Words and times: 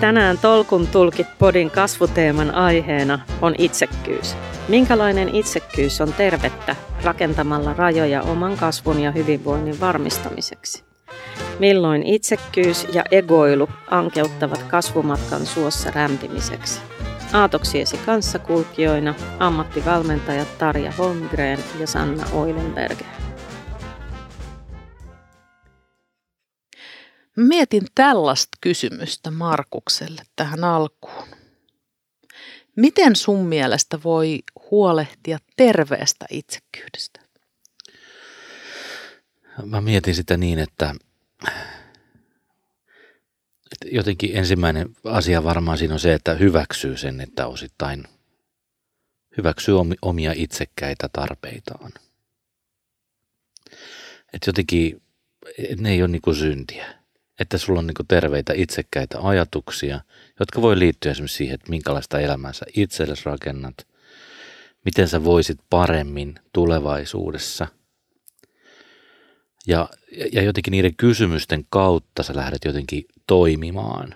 Tänään 0.00 0.38
Tolkun 0.38 0.86
tulkit 0.86 1.26
podin 1.38 1.70
kasvuteeman 1.70 2.54
aiheena 2.54 3.18
on 3.42 3.54
itsekkyys. 3.58 4.36
Minkälainen 4.68 5.28
itsekkyys 5.28 6.00
on 6.00 6.12
tervettä 6.12 6.76
rakentamalla 7.04 7.72
rajoja 7.72 8.22
oman 8.22 8.56
kasvun 8.56 9.00
ja 9.00 9.10
hyvinvoinnin 9.10 9.80
varmistamiseksi? 9.80 10.84
Milloin 11.58 12.02
itsekkyys 12.02 12.86
ja 12.92 13.04
egoilu 13.10 13.68
ankeuttavat 13.90 14.62
kasvumatkan 14.62 15.46
suossa 15.46 15.90
rämpimiseksi? 15.90 16.80
Aatoksiesi 17.32 17.96
kanssakulkijoina 18.06 19.14
ammattivalmentajat 19.38 20.58
Tarja 20.58 20.92
Holmgren 20.98 21.58
ja 21.80 21.86
Sanna 21.86 22.24
Oilenberger. 22.32 23.23
Mietin 27.36 27.86
tällaista 27.94 28.58
kysymystä 28.60 29.30
Markukselle 29.30 30.22
tähän 30.36 30.64
alkuun. 30.64 31.28
Miten 32.76 33.16
sun 33.16 33.46
mielestä 33.46 34.02
voi 34.04 34.38
huolehtia 34.70 35.38
terveestä 35.56 36.26
itsekyydestä? 36.30 37.20
Mä 39.64 39.80
mietin 39.80 40.14
sitä 40.14 40.36
niin, 40.36 40.58
että, 40.58 40.94
että 43.72 43.88
jotenkin 43.90 44.36
ensimmäinen 44.36 44.96
asia 45.04 45.44
varmaan 45.44 45.78
siinä 45.78 45.94
on 45.94 46.00
se, 46.00 46.14
että 46.14 46.34
hyväksyy 46.34 46.96
sen, 46.96 47.20
että 47.20 47.46
osittain 47.46 48.04
hyväksyy 49.36 49.74
omia 50.02 50.32
itsekkäitä 50.36 51.08
tarpeitaan. 51.12 51.92
Että 54.32 54.48
jotenkin 54.48 55.02
ne 55.78 55.90
ei 55.90 56.02
ole 56.02 56.08
niin 56.08 56.36
syntiä 56.38 57.03
että 57.40 57.58
sulla 57.58 57.78
on 57.78 57.86
niin 57.86 58.06
terveitä 58.08 58.52
itsekkäitä 58.56 59.18
ajatuksia, 59.20 60.00
jotka 60.40 60.62
voi 60.62 60.78
liittyä 60.78 61.12
esimerkiksi 61.12 61.36
siihen, 61.36 61.54
että 61.54 61.70
minkälaista 61.70 62.20
elämää 62.20 62.52
sä 62.52 62.66
itsellesi 62.76 63.22
rakennat, 63.24 63.86
miten 64.84 65.08
sä 65.08 65.24
voisit 65.24 65.58
paremmin 65.70 66.34
tulevaisuudessa. 66.52 67.66
Ja, 69.66 69.88
ja 70.32 70.42
jotenkin 70.42 70.70
niiden 70.70 70.96
kysymysten 70.96 71.66
kautta 71.70 72.22
sä 72.22 72.36
lähdet 72.36 72.64
jotenkin 72.64 73.04
toimimaan 73.26 74.14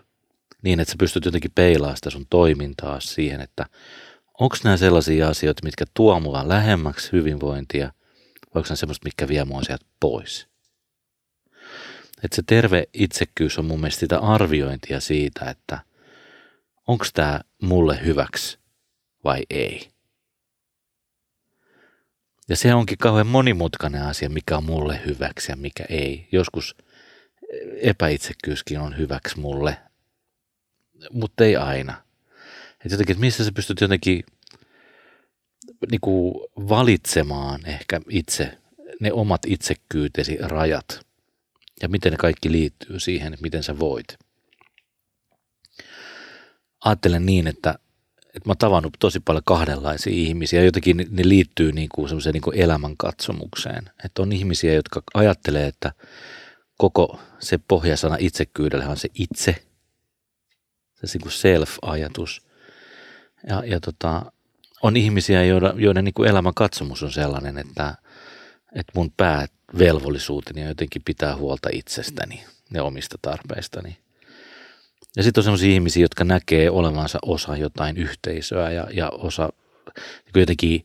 niin, 0.63 0.81
että 0.81 0.93
sä 0.93 0.99
pystyt 0.99 1.25
jotenkin 1.25 1.51
peilaamaan 1.55 1.97
sitä 1.97 2.11
sun 2.11 2.27
toimintaa 2.31 3.01
siihen, 3.01 3.41
että 3.41 3.67
onko 4.41 4.57
nämä 4.65 4.77
sellaisia 4.77 5.29
asioita, 5.29 5.65
mitkä 5.65 5.85
tuo 5.95 6.21
mua 6.21 6.49
lähemmäksi 6.49 7.13
hyvinvointia, 7.13 7.87
vai 7.87 8.61
onko 8.61 8.67
nämä 8.69 8.77
semmoista, 8.77 9.05
mitkä 9.05 9.29
vie 9.29 9.45
mua 9.45 9.63
sieltä 9.63 9.87
pois. 10.01 10.48
Että 12.25 12.37
se 12.37 12.43
terve 12.47 12.89
itsekkyys 12.95 13.59
on 13.59 13.65
mun 13.65 13.81
mielestä 13.81 14.01
sitä 14.01 14.19
arviointia 14.19 15.01
siitä, 15.01 15.51
että 15.51 15.79
onko 16.87 17.05
tämä 17.15 17.41
mulle 17.63 18.01
hyväksi 18.05 18.59
vai 19.25 19.43
ei. 19.51 19.89
Ja 22.49 22.57
se 22.57 22.75
onkin 22.75 22.99
kauhean 22.99 23.27
monimutkainen 23.27 24.03
asia, 24.03 24.31
mikä 24.31 24.57
on 24.57 24.65
mulle 24.65 25.01
hyväksi 25.07 25.53
ja 25.53 25.57
mikä 25.57 25.85
ei. 25.89 26.29
Joskus 26.33 26.77
epäitsekkyyskin 27.83 28.79
on 28.81 28.99
hyväksi 28.99 29.41
mulle, 29.41 29.79
mutta 31.11 31.45
ei 31.45 31.57
aina. 31.57 32.03
Että 32.71 32.95
jotenkin, 32.95 33.13
että 33.13 33.21
missä 33.21 33.45
sä 33.45 33.53
pystyt 33.53 33.81
jotenkin 33.81 34.25
niin 35.91 36.01
kuin 36.01 36.35
valitsemaan 36.57 37.67
ehkä 37.67 38.01
itse 38.11 38.59
ne 39.01 39.13
omat 39.13 39.43
itsekkyytesi 39.47 40.39
rajat– 40.41 41.01
ja 41.83 41.89
miten 41.89 42.13
ne 42.13 42.17
kaikki 42.17 42.53
liittyy 42.53 43.01
siihen, 43.01 43.33
että 43.33 43.43
miten 43.43 43.63
sä 43.63 43.79
voit. 43.79 44.19
Ajattelen 46.85 47.27
niin, 47.27 47.47
että, 47.47 47.79
että 48.19 48.41
mä 48.49 48.51
oon 48.51 48.59
tavannut 48.59 48.97
tosi 48.99 49.21
paljon 49.21 49.43
kahdenlaisia 49.47 50.13
ihmisiä, 50.13 50.65
jotenkin 50.65 50.97
ne, 50.97 51.07
ne 51.11 51.29
liittyy 51.29 51.73
niin 51.73 51.89
kuin 51.95 52.09
semmoiseen 52.09 52.33
niin 52.33 52.43
kuin 52.43 52.59
elämänkatsomukseen. 52.59 53.91
Että 54.05 54.23
on 54.23 54.33
ihmisiä, 54.33 54.75
jotka 54.75 55.03
ajattelee, 55.15 55.67
että 55.67 55.93
koko 56.79 57.21
se 57.41 57.59
pohjasana 57.69 58.17
itsekyydellä 58.19 58.89
on 58.89 58.97
se 58.97 59.09
itse, 59.15 59.55
se 61.05 61.19
niin 61.19 61.33
self-ajatus. 61.33 62.47
Ja, 63.49 63.63
ja 63.67 63.81
tota, 63.81 64.33
on 64.83 64.97
ihmisiä, 64.97 65.45
joiden, 65.45 65.73
joiden 65.77 66.05
niin 66.05 66.15
kuin 66.15 66.29
elämänkatsomus 66.29 67.03
on 67.03 67.13
sellainen, 67.13 67.59
että, 67.59 67.95
että 68.75 68.93
mun 68.95 69.13
päät 69.17 69.53
velvollisuuteni 69.79 70.61
ja 70.61 70.69
jotenkin 70.69 71.03
pitää 71.05 71.37
huolta 71.37 71.69
itsestäni 71.73 72.45
ja 72.75 72.85
omista 72.85 73.19
tarpeistani. 73.23 73.97
Ja 75.17 75.23
sitten 75.23 75.41
on 75.41 75.45
sellaisia 75.45 75.73
ihmisiä, 75.73 76.05
jotka 76.05 76.25
näkee 76.25 76.71
olevansa 76.71 77.19
osa 77.23 77.57
jotain 77.57 77.97
yhteisöä 77.97 78.71
ja, 78.71 78.87
ja 78.93 79.11
osa 79.11 79.53
niin 80.25 80.41
jotenkin 80.41 80.85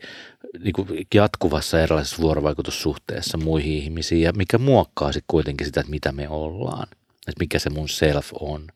niin 0.60 0.74
kuin 0.74 0.88
jatkuvassa 1.14 1.82
erilaisessa 1.82 2.22
vuorovaikutussuhteessa 2.22 3.38
muihin 3.38 3.74
ihmisiin 3.74 4.22
ja 4.22 4.34
mikä 4.34 4.58
muokkaa 4.58 5.12
sitten 5.12 5.28
kuitenkin 5.28 5.68
sitä, 5.68 5.80
että 5.80 5.90
mitä 5.90 6.12
me 6.12 6.30
ollaan, 6.30 6.88
että 7.28 7.40
mikä 7.40 7.60
se 7.60 7.70
mun 7.70 7.90
self 7.90 8.30
on. 8.40 8.68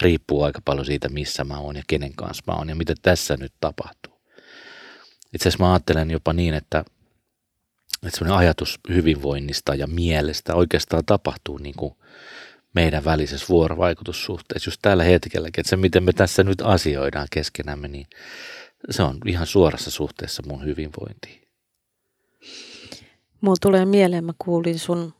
Riippuu 0.00 0.42
aika 0.42 0.60
paljon 0.64 0.86
siitä, 0.86 1.08
missä 1.08 1.44
mä 1.44 1.58
oon 1.58 1.76
ja 1.76 1.82
kenen 1.86 2.12
kanssa 2.16 2.42
mä 2.46 2.54
oon 2.54 2.68
ja 2.68 2.74
mitä 2.74 2.94
tässä 3.02 3.36
nyt 3.36 3.52
tapahtuu. 3.60 4.12
Itse 5.34 5.48
asiassa 5.48 5.64
mä 5.64 5.72
ajattelen 5.72 6.10
jopa 6.10 6.32
niin, 6.32 6.54
että 6.54 6.84
että 8.06 8.18
semmoinen 8.18 8.38
ajatus 8.38 8.80
hyvinvoinnista 8.88 9.74
ja 9.74 9.86
mielestä 9.86 10.54
oikeastaan 10.54 11.04
tapahtuu 11.04 11.58
niin 11.58 11.74
kuin 11.76 11.94
meidän 12.74 13.04
välisessä 13.04 13.46
vuorovaikutussuhteessa 13.48 14.68
just 14.68 14.78
tällä 14.82 15.04
hetkelläkin, 15.04 15.60
että 15.60 15.70
se 15.70 15.76
miten 15.76 16.04
me 16.04 16.12
tässä 16.12 16.44
nyt 16.44 16.62
asioidaan 16.62 17.28
keskenämme, 17.32 17.88
niin 17.88 18.06
se 18.90 19.02
on 19.02 19.18
ihan 19.26 19.46
suorassa 19.46 19.90
suhteessa 19.90 20.42
mun 20.46 20.64
hyvinvointiin. 20.64 21.48
Mulla 23.40 23.56
tulee 23.60 23.84
mieleen, 23.84 24.24
mä 24.24 24.32
kuulin 24.38 24.78
sun 24.78 25.14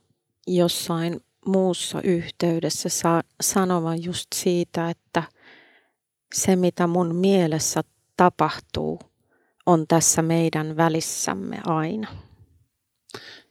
jossain 0.46 1.20
muussa 1.46 2.00
yhteydessä 2.02 2.88
sa- 2.88 3.24
sanovan 3.40 4.04
just 4.04 4.26
siitä, 4.34 4.90
että 4.90 5.22
se 6.34 6.56
mitä 6.56 6.86
mun 6.86 7.16
mielessä 7.16 7.80
tapahtuu 8.16 9.00
on 9.66 9.86
tässä 9.88 10.22
meidän 10.22 10.76
välissämme 10.76 11.60
aina. 11.66 12.08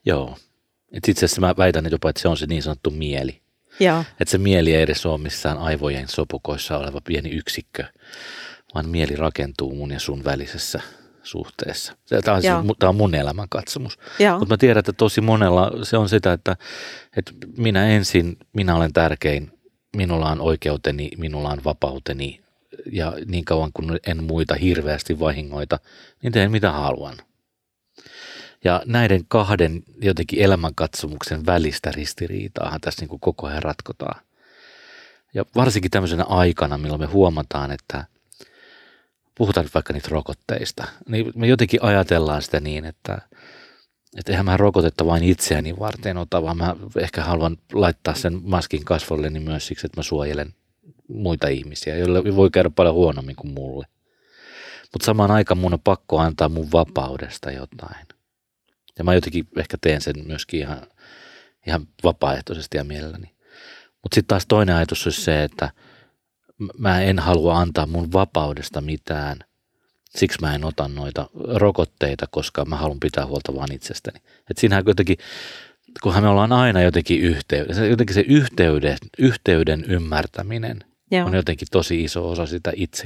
Joo. 0.05 0.37
Et 0.91 1.07
itse 1.07 1.25
asiassa 1.25 1.41
mä 1.41 1.53
väitän 1.57 1.91
jopa, 1.91 2.09
että 2.09 2.21
se 2.21 2.27
on 2.27 2.37
se 2.37 2.45
niin 2.45 2.63
sanottu 2.63 2.89
mieli. 2.89 3.41
Joo. 3.79 4.03
Että 4.19 4.31
se 4.31 4.37
mieli 4.37 4.75
ei 4.75 4.81
edes 4.81 5.05
ole 5.05 5.17
missään 5.17 5.57
aivojen 5.57 6.07
sopukoissa 6.07 6.77
oleva 6.77 7.01
pieni 7.01 7.29
yksikkö, 7.29 7.83
vaan 8.75 8.89
mieli 8.89 9.15
rakentuu 9.15 9.75
mun 9.75 9.91
ja 9.91 9.99
sun 9.99 10.23
välisessä 10.23 10.79
suhteessa. 11.23 11.93
Tämä 12.23 12.35
on, 12.35 12.41
siis, 12.41 12.53
tämä 12.79 12.89
on 12.89 12.95
mun 12.95 13.15
elämän 13.15 13.49
katsomus. 13.49 13.99
Mutta 14.39 14.53
mä 14.53 14.57
tiedän, 14.57 14.79
että 14.79 14.93
tosi 14.93 15.21
monella 15.21 15.71
se 15.83 15.97
on 15.97 16.09
sitä, 16.09 16.33
että, 16.33 16.55
että 17.17 17.31
minä 17.57 17.87
ensin, 17.87 18.37
minä 18.53 18.75
olen 18.75 18.93
tärkein, 18.93 19.51
minulla 19.95 20.31
on 20.31 20.41
oikeuteni, 20.41 21.09
minulla 21.17 21.49
on 21.49 21.63
vapauteni 21.65 22.43
ja 22.91 23.13
niin 23.25 23.45
kauan 23.45 23.71
kun 23.73 23.99
en 24.07 24.23
muita 24.23 24.55
hirveästi 24.55 25.19
vahingoita, 25.19 25.79
niin 26.23 26.33
teen 26.33 26.51
mitä 26.51 26.71
haluan. 26.71 27.17
Ja 28.63 28.81
näiden 28.85 29.25
kahden 29.27 29.83
jotenkin 30.01 30.39
elämänkatsomuksen 30.39 31.45
välistä 31.45 31.91
ristiriitaahan 31.91 32.81
tässä 32.81 33.01
niin 33.01 33.09
kuin 33.09 33.19
koko 33.19 33.47
ajan 33.47 33.63
ratkotaan. 33.63 34.21
Ja 35.33 35.45
varsinkin 35.55 35.91
tämmöisenä 35.91 36.23
aikana, 36.23 36.77
milloin 36.77 37.01
me 37.01 37.07
huomataan, 37.07 37.71
että 37.71 38.05
puhutaan 39.35 39.65
nyt 39.65 39.73
vaikka 39.73 39.93
niitä 39.93 40.09
rokotteista, 40.11 40.87
niin 41.07 41.31
me 41.35 41.47
jotenkin 41.47 41.83
ajatellaan 41.83 42.41
sitä 42.41 42.59
niin, 42.59 42.85
että, 42.85 43.21
että 44.17 44.31
eihän 44.31 44.45
mä 44.45 44.57
rokotetta 44.57 45.05
vain 45.05 45.23
itseäni 45.23 45.79
varten 45.79 46.17
ota, 46.17 46.43
vaan 46.43 46.57
mä 46.57 46.75
ehkä 46.97 47.23
haluan 47.23 47.57
laittaa 47.73 48.13
sen 48.15 48.39
maskin 48.43 48.85
kasvolleni 48.85 49.39
myös 49.39 49.67
siksi, 49.67 49.87
että 49.87 49.99
mä 49.99 50.03
suojelen 50.03 50.53
muita 51.07 51.47
ihmisiä, 51.47 51.97
joille 51.97 52.35
voi 52.35 52.49
käydä 52.49 52.69
paljon 52.69 52.95
huonommin 52.95 53.35
kuin 53.35 53.53
mulle. 53.53 53.85
Mutta 54.93 55.05
samaan 55.05 55.31
aikaan 55.31 55.57
mun 55.57 55.73
on 55.73 55.79
pakko 55.79 56.19
antaa 56.19 56.49
mun 56.49 56.71
vapaudesta 56.71 57.51
jotain. 57.51 58.07
Ja 58.97 59.03
mä 59.03 59.13
jotenkin 59.13 59.47
ehkä 59.57 59.77
teen 59.81 60.01
sen 60.01 60.15
myöskin 60.25 60.59
ihan, 60.59 60.87
ihan 61.67 61.87
vapaaehtoisesti 62.03 62.77
ja 62.77 62.83
mielelläni. 62.83 63.33
Mutta 64.03 64.15
sitten 64.15 64.27
taas 64.27 64.45
toinen 64.47 64.75
ajatus 64.75 65.07
olisi 65.07 65.21
se, 65.21 65.43
että 65.43 65.71
mä 66.77 67.01
en 67.01 67.19
halua 67.19 67.59
antaa 67.59 67.85
mun 67.85 68.13
vapaudesta 68.13 68.81
mitään. 68.81 69.39
Siksi 70.09 70.37
mä 70.41 70.55
en 70.55 70.65
ota 70.65 70.87
noita 70.87 71.29
rokotteita, 71.55 72.27
koska 72.31 72.65
mä 72.65 72.75
haluan 72.75 72.99
pitää 72.99 73.25
huolta 73.25 73.55
vaan 73.55 73.71
itsestäni. 73.71 74.19
Et 74.49 74.57
siinähän 74.57 74.83
jotenkin, 74.87 75.17
kunhan 76.03 76.23
me 76.23 76.29
ollaan 76.29 76.51
aina 76.51 76.81
jotenkin 76.81 77.21
yhteydessä, 77.21 77.85
jotenkin 77.85 78.13
se 78.13 78.21
yhteyden, 78.27 78.97
yhteyden 79.17 79.85
ymmärtäminen 79.87 80.83
Joo. 81.11 81.27
on 81.27 81.33
jotenkin 81.33 81.67
tosi 81.71 82.03
iso 82.03 82.29
osa 82.29 82.45
sitä 82.45 82.71
itse, 82.75 83.03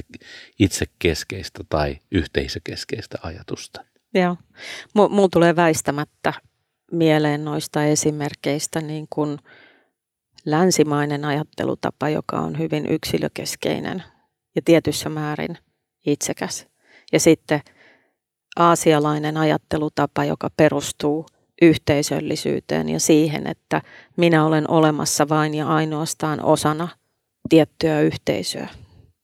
itsekeskeistä 0.58 1.64
tai 1.68 1.98
yhteisökeskeistä 2.10 3.18
ajatusta. 3.22 3.84
Joo. 4.14 4.36
Mulla 4.94 5.28
tulee 5.32 5.56
väistämättä 5.56 6.32
mieleen 6.92 7.44
noista 7.44 7.84
esimerkkeistä 7.84 8.80
niin 8.80 9.06
kuin 9.10 9.38
länsimainen 10.44 11.24
ajattelutapa, 11.24 12.08
joka 12.08 12.40
on 12.40 12.58
hyvin 12.58 12.86
yksilökeskeinen 12.86 14.02
ja 14.56 14.62
tietyssä 14.64 15.08
määrin 15.08 15.58
itsekäs. 16.06 16.66
Ja 17.12 17.20
sitten 17.20 17.60
aasialainen 18.56 19.36
ajattelutapa, 19.36 20.24
joka 20.24 20.50
perustuu 20.56 21.26
yhteisöllisyyteen 21.62 22.88
ja 22.88 23.00
siihen, 23.00 23.46
että 23.46 23.82
minä 24.16 24.46
olen 24.46 24.70
olemassa 24.70 25.28
vain 25.28 25.54
ja 25.54 25.68
ainoastaan 25.68 26.44
osana 26.44 26.88
tiettyä 27.48 28.00
yhteisöä. 28.00 28.68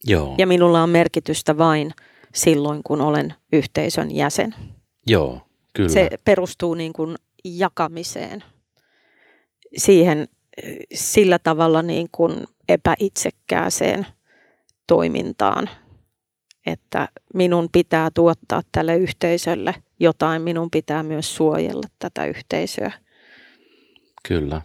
Joo. 0.04 0.34
Ja 0.38 0.46
minulla 0.46 0.82
on 0.82 0.90
merkitystä 0.90 1.58
vain 1.58 1.90
silloin, 2.34 2.82
kun 2.82 3.00
olen 3.00 3.34
yhteisön 3.52 4.10
jäsen. 4.10 4.54
Joo, 5.06 5.40
kyllä. 5.72 5.88
Se 5.88 6.10
perustuu 6.24 6.74
niin 6.74 6.92
kuin 6.92 7.16
jakamiseen, 7.44 8.44
siihen 9.76 10.28
sillä 10.94 11.38
tavalla 11.38 11.82
niin 11.82 12.08
kuin 12.12 12.44
epäitsekkääseen 12.68 14.06
toimintaan, 14.86 15.70
että 16.66 17.08
minun 17.34 17.68
pitää 17.72 18.10
tuottaa 18.14 18.62
tälle 18.72 18.96
yhteisölle 18.96 19.74
jotain, 20.00 20.42
minun 20.42 20.70
pitää 20.70 21.02
myös 21.02 21.36
suojella 21.36 21.88
tätä 21.98 22.26
yhteisöä. 22.26 22.92
Kyllä. 24.28 24.62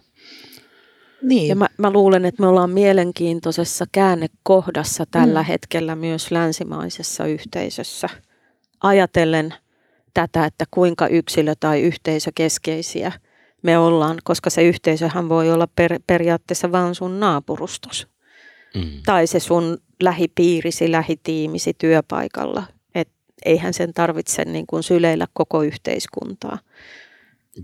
Niin. 1.22 1.48
Ja 1.48 1.56
mä, 1.56 1.66
mä 1.78 1.90
luulen, 1.90 2.24
että 2.24 2.42
me 2.42 2.46
ollaan 2.48 2.70
mielenkiintoisessa 2.70 3.84
käännekohdassa 3.92 5.06
tällä 5.10 5.42
mm. 5.42 5.46
hetkellä 5.46 5.96
myös 5.96 6.30
länsimaisessa 6.30 7.26
yhteisössä. 7.26 8.08
Ajatellen 8.80 9.54
tätä, 10.14 10.44
että 10.44 10.64
kuinka 10.70 11.06
yksilö- 11.06 11.54
tai 11.60 11.80
yhteisökeskeisiä 11.80 13.12
me 13.62 13.78
ollaan, 13.78 14.18
koska 14.24 14.50
se 14.50 14.62
yhteisöhän 14.62 15.28
voi 15.28 15.52
olla 15.52 15.68
per, 15.76 16.00
periaatteessa 16.06 16.72
vain 16.72 16.94
sun 16.94 17.20
naapurustos. 17.20 18.06
Mm. 18.74 19.02
Tai 19.06 19.26
se 19.26 19.40
sun 19.40 19.78
lähipiirisi, 20.02 20.92
lähitiimisi 20.92 21.74
työpaikalla. 21.78 22.62
Et 22.94 23.08
eihän 23.44 23.74
sen 23.74 23.94
tarvitse 23.94 24.44
niin 24.44 24.66
kuin 24.66 24.82
syleillä 24.82 25.26
koko 25.32 25.62
yhteiskuntaa. 25.62 26.58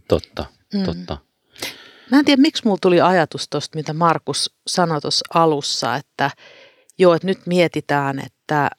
Totta, 0.09 0.45
mm. 0.75 0.85
totta. 0.85 1.19
Mä 2.11 2.19
en 2.19 2.25
tiedä, 2.25 2.43
miksi 2.43 2.63
mulla 2.65 2.79
tuli 2.83 3.01
ajatus 3.01 3.49
tuosta, 3.49 3.79
mitä 3.79 3.93
Markus 3.93 4.55
sanoi 4.67 5.01
tuossa 5.01 5.25
alussa, 5.35 5.97
että 5.97 6.31
joo, 6.99 7.15
että 7.15 7.27
nyt 7.27 7.47
mietitään, 7.47 8.19
että 8.27 8.71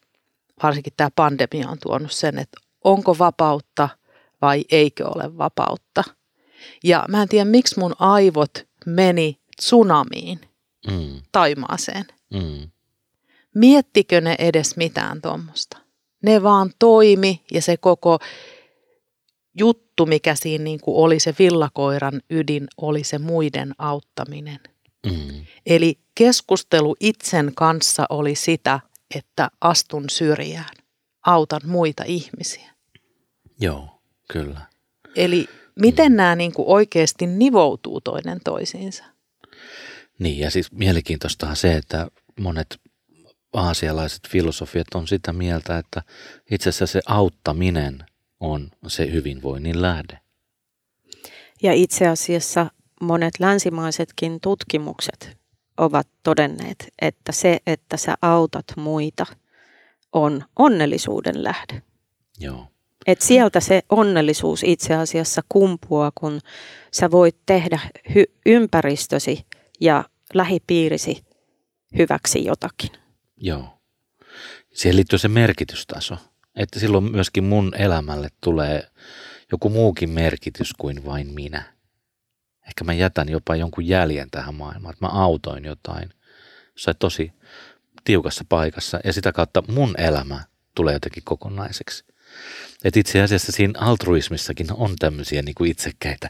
varsinkin 0.64 0.94
tämä 0.98 1.10
pandemia 1.16 1.70
on 1.70 1.78
tuonut 1.82 2.12
sen, 2.12 2.40
että 2.40 2.58
onko 2.88 3.18
vapautta 3.20 3.90
vai 4.42 4.66
eikö 4.72 5.08
ole 5.08 5.38
vapautta. 5.38 6.04
Ja 6.84 7.06
mä 7.10 7.22
en 7.22 7.30
tiedä, 7.30 7.46
miksi 7.46 7.80
mun 7.80 7.96
aivot 8.00 8.68
meni 8.86 9.40
tsunamiin, 9.58 10.40
mm. 10.88 11.22
Taimaaseen. 11.32 12.06
Mm. 12.34 12.70
Miettikö 13.56 14.22
ne 14.22 14.36
edes 14.40 14.78
mitään 14.78 15.22
tuommoista? 15.22 15.78
Ne 16.24 16.44
vaan 16.44 16.72
toimi 16.80 17.44
ja 17.52 17.62
se 17.62 17.78
koko 17.78 18.20
juttu, 19.60 20.06
mikä 20.06 20.36
siinä 20.36 20.64
niin 20.64 20.80
kuin 20.82 20.98
oli 20.98 21.20
se 21.20 21.36
villakoiran 21.40 22.22
ydin, 22.30 22.68
oli 22.78 23.04
se 23.04 23.18
muiden 23.18 23.74
auttaminen. 23.78 24.60
Mm. 25.06 25.46
Eli 25.66 26.00
keskustelu 26.16 26.96
itsen 27.00 27.52
kanssa 27.56 28.06
oli 28.10 28.36
sitä, 28.36 28.80
että 29.16 29.52
astun 29.62 30.10
syrjään, 30.10 30.76
autan 31.26 31.62
muita 31.66 32.04
ihmisiä. 32.06 32.77
Joo, 33.60 34.02
kyllä. 34.32 34.62
Eli 35.16 35.48
miten 35.80 36.12
mm. 36.12 36.16
nämä 36.16 36.36
niin 36.36 36.54
kuin 36.54 36.68
oikeasti 36.68 37.28
nivoutuu 37.28 38.02
toinen 38.02 38.40
toisiinsa? 38.44 39.04
Niin, 40.20 40.40
ja 40.40 40.52
siis 40.52 40.72
mielenkiintoistahan 40.72 41.56
se, 41.56 41.74
että 41.76 42.08
monet 42.40 42.80
aasialaiset 43.54 44.28
filosofiat 44.30 44.88
on 44.96 45.08
sitä 45.08 45.34
mieltä, 45.34 45.78
että 45.78 46.02
itse 46.52 46.70
asiassa 46.70 46.88
se 46.88 47.02
auttaminen 47.06 48.06
on 48.40 48.72
se 48.88 49.12
hyvinvoinnin 49.12 49.82
lähde. 49.82 50.20
Ja 51.64 51.74
itse 51.74 52.08
asiassa 52.08 52.72
monet 53.02 53.40
länsimaisetkin 53.40 54.40
tutkimukset 54.42 55.38
ovat 55.78 56.08
todenneet, 56.24 56.94
että 57.02 57.32
se, 57.32 57.60
että 57.68 57.98
sä 57.98 58.16
autat 58.22 58.66
muita, 58.76 59.26
on 60.14 60.44
onnellisuuden 60.56 61.44
lähde. 61.44 61.82
Joo. 62.40 62.68
Et 63.08 63.22
sieltä 63.22 63.60
se 63.60 63.82
onnellisuus 63.90 64.64
itse 64.64 64.96
asiassa 64.96 65.42
kumpuaa, 65.50 66.12
kun 66.16 66.40
sä 66.92 67.12
voit 67.12 67.38
tehdä 67.46 67.80
hy- 68.10 68.34
ympäristösi 68.46 69.46
ja 69.82 70.04
lähipiirisi 70.34 71.26
hyväksi 71.98 72.46
jotakin. 72.46 72.90
Joo. 73.38 73.80
Siihen 74.74 74.96
liittyy 74.96 75.20
se 75.20 75.28
merkitystaso, 75.28 76.18
että 76.56 76.80
silloin 76.80 77.04
myöskin 77.04 77.44
mun 77.44 77.74
elämälle 77.78 78.30
tulee 78.42 78.88
joku 79.52 79.70
muukin 79.70 80.10
merkitys 80.10 80.74
kuin 80.74 81.06
vain 81.06 81.28
minä. 81.28 81.74
Ehkä 82.68 82.84
mä 82.84 82.94
jätän 82.94 83.30
jopa 83.30 83.56
jonkun 83.56 83.88
jäljen 83.88 84.30
tähän 84.32 84.56
maailmaan, 84.56 84.94
että 84.94 85.06
mä 85.06 85.12
autoin 85.12 85.66
jotain 85.66 86.10
se 86.78 86.94
tosi 86.94 87.32
tiukassa 88.04 88.46
paikassa 88.50 89.00
ja 89.04 89.14
sitä 89.14 89.32
kautta 89.32 89.64
mun 89.68 89.96
elämä 89.98 90.44
tulee 90.76 90.94
jotenkin 90.94 91.24
kokonaiseksi. 91.24 92.06
Et 92.84 92.98
itse 92.98 93.22
asiassa 93.22 93.52
siinä 93.52 93.80
altruismissakin 93.80 94.68
on 94.74 94.96
tämmöisiä 95.00 95.42
niin 95.42 95.56
kuin 95.56 95.72
itsekkäitä 95.72 96.30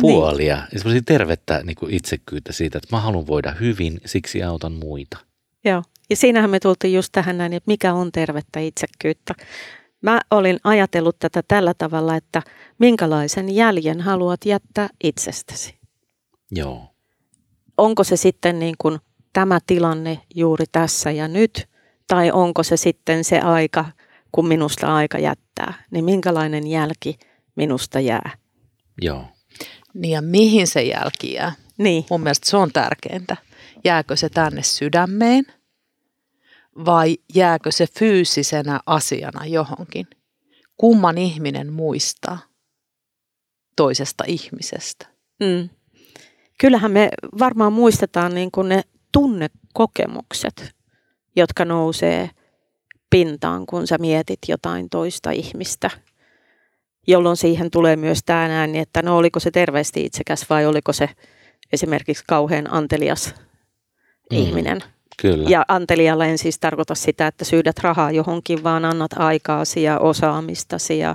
puolia 0.00 0.56
niin. 0.56 0.80
semmoisia 0.80 1.02
tervettä 1.06 1.62
niin 1.64 1.76
kuin 1.76 1.94
itsekkyyttä 1.94 2.52
siitä, 2.52 2.78
että 2.78 2.96
mä 2.96 3.00
haluan 3.00 3.26
voida 3.26 3.52
hyvin, 3.60 4.00
siksi 4.04 4.42
autan 4.42 4.72
muita. 4.72 5.18
Joo, 5.64 5.82
ja 6.10 6.16
siinähän 6.16 6.50
me 6.50 6.60
tultiin 6.60 6.94
just 6.94 7.08
tähän 7.12 7.38
näin, 7.38 7.52
että 7.52 7.70
mikä 7.70 7.94
on 7.94 8.12
tervettä 8.12 8.60
itsekkyyttä. 8.60 9.34
Mä 10.02 10.20
olin 10.30 10.60
ajatellut 10.64 11.18
tätä 11.18 11.42
tällä 11.48 11.74
tavalla, 11.74 12.16
että 12.16 12.42
minkälaisen 12.78 13.54
jäljen 13.54 14.00
haluat 14.00 14.44
jättää 14.44 14.88
itsestäsi. 15.04 15.74
Joo. 16.50 16.94
Onko 17.78 18.04
se 18.04 18.16
sitten 18.16 18.58
niin 18.58 18.74
kuin 18.78 18.98
tämä 19.32 19.58
tilanne 19.66 20.20
juuri 20.34 20.64
tässä 20.72 21.10
ja 21.10 21.28
nyt, 21.28 21.68
tai 22.06 22.30
onko 22.30 22.62
se 22.62 22.76
sitten 22.76 23.24
se 23.24 23.40
aika, 23.40 23.84
kun 24.36 24.48
minusta 24.48 24.94
aika 24.94 25.18
jättää, 25.18 25.84
niin 25.90 26.04
minkälainen 26.04 26.66
jälki 26.66 27.18
minusta 27.54 28.00
jää? 28.00 28.30
Joo. 29.02 29.24
Niin 29.94 30.12
ja 30.12 30.22
mihin 30.22 30.66
se 30.66 30.82
jälki 30.82 31.32
jää? 31.32 31.52
Niin. 31.78 32.04
Mun 32.10 32.20
mielestä 32.20 32.50
se 32.50 32.56
on 32.56 32.72
tärkeintä. 32.72 33.36
Jääkö 33.84 34.16
se 34.16 34.28
tänne 34.28 34.62
sydämeen 34.62 35.44
vai 36.84 37.18
jääkö 37.34 37.72
se 37.72 37.86
fyysisenä 37.98 38.80
asiana 38.86 39.46
johonkin? 39.46 40.06
Kumman 40.76 41.18
ihminen 41.18 41.72
muistaa 41.72 42.38
toisesta 43.76 44.24
ihmisestä? 44.26 45.06
Mm. 45.40 45.68
Kyllähän 46.60 46.90
me 46.90 47.08
varmaan 47.38 47.72
muistetaan 47.72 48.34
niin 48.34 48.50
kuin 48.50 48.68
ne 48.68 48.82
tunnekokemukset, 49.12 50.74
jotka 51.36 51.64
nousee 51.64 52.30
pintaan, 53.10 53.66
kun 53.66 53.86
sä 53.86 53.98
mietit 53.98 54.38
jotain 54.48 54.90
toista 54.90 55.30
ihmistä. 55.30 55.90
Jolloin 57.06 57.36
siihen 57.36 57.70
tulee 57.70 57.96
myös 57.96 58.18
tämä 58.26 58.58
ääni, 58.60 58.78
että 58.78 59.02
no 59.02 59.16
oliko 59.16 59.40
se 59.40 59.50
terveesti 59.50 60.04
itsekäs 60.04 60.50
vai 60.50 60.66
oliko 60.66 60.92
se 60.92 61.08
esimerkiksi 61.72 62.24
kauhean 62.26 62.72
antelias 62.72 63.34
mm. 64.30 64.38
ihminen– 64.38 64.80
Kyllä. 65.22 65.50
Ja 65.50 65.64
antelijalle 65.68 66.30
en 66.30 66.38
siis 66.38 66.58
tarkoita 66.58 66.94
sitä, 66.94 67.26
että 67.26 67.44
syydät 67.44 67.78
rahaa 67.78 68.10
johonkin, 68.10 68.64
vaan 68.64 68.84
annat 68.84 69.10
aikaasi 69.16 69.82
ja 69.82 69.98
osaamistasi 69.98 70.98
ja 70.98 71.14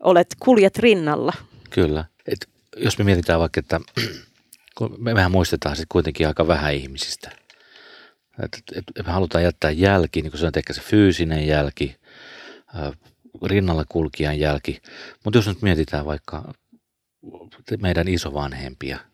olet, 0.00 0.36
kuljet 0.40 0.78
rinnalla. 0.78 1.32
Kyllä. 1.70 2.04
Et 2.26 2.48
jos 2.76 2.98
me 2.98 3.04
mietitään 3.04 3.40
vaikka, 3.40 3.60
että 3.60 3.80
kun 4.78 4.96
me, 4.98 5.14
mehän 5.14 5.32
muistetaan 5.32 5.76
sitten 5.76 5.92
kuitenkin 5.92 6.28
aika 6.28 6.48
vähän 6.48 6.74
ihmisistä. 6.74 7.30
Et, 8.42 8.62
et, 8.76 8.84
et 8.96 9.06
me 9.06 9.12
halutaan 9.12 9.44
jättää 9.44 9.70
jälki, 9.70 10.22
niin 10.22 10.32
kuin 10.32 10.44
on 10.44 10.52
ehkä 10.56 10.72
se 10.72 10.80
fyysinen 10.80 11.46
jälki, 11.46 11.96
rinnalla 13.42 13.84
kulkijan 13.88 14.38
jälki. 14.38 14.82
Mutta 15.24 15.38
jos 15.38 15.46
nyt 15.46 15.62
mietitään 15.62 16.06
vaikka 16.06 16.54
meidän 17.80 18.08
isovanhempia– 18.08 18.98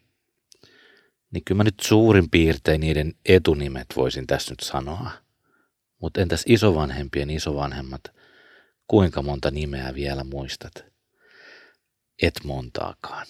niin 1.37 1.45
kyllä 1.45 1.57
mä 1.57 1.65
nyt 1.65 1.81
suurin 1.83 2.31
piirtein 2.31 2.81
niiden 2.81 3.15
etunimet 3.25 3.87
voisin 3.97 4.27
tässä 4.27 4.53
nyt 4.53 4.61
sanoa. 4.61 5.11
Mutta 6.01 6.21
entäs 6.21 6.45
isovanhempien 6.47 7.31
isovanhemmat, 7.31 8.01
kuinka 8.87 9.23
monta 9.23 9.51
nimeä 9.51 9.95
vielä 9.95 10.25
muistat? 10.25 10.73
Et 12.23 12.35
montaakaan. 12.45 13.27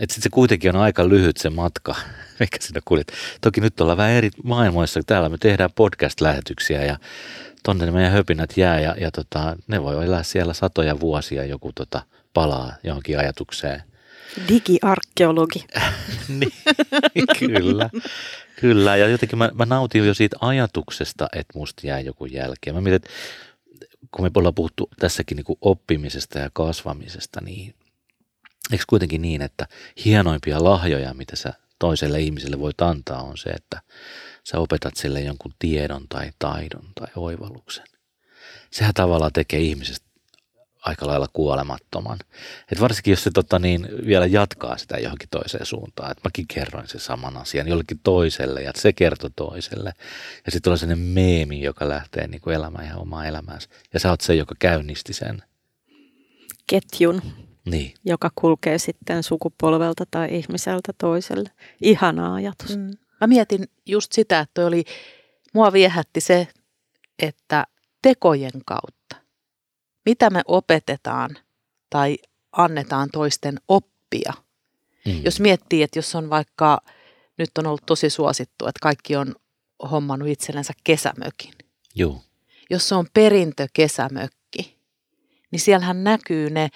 Et 0.00 0.10
sit 0.10 0.22
se 0.22 0.28
kuitenkin 0.30 0.76
on 0.76 0.82
aika 0.82 1.08
lyhyt 1.08 1.36
se 1.36 1.50
matka, 1.50 1.94
mikä 2.40 2.58
sinä 2.60 2.80
kuljet. 2.84 3.12
Toki 3.40 3.60
nyt 3.60 3.80
ollaan 3.80 3.98
vähän 3.98 4.12
eri 4.12 4.30
maailmoissa. 4.44 5.00
Täällä 5.06 5.28
me 5.28 5.38
tehdään 5.38 5.70
podcast-lähetyksiä 5.74 6.84
ja 6.84 6.98
tonne 7.62 7.90
meidän 7.90 8.12
höpinät 8.12 8.56
jää 8.56 8.80
ja, 8.80 8.96
ja 9.00 9.10
tota, 9.10 9.56
ne 9.66 9.82
voi 9.82 10.04
elää 10.04 10.22
siellä 10.22 10.54
satoja 10.54 11.00
vuosia 11.00 11.44
joku 11.44 11.72
tota, 11.74 12.02
palaa 12.34 12.72
johonkin 12.82 13.18
ajatukseen– 13.18 13.82
Digiarkeologi. 14.48 15.64
niin, 16.38 16.52
kyllä. 17.38 17.90
Kyllä, 18.60 18.96
ja 18.96 19.08
jotenkin 19.08 19.38
mä, 19.38 19.50
mä 19.54 19.66
nautin 19.66 20.06
jo 20.06 20.14
siitä 20.14 20.36
ajatuksesta, 20.40 21.28
että 21.32 21.58
musta 21.58 21.86
jää 21.86 22.00
joku 22.00 22.26
jälki. 22.26 22.72
Mä 22.72 22.80
mietin, 22.80 22.96
että 22.96 23.10
kun 24.10 24.24
me 24.24 24.30
ollaan 24.34 24.54
puhuttu 24.54 24.90
tässäkin 24.98 25.36
niin 25.36 25.44
kuin 25.44 25.58
oppimisesta 25.60 26.38
ja 26.38 26.50
kasvamisesta, 26.52 27.40
niin 27.40 27.74
eikö 28.72 28.84
kuitenkin 28.88 29.22
niin, 29.22 29.42
että 29.42 29.66
hienoimpia 30.04 30.64
lahjoja, 30.64 31.14
mitä 31.14 31.36
sä 31.36 31.52
toiselle 31.78 32.20
ihmiselle 32.20 32.58
voit 32.58 32.80
antaa, 32.80 33.22
on 33.22 33.38
se, 33.38 33.50
että 33.50 33.80
sä 34.44 34.58
opetat 34.58 34.96
sille 34.96 35.20
jonkun 35.20 35.54
tiedon 35.58 36.08
tai 36.08 36.30
taidon 36.38 36.84
tai 36.94 37.08
oivalluksen. 37.16 37.84
Sehän 38.70 38.94
tavallaan 38.94 39.32
tekee 39.32 39.60
ihmisestä 39.60 40.06
aika 40.84 41.06
lailla 41.06 41.26
kuolemattoman. 41.32 42.18
Et 42.72 42.80
varsinkin 42.80 43.12
jos 43.12 43.24
se 43.24 43.30
tota, 43.30 43.58
niin, 43.58 43.88
vielä 44.06 44.26
jatkaa 44.26 44.78
sitä 44.78 44.98
johonkin 44.98 45.28
toiseen 45.28 45.66
suuntaan, 45.66 46.10
että 46.10 46.20
mäkin 46.24 46.46
kerroin 46.48 46.88
sen 46.88 47.00
saman 47.00 47.36
asian 47.36 47.68
jollekin 47.68 48.00
toiselle 48.02 48.62
ja 48.62 48.72
se 48.76 48.92
kertoi 48.92 49.30
toiselle. 49.36 49.92
Ja 50.46 50.52
sitten 50.52 50.62
tulee 50.62 50.78
sellainen 50.78 51.06
meemi, 51.06 51.62
joka 51.62 51.88
lähtee 51.88 52.26
niin 52.26 52.40
kuin 52.40 52.56
elämään 52.56 52.84
ihan 52.84 53.00
omaa 53.00 53.26
elämäänsä. 53.26 53.68
Ja 53.92 54.00
sä 54.00 54.10
oot 54.10 54.20
se, 54.20 54.34
joka 54.34 54.54
käynnisti 54.58 55.12
sen. 55.12 55.42
Ketjun, 56.66 57.22
niin. 57.64 57.94
joka 58.04 58.30
kulkee 58.34 58.78
sitten 58.78 59.22
sukupolvelta 59.22 60.04
tai 60.10 60.36
ihmiseltä 60.36 60.92
toiselle. 60.98 61.50
Ihana 61.82 62.34
ajatus. 62.34 62.76
Mm. 62.76 62.90
Mä 63.20 63.26
mietin 63.26 63.64
just 63.86 64.12
sitä, 64.12 64.40
että 64.40 64.66
oli, 64.66 64.84
mua 65.54 65.72
viehätti 65.72 66.20
se, 66.20 66.48
että 67.18 67.66
tekojen 68.02 68.64
kautta 68.66 69.04
mitä 70.06 70.30
me 70.30 70.42
opetetaan 70.46 71.38
tai 71.90 72.18
annetaan 72.52 73.08
toisten 73.12 73.56
oppia. 73.68 74.32
Mm. 75.06 75.24
Jos 75.24 75.40
miettii, 75.40 75.82
että 75.82 75.98
jos 75.98 76.14
on 76.14 76.30
vaikka, 76.30 76.80
nyt 77.38 77.50
on 77.58 77.66
ollut 77.66 77.86
tosi 77.86 78.10
suosittu, 78.10 78.66
että 78.66 78.78
kaikki 78.82 79.16
on 79.16 79.34
hommannut 79.90 80.28
itsellensä 80.28 80.72
kesämökin. 80.84 81.52
Joo. 81.94 82.22
Jos 82.70 82.88
se 82.88 82.94
on 82.94 83.06
perintökesämökki, 83.14 84.78
niin 85.50 85.60
siellähän 85.60 86.04
näkyy 86.04 86.50
ne 86.50 86.68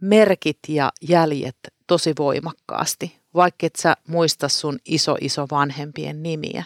merkit 0.00 0.58
ja 0.68 0.92
jäljet 1.08 1.56
tosi 1.86 2.12
voimakkaasti, 2.18 3.20
vaikka 3.34 3.66
et 3.66 3.76
sä 3.76 3.96
muista 4.08 4.48
sun 4.48 4.78
iso 4.84 5.16
iso 5.20 5.46
vanhempien 5.50 6.22
nimiä. 6.22 6.64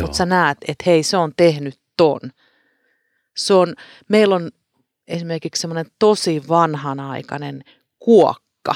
Mutta 0.00 0.16
sä 0.16 0.26
näet, 0.26 0.58
että 0.68 0.82
hei 0.86 1.02
se 1.02 1.16
on 1.16 1.32
tehnyt 1.36 1.80
ton. 1.96 2.20
Se 3.36 3.54
on, 3.54 3.74
meillä 4.08 4.34
on 4.34 4.50
esimerkiksi 5.08 5.60
semmoinen 5.60 5.86
tosi 5.98 6.42
vanhanaikainen 6.48 7.64
kuokka, 7.98 8.74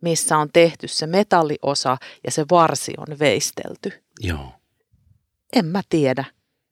missä 0.00 0.38
on 0.38 0.48
tehty 0.52 0.88
se 0.88 1.06
metalliosa 1.06 1.96
ja 2.24 2.30
se 2.30 2.44
varsi 2.50 2.92
on 2.96 3.18
veistelty. 3.18 3.92
Joo. 4.20 4.52
En 5.52 5.66
mä 5.66 5.82
tiedä, 5.88 6.24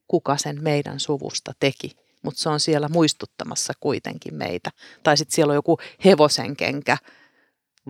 kuka 0.07 0.37
sen 0.37 0.63
meidän 0.63 0.99
suvusta 0.99 1.53
teki, 1.59 1.91
mutta 2.21 2.41
se 2.41 2.49
on 2.49 2.59
siellä 2.59 2.89
muistuttamassa 2.89 3.73
kuitenkin 3.79 4.35
meitä. 4.35 4.69
Tai 5.03 5.17
sitten 5.17 5.35
siellä 5.35 5.51
on 5.51 5.55
joku 5.55 5.77
hevosenkenkä 6.05 6.97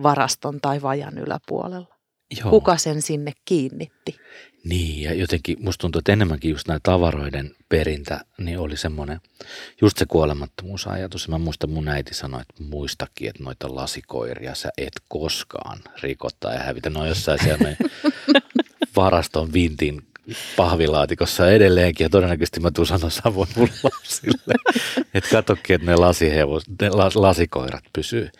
varaston 0.02 0.60
tai 0.60 0.82
vajan 0.82 1.18
yläpuolella. 1.18 2.00
Joo. 2.40 2.50
Kuka 2.50 2.76
sen 2.76 3.02
sinne 3.02 3.32
kiinnitti? 3.44 4.16
Niin, 4.64 5.02
ja 5.02 5.14
jotenkin 5.14 5.56
musta 5.60 5.80
tuntuu, 5.80 5.98
että 5.98 6.12
enemmänkin 6.12 6.50
just 6.50 6.68
nämä 6.68 6.80
tavaroiden 6.82 7.54
perintä, 7.68 8.20
niin 8.38 8.58
oli 8.58 8.76
semmoinen, 8.76 9.20
just 9.80 9.98
se 9.98 10.06
kuolemattomuusajatus. 10.06 11.28
Mä 11.28 11.38
muistan, 11.38 11.70
mun 11.70 11.88
äiti 11.88 12.14
sanoi, 12.14 12.40
että 12.40 12.62
muistakin, 12.62 13.28
että 13.28 13.44
noita 13.44 13.74
lasikoiria 13.74 14.54
sä 14.54 14.70
et 14.78 14.92
koskaan 15.08 15.78
rikottaa 16.02 16.52
ja 16.52 16.60
hävitä. 16.60 16.90
No 16.90 17.06
jossain 17.06 17.38
siellä 17.42 17.76
varaston 18.96 19.52
vintin 19.52 20.02
pahvilaatikossa 20.56 21.50
edelleenkin, 21.50 22.04
ja 22.04 22.10
todennäköisesti 22.10 22.60
mä 22.60 22.70
tuun 22.70 22.86
sanoa 22.86 23.10
samoin 23.10 23.48
mun 23.56 23.68
lapsille, 23.82 24.54
että 25.14 25.30
katsokin, 25.30 25.74
että 25.74 25.86
ne, 25.86 25.96
lasihevos, 25.96 26.62
ne 26.80 26.90
las, 26.90 27.16
lasikoirat 27.16 27.84
pysyy 27.92 28.30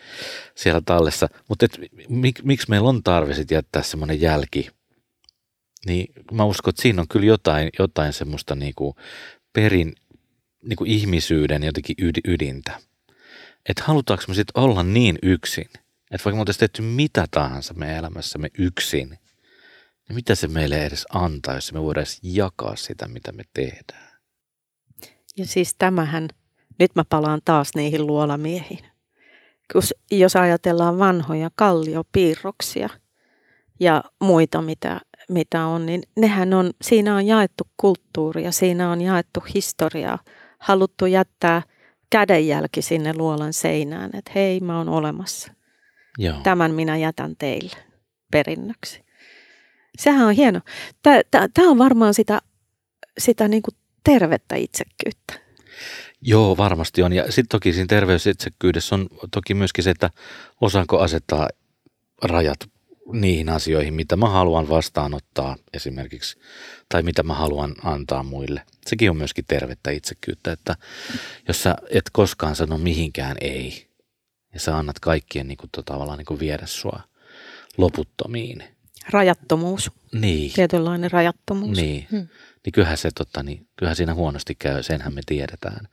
siellä 0.55 0.81
tallessa. 0.85 1.27
Mutta 1.47 1.65
mik, 2.09 2.43
miksi 2.43 2.69
meillä 2.69 2.89
on 2.89 3.03
tarve 3.03 3.33
sitten 3.33 3.55
jättää 3.55 3.83
semmoinen 3.83 4.21
jälki, 4.21 4.69
niin 5.85 6.13
mä 6.31 6.43
uskon, 6.43 6.69
että 6.69 6.81
siinä 6.81 7.01
on 7.01 7.07
kyllä 7.07 7.25
jotain, 7.25 7.69
jotain 7.79 8.13
semmoista 8.13 8.55
niinku 8.55 8.95
perin 9.53 9.93
niinku 10.63 10.83
ihmisyyden 10.87 11.63
jotenkin 11.63 11.95
ydintä. 12.25 12.79
Että 13.69 13.83
halutaanko 13.85 14.23
me 14.27 14.33
sitten 14.33 14.63
olla 14.63 14.83
niin 14.83 15.19
yksin, 15.23 15.69
että 16.11 16.25
vaikka 16.25 16.31
me 16.31 16.39
oltaisiin 16.39 16.59
tehty 16.59 16.81
mitä 16.81 17.27
tahansa 17.31 17.73
meidän 17.73 17.97
elämässämme 17.97 18.49
yksin, 18.57 19.17
niin 20.11 20.15
mitä 20.15 20.35
se 20.35 20.47
meille 20.47 20.85
edes 20.85 21.05
antaa, 21.09 21.55
jos 21.55 21.73
me 21.73 21.81
voidaan 21.81 22.01
edes 22.01 22.19
jakaa 22.23 22.75
sitä, 22.75 23.07
mitä 23.07 23.31
me 23.31 23.43
tehdään? 23.53 24.11
Ja 25.37 25.45
siis 25.45 25.75
tämähän, 25.77 26.27
nyt 26.79 26.91
mä 26.95 27.03
palaan 27.09 27.41
taas 27.45 27.75
niihin 27.75 28.07
luolamiehiin. 28.07 28.85
Jos 30.11 30.35
ajatellaan 30.35 30.99
vanhoja 30.99 31.49
kalliopiirroksia 31.55 32.89
ja 33.79 34.03
muita, 34.21 34.61
mitä, 34.61 35.01
mitä 35.29 35.65
on, 35.65 35.85
niin 35.85 36.03
nehän 36.17 36.53
on, 36.53 36.71
siinä 36.81 37.15
on 37.15 37.27
jaettu 37.27 37.63
kulttuuria, 37.77 38.51
siinä 38.51 38.91
on 38.91 39.01
jaettu 39.01 39.39
historiaa, 39.55 40.19
haluttu 40.59 41.05
jättää 41.05 41.61
kädenjälki 42.09 42.81
sinne 42.81 43.13
luolan 43.17 43.53
seinään, 43.53 44.09
että 44.13 44.31
hei, 44.35 44.59
mä 44.59 44.77
oon 44.77 44.89
olemassa. 44.89 45.53
Joo. 46.17 46.37
Tämän 46.43 46.71
minä 46.71 46.97
jätän 46.97 47.35
teille 47.35 47.77
perinnöksi. 48.31 49.10
Sehän 49.99 50.27
on 50.27 50.33
hieno. 50.33 50.59
Tämä 51.31 51.69
on 51.69 51.77
varmaan 51.77 52.13
sitä, 52.13 52.41
sitä 53.17 53.47
niin 53.47 53.61
kuin 53.61 53.75
tervettä 54.03 54.55
itsekkyyttä. 54.55 55.33
Joo, 56.21 56.57
varmasti 56.57 57.03
on. 57.03 57.13
Ja 57.13 57.23
sitten 57.23 57.47
toki 57.49 57.73
siinä 57.73 57.87
terveysitsekkyydessä 57.87 58.95
on 58.95 59.07
toki 59.31 59.53
myöskin 59.53 59.83
se, 59.83 59.89
että 59.89 60.09
osaanko 60.61 60.99
asettaa 60.99 61.49
rajat 62.23 62.59
niihin 63.13 63.49
asioihin, 63.49 63.93
mitä 63.93 64.15
mä 64.15 64.29
haluan 64.29 64.69
vastaanottaa 64.69 65.57
esimerkiksi, 65.73 66.37
tai 66.89 67.03
mitä 67.03 67.23
mä 67.23 67.33
haluan 67.33 67.75
antaa 67.83 68.23
muille. 68.23 68.61
Sekin 68.87 69.09
on 69.09 69.17
myöskin 69.17 69.45
tervettä 69.47 69.91
itsekkyyttä, 69.91 70.51
että 70.51 70.75
jos 71.47 71.63
sä 71.63 71.75
et 71.89 72.09
koskaan 72.11 72.55
sano 72.55 72.77
mihinkään 72.77 73.37
ei, 73.41 73.87
ja 74.53 74.59
sä 74.59 74.77
annat 74.77 74.99
kaikkien 74.99 75.47
niin 75.47 75.57
kuin, 75.57 75.69
tavallaan 75.85 76.17
niin 76.17 76.25
kuin 76.25 76.39
viedä 76.39 76.65
sua 76.65 77.01
loputtomiin, 77.77 78.63
Rajattomuus. 79.09 79.91
Niin. 80.13 80.53
Tietynlainen 80.53 81.11
rajattomuus. 81.11 81.77
Niin. 81.77 82.07
Hmm. 82.11 82.27
Niin 82.65 82.73
kyllähän, 82.73 82.97
se, 82.97 83.11
totta, 83.15 83.43
niin 83.43 83.67
kyllähän 83.75 83.95
siinä 83.95 84.13
huonosti 84.13 84.55
käy, 84.55 84.83
senhän 84.83 85.13
me 85.13 85.21
tiedetään. 85.25 85.87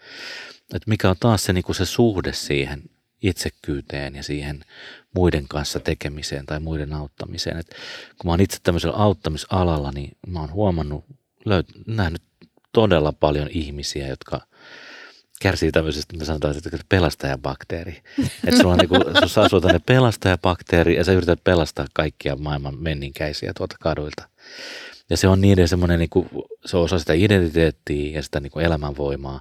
Et 0.74 0.86
mikä 0.86 1.10
on 1.10 1.16
taas 1.20 1.44
se, 1.44 1.52
niin 1.52 1.64
kuin 1.64 1.76
se 1.76 1.84
suhde 1.86 2.32
siihen 2.32 2.82
itsekkyyteen 3.22 4.16
ja 4.16 4.22
siihen 4.22 4.64
muiden 5.14 5.48
kanssa 5.48 5.80
tekemiseen 5.80 6.46
tai 6.46 6.60
muiden 6.60 6.92
auttamiseen. 6.92 7.58
Et 7.58 7.68
kun 8.18 8.28
mä 8.28 8.30
oon 8.32 8.40
itse 8.40 8.58
tämmöisellä 8.62 8.96
auttamisalalla, 8.96 9.92
niin 9.92 10.16
mä 10.26 10.40
oon 10.40 10.52
huomannut, 10.52 11.04
löyt- 11.48 11.82
nähnyt 11.86 12.22
todella 12.72 13.12
paljon 13.12 13.48
ihmisiä, 13.50 14.06
jotka– 14.06 14.40
kärsii 15.42 15.72
tämmöisestä, 15.72 16.12
mitä 16.12 16.24
sanotaan, 16.24 16.56
että 16.56 16.78
pelastajabakteeri. 16.88 18.02
Että 18.46 18.60
sulla 18.60 18.72
on 18.72 18.78
niinku, 18.78 18.94
sussa 19.22 19.42
asuu 19.42 19.60
tänne 19.60 19.80
pelastajabakteeri 19.86 20.96
ja 20.96 21.04
sä 21.04 21.12
yrität 21.12 21.44
pelastaa 21.44 21.86
kaikkia 21.94 22.36
maailman 22.36 22.78
menninkäisiä 22.78 23.52
tuolta 23.56 23.76
kaduilta. 23.80 24.28
Ja 25.10 25.16
se 25.16 25.28
on 25.28 25.40
niiden 25.40 25.68
semmoinen, 25.68 25.98
niinku, 25.98 26.26
se 26.66 26.76
on 26.76 26.82
osa 26.82 26.98
sitä 26.98 27.12
identiteettiä 27.12 28.16
ja 28.16 28.22
sitä 28.22 28.40
niinku 28.40 28.58
elämänvoimaa. 28.58 29.40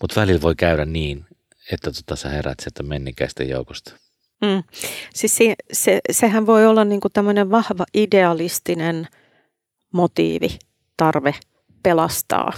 Mutta 0.00 0.20
välillä 0.20 0.42
voi 0.42 0.54
käydä 0.54 0.84
niin, 0.84 1.24
että 1.72 1.92
tota, 1.92 2.16
sä 2.16 2.28
herät 2.28 2.60
sieltä 2.60 2.82
menninkäisten 2.82 3.48
joukosta. 3.48 3.92
Mm. 4.42 4.62
Siis 5.14 5.36
se, 5.36 5.54
se, 5.72 6.00
sehän 6.10 6.46
voi 6.46 6.66
olla 6.66 6.84
niinku 6.84 7.08
tämmöinen 7.08 7.50
vahva 7.50 7.84
idealistinen 7.94 9.08
motiivi, 9.92 10.58
tarve 10.96 11.34
pelastaa, 11.82 12.52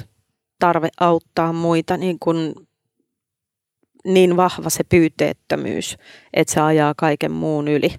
tarve 0.59 0.89
auttaa 1.01 1.53
muita 1.53 1.97
niin 1.97 2.19
kuin 2.19 2.55
niin 4.05 4.37
vahva 4.37 4.71
se 4.71 4.85
pyyteettömyys, 4.85 5.97
että 6.35 6.55
se 6.55 6.61
ajaa 6.61 6.95
kaiken 6.97 7.33
muun 7.33 7.69
yli. 7.69 7.95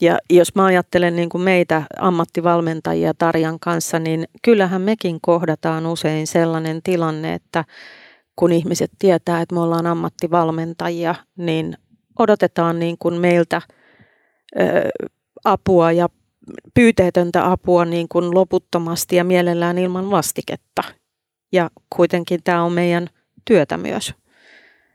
Ja 0.00 0.18
jos 0.30 0.54
mä 0.54 0.64
ajattelen 0.64 1.16
niin 1.16 1.28
kuin 1.28 1.42
meitä 1.42 1.82
ammattivalmentajia 1.98 3.14
Tarjan 3.14 3.60
kanssa, 3.60 3.98
niin 3.98 4.24
kyllähän 4.42 4.82
mekin 4.82 5.18
kohdataan 5.22 5.86
usein 5.86 6.26
sellainen 6.26 6.82
tilanne, 6.82 7.34
että 7.34 7.64
kun 8.36 8.52
ihmiset 8.52 8.90
tietää, 8.98 9.40
että 9.40 9.54
me 9.54 9.60
ollaan 9.60 9.86
ammattivalmentajia, 9.86 11.14
niin 11.38 11.76
odotetaan 12.18 12.78
niin 12.78 12.96
kuin 12.98 13.20
meiltä 13.20 13.62
ö, 14.60 14.62
apua 15.44 15.92
ja 15.92 16.08
pyyteetöntä 16.74 17.50
apua 17.50 17.84
niin 17.84 18.08
kuin 18.08 18.34
loputtomasti 18.34 19.16
ja 19.16 19.24
mielellään 19.24 19.78
ilman 19.78 20.10
vastiketta. 20.10 20.82
Ja 21.52 21.70
kuitenkin 21.96 22.40
tämä 22.44 22.62
on 22.62 22.72
meidän 22.72 23.06
työtä 23.44 23.76
myös. 23.76 24.14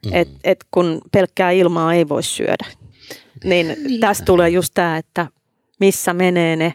Mm. 0.06 0.12
Et, 0.14 0.30
et 0.44 0.66
kun 0.72 1.02
pelkkää 1.12 1.52
ilmaa 1.52 1.94
ei 1.94 2.10
voi 2.10 2.24
syödä. 2.24 2.66
niin, 3.44 3.68
niin. 3.88 4.00
tästä 4.00 4.26
tulee 4.26 4.50
just 4.50 4.74
tämä, 4.74 4.98
että 4.98 5.28
missä 5.80 6.14
menee 6.14 6.56
ne 6.56 6.74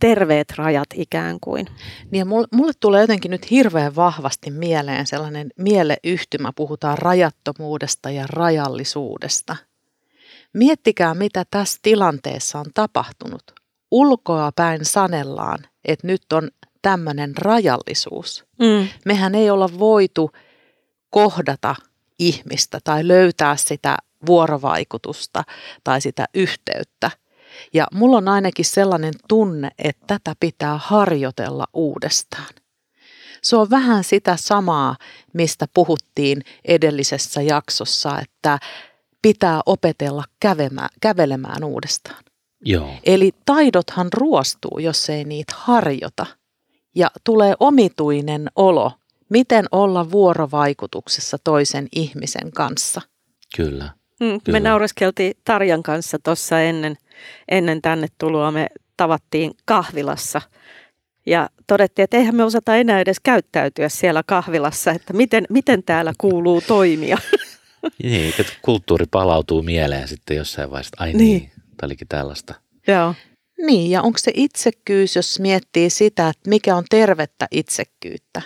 terveet 0.00 0.52
rajat 0.56 0.88
ikään 0.94 1.38
kuin. 1.40 1.66
Niin 2.10 2.18
ja 2.18 2.24
mulle, 2.24 2.46
mulle 2.54 2.72
tulee 2.80 3.00
jotenkin 3.00 3.30
nyt 3.30 3.50
hirveän 3.50 3.96
vahvasti 3.96 4.50
mieleen 4.50 5.06
sellainen 5.06 5.50
mieleyhtymä, 5.58 6.52
puhutaan 6.56 6.98
rajattomuudesta 6.98 8.10
ja 8.10 8.24
rajallisuudesta. 8.28 9.56
Miettikää, 10.52 11.14
mitä 11.14 11.44
tässä 11.50 11.78
tilanteessa 11.82 12.58
on 12.58 12.66
tapahtunut. 12.74 13.42
Ulkoa 13.90 14.52
päin 14.56 14.84
sanellaan, 14.84 15.58
että 15.84 16.06
nyt 16.06 16.32
on 16.32 16.50
tämmöinen 16.82 17.36
rajallisuus. 17.36 18.44
Mm. 18.58 18.88
Mehän 19.04 19.34
ei 19.34 19.50
olla 19.50 19.68
voitu 19.78 20.30
kohdata 21.10 21.74
ihmistä 22.18 22.78
tai 22.84 23.08
löytää 23.08 23.56
sitä 23.56 23.96
vuorovaikutusta 24.26 25.44
tai 25.84 26.00
sitä 26.00 26.26
yhteyttä. 26.34 27.10
Ja 27.72 27.86
mulla 27.92 28.16
on 28.16 28.28
ainakin 28.28 28.64
sellainen 28.64 29.14
tunne, 29.28 29.70
että 29.78 30.04
tätä 30.06 30.34
pitää 30.40 30.78
harjoitella 30.82 31.66
uudestaan. 31.72 32.54
Se 33.42 33.56
on 33.56 33.70
vähän 33.70 34.04
sitä 34.04 34.36
samaa, 34.36 34.96
mistä 35.32 35.66
puhuttiin 35.74 36.42
edellisessä 36.64 37.42
jaksossa, 37.42 38.20
että 38.20 38.58
pitää 39.22 39.60
opetella 39.66 40.24
kävemään, 40.40 40.88
kävelemään 41.00 41.64
uudestaan. 41.64 42.24
Joo. 42.64 42.90
Eli 43.04 43.32
taidothan 43.46 44.08
ruostuu, 44.12 44.78
jos 44.78 45.10
ei 45.10 45.24
niitä 45.24 45.54
harjota. 45.56 46.26
Ja 46.94 47.10
tulee 47.24 47.54
omituinen 47.60 48.50
olo, 48.56 48.92
miten 49.28 49.66
olla 49.72 50.10
vuorovaikutuksessa 50.10 51.38
toisen 51.44 51.88
ihmisen 51.96 52.52
kanssa. 52.52 53.00
Kyllä. 53.56 53.90
Mm, 54.20 54.40
me 54.52 54.60
naureskeltiin 54.60 55.34
Tarjan 55.44 55.82
kanssa 55.82 56.18
tuossa 56.24 56.60
ennen, 56.60 56.96
ennen 57.48 57.82
tänne 57.82 58.06
tuloa. 58.18 58.50
Me 58.50 58.66
tavattiin 58.96 59.52
kahvilassa 59.64 60.40
ja 61.26 61.50
todettiin, 61.66 62.04
että 62.04 62.16
eihän 62.16 62.36
me 62.36 62.44
osata 62.44 62.76
enää 62.76 63.00
edes 63.00 63.20
käyttäytyä 63.22 63.88
siellä 63.88 64.22
kahvilassa, 64.26 64.90
että 64.90 65.12
miten, 65.12 65.44
miten 65.50 65.82
täällä 65.82 66.12
kuuluu 66.18 66.60
toimia. 66.60 67.18
Niin, 68.02 68.34
että 68.38 68.52
kulttuuri 68.62 69.06
palautuu 69.10 69.62
mieleen 69.62 70.08
sitten 70.08 70.36
jossain 70.36 70.70
vaiheessa, 70.70 70.96
ai 70.98 71.12
niin, 71.12 71.18
niin 71.18 71.50
tämä 71.50 71.86
olikin 71.86 72.08
tällaista. 72.08 72.54
Joo. 72.86 73.14
Niin, 73.66 73.90
ja 73.90 74.02
onko 74.02 74.18
se 74.18 74.30
itsekkyys, 74.34 75.16
jos 75.16 75.40
miettii 75.40 75.90
sitä, 75.90 76.28
että 76.28 76.50
mikä 76.50 76.76
on 76.76 76.84
tervettä 76.90 77.46
itsekkyyttä? 77.50 78.42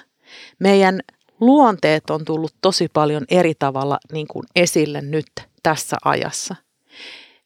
Meidän 0.59 1.00
luonteet 1.41 2.11
on 2.11 2.25
tullut 2.25 2.55
tosi 2.61 2.88
paljon 2.93 3.25
eri 3.29 3.55
tavalla 3.59 3.99
niin 4.12 4.27
kuin 4.27 4.47
esille 4.57 5.00
nyt 5.00 5.27
tässä 5.62 5.97
ajassa. 6.05 6.57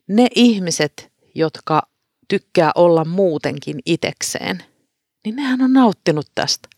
Ne 0.09 0.27
ihmiset, 0.35 1.13
jotka 1.35 1.83
tykkää 2.29 2.73
olla 2.75 3.05
muutenkin 3.05 3.79
itekseen, 3.87 4.63
niin 5.25 5.37
nehän 5.37 5.63
on 5.63 5.73
nauttinut 5.73 6.27
tästä. 6.35 6.69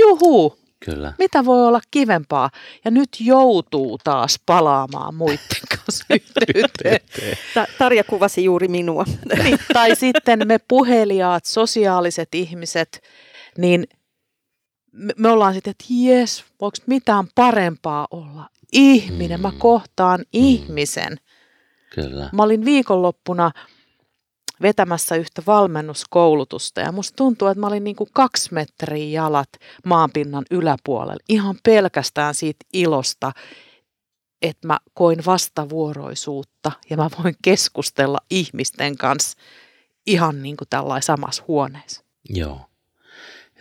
Juhu, 0.00 0.58
Kyllä. 0.84 1.12
Mitä 1.18 1.44
voi 1.44 1.66
olla 1.66 1.80
kivempaa? 1.90 2.50
Ja 2.84 2.90
nyt 2.90 3.08
joutuu 3.20 3.98
taas 4.04 4.40
palaamaan 4.46 5.14
muiden 5.14 5.38
kanssa 5.76 6.04
yhteyteen. 6.54 7.00
Tarja 7.78 8.04
kuvasi 8.04 8.44
juuri 8.44 8.68
minua. 8.68 9.04
Niin, 9.42 9.58
tai 9.72 9.96
sitten 9.96 10.48
me 10.48 10.58
puheliaat, 10.68 11.44
sosiaaliset 11.44 12.34
ihmiset, 12.34 13.02
niin 13.58 13.86
me, 14.94 15.12
me 15.18 15.28
ollaan 15.28 15.54
sitten, 15.54 15.70
että 15.70 15.84
jes, 15.88 16.44
voiko 16.60 16.76
mitään 16.86 17.28
parempaa 17.34 18.06
olla? 18.10 18.48
Ihminen, 18.72 19.40
mm. 19.40 19.42
mä 19.42 19.52
kohtaan 19.58 20.20
mm. 20.20 20.26
ihmisen. 20.32 21.16
Kyllä. 21.94 22.30
Mä 22.32 22.42
olin 22.42 22.64
viikonloppuna 22.64 23.50
vetämässä 24.62 25.16
yhtä 25.16 25.42
valmennuskoulutusta 25.46 26.80
ja 26.80 26.92
musta 26.92 27.16
tuntuu, 27.16 27.48
että 27.48 27.60
mä 27.60 27.66
olin 27.66 27.84
niin 27.84 27.96
kuin 27.96 28.10
kaksi 28.12 28.54
metriä 28.54 29.22
jalat 29.22 29.48
maanpinnan 29.86 30.44
yläpuolella 30.50 31.22
ihan 31.28 31.56
pelkästään 31.62 32.34
siitä 32.34 32.66
ilosta, 32.72 33.32
että 34.42 34.66
mä 34.66 34.78
koin 34.94 35.24
vastavuoroisuutta 35.26 36.72
ja 36.90 36.96
mä 36.96 37.10
voin 37.22 37.34
keskustella 37.42 38.18
ihmisten 38.30 38.96
kanssa 38.96 39.38
ihan 40.06 40.42
niin 40.42 40.56
kuin 40.56 40.68
tällainen 40.70 41.02
samassa 41.02 41.44
huoneessa. 41.48 42.04
Joo. 42.28 42.60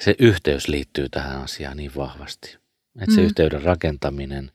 Se 0.03 0.15
yhteys 0.19 0.67
liittyy 0.67 1.09
tähän 1.09 1.41
asiaan 1.41 1.77
niin 1.77 1.91
vahvasti. 1.95 2.57
Että 3.01 3.15
se 3.15 3.21
mm. 3.21 3.25
yhteyden 3.25 3.61
rakentaminen 3.61 4.51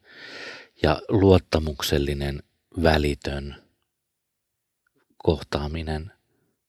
ja 0.82 1.02
luottamuksellinen, 1.08 2.42
välitön 2.82 3.56
kohtaaminen 5.16 6.12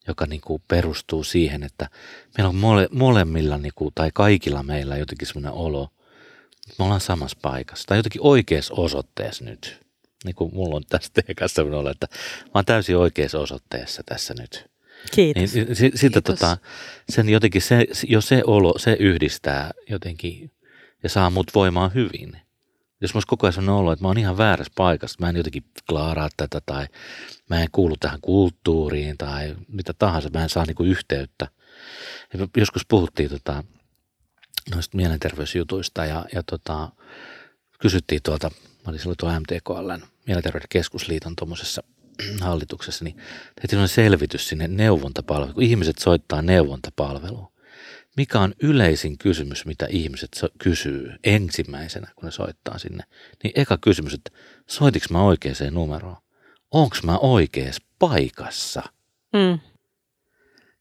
joka 0.09 0.25
niin 0.25 0.41
kuin 0.41 0.63
perustuu 0.67 1.23
siihen, 1.23 1.63
että 1.63 1.89
meillä 2.37 2.49
on 2.49 2.55
mole, 2.55 2.87
molemmilla 2.91 3.57
niin 3.57 3.71
kuin, 3.75 3.91
tai 3.95 4.09
kaikilla 4.13 4.63
meillä 4.63 4.97
jotenkin 4.97 5.27
sellainen 5.27 5.51
olo, 5.51 5.89
että 6.53 6.75
me 6.79 6.85
ollaan 6.85 7.01
samassa 7.01 7.37
paikassa 7.41 7.87
tai 7.87 7.97
jotenkin 7.97 8.21
oikeassa 8.23 8.73
osoitteessa 8.73 9.45
nyt. 9.45 9.79
Niin 10.25 10.35
kuin 10.35 10.55
mulla 10.55 10.75
on 10.75 10.83
tästä 10.89 11.09
teidän 11.13 11.35
kanssa 11.35 11.61
olla, 11.61 11.91
että 11.91 12.07
mä 12.45 12.51
oon 12.53 12.65
täysin 12.65 12.97
oikeassa 12.97 13.39
osoitteessa 13.39 14.03
tässä 14.05 14.33
nyt. 14.39 14.69
Kiitos. 15.12 15.53
Niin, 15.53 15.75
sitten 15.75 15.99
Kiitos. 15.99 16.23
Tota, 16.23 16.57
sen 17.09 17.29
jotenkin 17.29 17.62
se, 17.62 17.85
jo 18.07 18.21
se 18.21 18.41
olo, 18.45 18.73
se 18.77 18.97
yhdistää 18.99 19.71
jotenkin 19.89 20.51
ja 21.03 21.09
saa 21.09 21.29
mut 21.29 21.51
voimaan 21.55 21.93
hyvin. 21.93 22.41
Jos 23.01 23.13
mulla 23.13 23.25
koko 23.27 23.47
ajan 23.47 23.53
sellainen 23.53 23.75
olo, 23.75 23.91
että 23.91 24.03
mä 24.03 24.07
oon 24.07 24.17
ihan 24.17 24.38
väärässä 24.38 24.73
paikassa, 24.75 25.17
mä 25.21 25.29
en 25.29 25.35
jotenkin 25.35 25.63
klaaraa 25.89 26.29
tätä 26.38 26.62
tai 26.65 26.88
mä 27.49 27.62
en 27.62 27.67
kuulu 27.71 27.95
tähän 27.99 28.21
kulttuuriin 28.21 29.17
tai 29.17 29.55
mitä 29.67 29.93
tahansa, 29.93 30.29
mä 30.33 30.43
en 30.43 30.49
saa 30.49 30.65
niinku 30.65 30.83
yhteyttä. 30.83 31.47
Ja 32.33 32.47
joskus 32.57 32.85
puhuttiin 32.85 33.29
tota, 33.29 33.63
noista 34.71 34.97
mielenterveysjutuista 34.97 36.05
ja, 36.05 36.25
ja 36.33 36.43
tota, 36.43 36.89
kysyttiin 37.79 38.23
tuolta, 38.23 38.49
mä 38.49 38.89
olin 38.89 38.99
silloin 38.99 39.17
tuolla 39.17 39.39
MTKLn 39.39 40.07
Mielenterveyden 40.27 40.69
keskusliiton 40.69 41.35
tuommoisessa 41.35 41.83
hallituksessa, 42.41 43.05
niin 43.05 43.17
tehtiin 43.62 43.88
selvitys 43.88 44.49
sinne 44.49 44.67
neuvontapalveluun, 44.67 45.53
kun 45.53 45.63
ihmiset 45.63 45.97
soittaa 45.97 46.41
neuvontapalveluun 46.41 47.49
mikä 48.19 48.39
on 48.39 48.53
yleisin 48.62 49.17
kysymys, 49.17 49.65
mitä 49.65 49.88
ihmiset 49.89 50.45
kysyy 50.58 51.13
ensimmäisenä, 51.23 52.08
kun 52.15 52.25
ne 52.25 52.32
soittaa 52.32 52.77
sinne, 52.77 53.03
niin 53.43 53.53
eka 53.55 53.77
kysymys, 53.77 54.13
että 54.13 54.32
soitiks 54.67 55.10
mä 55.10 55.23
oikeaan 55.23 55.55
numeroon? 55.71 56.17
Onks 56.71 57.03
mä 57.03 57.17
oikeassa 57.17 57.84
paikassa? 57.99 58.84
Mm. 59.34 59.60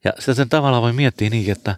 Ja 0.04 0.12
sitä 0.18 0.34
sen 0.34 0.48
tavallaan 0.48 0.82
voi 0.82 0.92
miettiä 0.92 1.30
niin, 1.30 1.52
että 1.52 1.76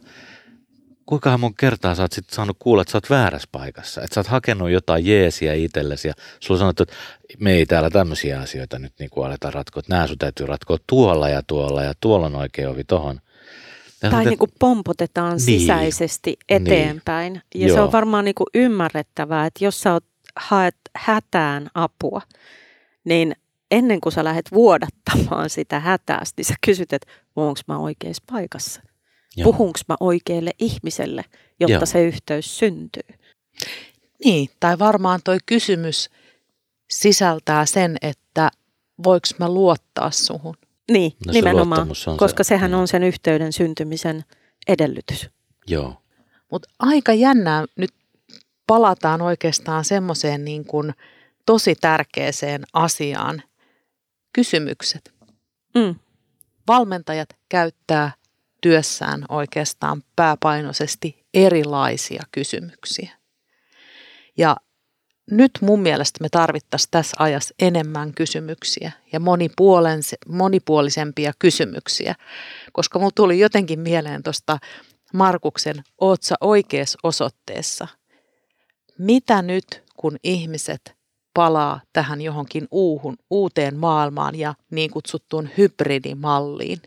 kuinka 1.11 1.39
mun 1.39 1.55
kertaa 1.55 1.95
sä 1.95 2.03
oot 2.03 2.13
sit 2.13 2.31
saanut 2.31 2.57
kuulla, 2.59 2.83
että 2.83 2.93
sä 2.93 2.97
oot 2.97 3.11
väärässä 3.11 3.49
paikassa. 3.53 4.03
Että 4.03 4.15
sä 4.15 4.21
oot 4.21 4.27
hakenut 4.27 4.71
jotain 4.71 5.07
jeesiä 5.07 5.55
itsellesi 5.55 6.09
ja 6.09 6.15
sulla 6.41 6.57
on 6.57 6.59
sanottu, 6.59 6.83
että 6.83 6.95
me 7.39 7.53
ei 7.53 7.67
täällä 7.67 7.91
tämmöisiä 7.91 8.41
asioita 8.41 8.79
nyt 8.79 8.93
niin 8.99 9.11
kuin 9.11 9.27
aletaan 9.27 9.55
ratkoa. 9.55 9.81
Että 9.81 9.95
nää 9.97 10.07
sun 10.07 10.19
täytyy 10.19 10.47
ratkoa 10.47 10.77
tuolla 10.87 11.29
ja 11.29 11.43
tuolla 11.47 11.83
ja 11.83 11.93
tuolla 12.01 12.27
on 12.27 12.37
oikea 12.37 12.71
ovi 12.71 12.85
tohon. 12.85 13.21
Ja 14.03 14.11
tai 14.11 14.25
niin 14.25 14.39
kuin 14.39 14.53
pompotetaan 14.59 15.31
niin, 15.47 15.61
sisäisesti 15.61 16.31
niin. 16.31 16.63
eteenpäin. 16.63 17.33
Niin. 17.33 17.63
Ja 17.63 17.69
Joo. 17.69 17.77
se 17.77 17.81
on 17.81 17.93
varmaan 17.93 18.25
niin 18.25 18.35
kuin 18.35 18.47
ymmärrettävää, 18.55 19.47
että 19.47 19.65
jos 19.65 19.81
sä 19.81 19.93
oot, 19.93 20.05
haet 20.37 20.77
hätään 20.97 21.69
apua, 21.75 22.23
niin 23.05 23.37
ennen 23.71 24.01
kuin 24.01 24.13
sä 24.13 24.25
lähdet 24.25 24.53
vuodattamaan 24.53 25.51
sitä 25.51 25.81
hätää, 25.81 26.23
niin 26.37 26.45
sä 26.45 26.55
kysyt, 26.67 26.93
että 26.93 27.13
onko 27.37 27.61
mä 27.69 27.79
oikeassa 27.79 28.23
paikassa? 28.33 28.90
Puhunko 29.45 29.79
mä 29.89 29.97
oikealle 30.01 30.51
ihmiselle, 30.59 31.25
jotta 31.61 31.75
Joo. 31.75 31.87
se 31.87 32.05
yhteys 32.05 32.59
syntyy? 32.59 33.09
Niin, 34.25 34.51
tai 34.61 34.79
varmaan 34.79 35.21
toi 35.25 35.39
kysymys 35.47 36.11
sisältää 36.91 37.67
sen, 37.67 37.97
että 38.03 38.51
voiko 39.05 39.27
mä 39.39 39.49
luottaa 39.49 40.11
suhun? 40.11 40.57
Niin, 40.91 41.13
no, 41.27 41.33
nimenomaan, 41.33 41.89
koska 42.17 42.45
se, 42.45 42.49
sehän 42.49 42.75
on 42.75 42.89
sen 42.89 43.03
yhteyden 43.03 43.53
syntymisen 43.53 44.25
edellytys. 44.69 45.31
Joo. 45.67 46.03
Mutta 46.51 46.69
aika 46.79 47.13
jännää, 47.13 47.65
nyt 47.77 47.91
palataan 48.67 49.23
oikeastaan 49.23 49.85
semmoiseen 49.85 50.45
niin 50.45 50.65
kuin 50.65 50.93
tosi 51.47 51.75
tärkeäseen 51.81 52.63
asiaan, 52.73 53.43
kysymykset. 54.33 55.15
Mm. 55.75 55.95
Valmentajat 56.69 57.29
käyttää 57.49 58.13
työssään 58.61 59.25
oikeastaan 59.29 60.03
pääpainoisesti 60.17 61.27
erilaisia 61.35 62.23
kysymyksiä. 62.33 63.11
Ja 64.39 64.57
nyt 65.31 65.51
mun 65.61 65.81
mielestä 65.81 66.19
me 66.23 66.29
tarvittaisiin 66.29 66.91
tässä 66.91 67.17
ajassa 67.19 67.55
enemmän 67.59 68.15
kysymyksiä 68.15 68.93
ja 69.13 69.21
monipuolisempia 70.29 71.33
kysymyksiä, 71.39 72.15
koska 72.73 72.99
mulla 72.99 73.13
tuli 73.15 73.39
jotenkin 73.39 73.81
mieleen 73.81 74.23
tuosta 74.23 74.59
Markuksen 75.15 75.77
Ootsa 76.01 76.35
oikeassa 76.41 76.99
osoitteessa. 77.03 77.89
Mitä 78.99 79.43
nyt, 79.43 79.83
kun 79.97 80.17
ihmiset 80.25 80.97
palaa 81.35 81.81
tähän 81.93 82.21
johonkin 82.21 82.69
uuhun, 82.71 83.17
uuteen 83.31 83.77
maailmaan 83.77 84.35
ja 84.35 84.55
niin 84.71 84.91
kutsuttuun 84.91 85.49
hybridimalliin. 85.59 86.83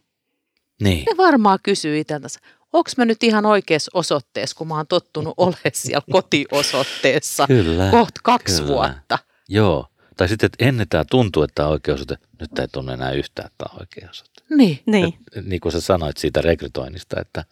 Niin. 0.84 1.06
Ne 1.06 1.18
varmaan 1.18 1.60
kysyy 1.64 2.00
itseltänsä, 2.00 2.40
onko 2.74 2.90
mä 2.98 3.06
nyt 3.06 3.24
ihan 3.24 3.46
oikeassa 3.46 3.92
osoitteessa, 3.94 4.56
kun 4.56 4.68
mä 4.68 4.76
oon 4.76 4.88
tottunut 4.88 5.34
olemaan 5.38 5.62
siellä 5.74 6.06
kotiosoitteessa 6.12 7.48
kyllä, 7.48 7.92
kohta 7.92 8.20
kaksi 8.24 8.62
kyllä. 8.62 8.68
vuotta. 8.68 9.20
Joo. 9.50 9.88
Tai 10.18 10.30
sitten, 10.30 10.48
että 10.48 10.66
ennen 10.66 10.88
tämä 10.90 11.06
tuntuu, 11.10 11.44
että 11.44 11.56
tämä 11.56 11.68
on 11.68 11.72
oikea 11.72 11.94
osoite. 11.94 12.18
Nyt 12.40 12.60
ei 12.60 12.68
tunne 12.68 12.94
enää 12.94 13.12
yhtään, 13.12 13.46
että 13.46 13.58
tämä 13.58 13.74
on 13.76 13.80
oikea 13.82 14.10
osoite. 14.10 14.42
Niin. 14.50 14.80
Niin. 14.86 15.14
Et, 15.36 15.46
niin 15.46 15.62
kuin 15.62 15.72
sä 15.72 15.82
sanoit 15.82 16.18
siitä 16.18 16.42
rekrytoinnista, 16.42 17.22
että, 17.22 17.46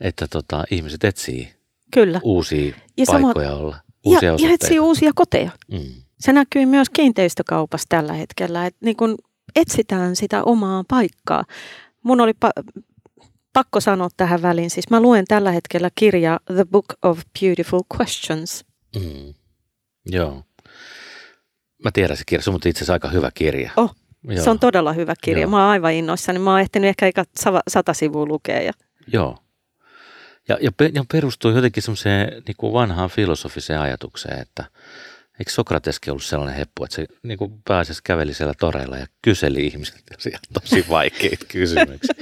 että 0.00 0.28
tota, 0.28 0.64
ihmiset 0.70 1.04
etsii 1.04 1.54
Kyllä. 1.94 2.20
uusia 2.22 2.74
Ja 2.96 3.04
paikkoja 3.06 3.50
sama- 3.50 3.60
olla, 3.60 3.76
uusia 4.04 4.32
ja, 4.32 4.48
ja 4.48 4.54
etsii 4.54 4.80
uusia 4.80 5.10
koteja. 5.14 5.50
Mm. 5.72 6.02
Se 6.20 6.32
näkyy 6.32 6.66
myös 6.66 6.90
kiinteistökaupassa 6.90 7.86
tällä 7.88 8.12
hetkellä, 8.12 8.66
että 8.66 8.78
niin 8.84 8.96
kun 8.96 9.14
etsitään 9.56 10.16
sitä 10.16 10.44
omaa 10.44 10.84
paikkaa. 10.88 11.44
Mun 12.04 12.20
oli 12.20 12.32
pa- 12.46 12.82
pakko 13.52 13.80
sanoa 13.80 14.08
tähän 14.16 14.42
väliin, 14.42 14.70
siis 14.70 14.90
mä 14.90 15.00
luen 15.00 15.24
tällä 15.28 15.50
hetkellä 15.52 15.90
kirjaa 15.94 16.40
The 16.54 16.64
Book 16.64 16.86
of 17.02 17.20
Beautiful 17.40 17.80
Questions. 17.98 18.64
Mm. 18.96 19.34
Joo. 20.06 20.42
Mä 21.84 21.90
tiedän 21.92 22.16
se 22.16 22.22
kirja, 22.26 22.42
se 22.42 22.50
on 22.50 22.56
itse 22.56 22.70
asiassa 22.70 22.92
aika 22.92 23.08
hyvä 23.08 23.30
kirja. 23.34 23.70
Oh, 23.76 23.94
Joo. 24.28 24.44
Se 24.44 24.50
on 24.50 24.58
todella 24.58 24.92
hyvä 24.92 25.14
kirja. 25.22 25.42
Joo. 25.42 25.50
Mä 25.50 25.62
oon 25.62 25.70
aivan 25.70 25.92
innoissani. 25.92 26.38
Mä 26.38 26.50
oon 26.50 26.60
ehtinyt 26.60 26.88
ehkä 26.88 27.24
sava- 27.40 27.62
sata 27.68 27.94
sivua 27.94 28.26
lukea. 28.26 28.62
Ja... 28.62 28.72
Joo. 29.12 29.38
Ja, 30.48 30.58
ja, 30.60 30.70
ja 30.94 31.04
perustuu 31.12 31.50
jotenkin 31.50 31.82
semmoiseen 31.82 32.42
niin 32.46 32.56
kuin 32.58 32.72
vanhaan 32.72 33.10
filosofiseen 33.10 33.80
ajatukseen, 33.80 34.40
että 34.40 34.64
eikö 35.38 35.50
Sokrateskin 35.50 36.10
ollut 36.10 36.24
sellainen 36.24 36.56
heppu, 36.56 36.84
että 36.84 36.96
se 36.96 37.06
niin 37.22 37.38
kuin 37.38 37.60
pääasiassa 37.68 38.02
käveli 38.04 38.34
siellä 38.34 38.54
toreilla 38.60 38.96
ja 38.96 39.06
kyseli 39.22 39.66
ihmisiltä 39.66 40.00
tosi 40.60 40.84
vaikeita 40.88 41.44
kysymyksiä. 41.52 42.14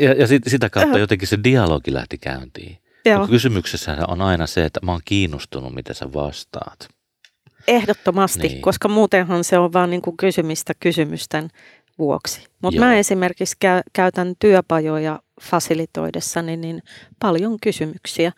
ja 0.00 0.12
ja 0.12 0.26
sit, 0.26 0.42
sitä 0.46 0.70
kautta 0.70 0.98
jotenkin 0.98 1.28
se 1.28 1.38
dialogi 1.44 1.94
lähti 1.94 2.18
käyntiin. 2.18 2.78
Joo. 3.04 3.26
Kysymyksessä 3.28 3.96
on 4.08 4.20
aina 4.20 4.46
se, 4.46 4.64
että 4.64 4.80
mä 4.82 4.92
oon 4.92 5.00
kiinnostunut, 5.04 5.74
mitä 5.74 5.94
sä 5.94 6.12
vastaat. 6.12 6.88
Ehdottomasti, 7.68 8.48
Niin. 8.48 8.62
koska 8.62 8.88
muutenhan 8.88 9.44
se 9.44 9.58
on 9.58 9.72
vaan 9.72 9.90
niin 9.90 10.02
kuin 10.02 10.16
kysymistä 10.16 10.72
kysymysten 10.80 11.48
vuoksi. 11.98 12.44
Mutta 12.62 12.80
mä 12.80 12.94
esimerkiksi 12.96 13.56
kä- 13.64 13.82
käytän 13.92 14.34
työpajoja 14.38 15.22
fasilitoidessani 15.42 16.56
niin 16.56 16.82
paljon 17.20 17.56
kysymyksiä 17.62 18.32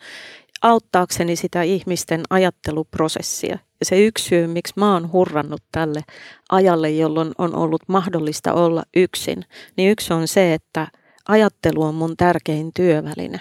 auttaakseni 0.65 1.35
sitä 1.35 1.63
ihmisten 1.63 2.23
ajatteluprosessia. 2.29 3.59
Ja 3.79 3.85
se 3.85 4.05
yksi 4.05 4.25
syy, 4.25 4.47
miksi 4.47 4.73
mä 4.75 4.93
oon 4.93 5.11
hurrannut 5.11 5.63
tälle 5.71 6.01
ajalle, 6.49 6.91
jolloin 6.91 7.31
on 7.37 7.55
ollut 7.55 7.81
mahdollista 7.87 8.53
olla 8.53 8.83
yksin, 8.95 9.45
niin 9.77 9.91
yksi 9.91 10.13
on 10.13 10.27
se, 10.27 10.53
että 10.53 10.87
ajattelu 11.27 11.83
on 11.83 11.95
mun 11.95 12.17
tärkein 12.17 12.71
työväline. 12.73 13.39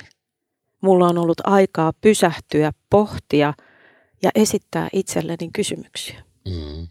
Mulla 0.81 1.09
on 1.09 1.19
ollut 1.19 1.41
aikaa 1.45 1.93
pysähtyä, 2.01 2.73
pohtia 2.91 3.55
ja 4.23 4.31
esittää 4.35 4.89
itselleni 4.93 5.51
kysymyksiä. 5.53 6.23
Mm. 6.49 6.89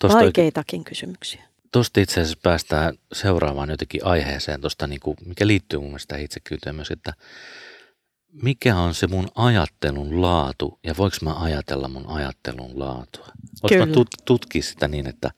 Tuosta, 0.00 0.18
Vaikeitakin 0.18 0.84
kysymyksiä. 0.84 1.42
tuosta 1.72 2.00
itse 2.00 2.20
asiassa 2.20 2.38
päästään 2.42 2.94
seuraavaan 3.12 3.70
jotenkin 3.70 4.04
aiheeseen, 4.04 4.60
tosta, 4.60 4.86
niin 4.86 5.00
kuin, 5.00 5.16
mikä 5.26 5.46
liittyy 5.46 5.78
mun 5.78 5.88
mielestä 5.88 6.16
itsekyyteen 6.16 6.76
myös, 6.76 6.90
että 6.90 7.14
mikä 8.32 8.76
on 8.76 8.94
se 8.94 9.06
mun 9.06 9.28
ajattelun 9.34 10.22
laatu 10.22 10.78
ja 10.84 10.94
voiko 10.98 11.16
mä 11.22 11.34
ajatella 11.34 11.88
mun 11.88 12.06
ajattelun 12.08 12.78
laatua? 12.78 13.26
Voinko 13.62 13.86
mä 13.86 13.92
tut, 13.92 14.08
tutkia 14.24 14.62
sitä 14.62 14.88
niin, 14.88 15.06
että 15.06 15.30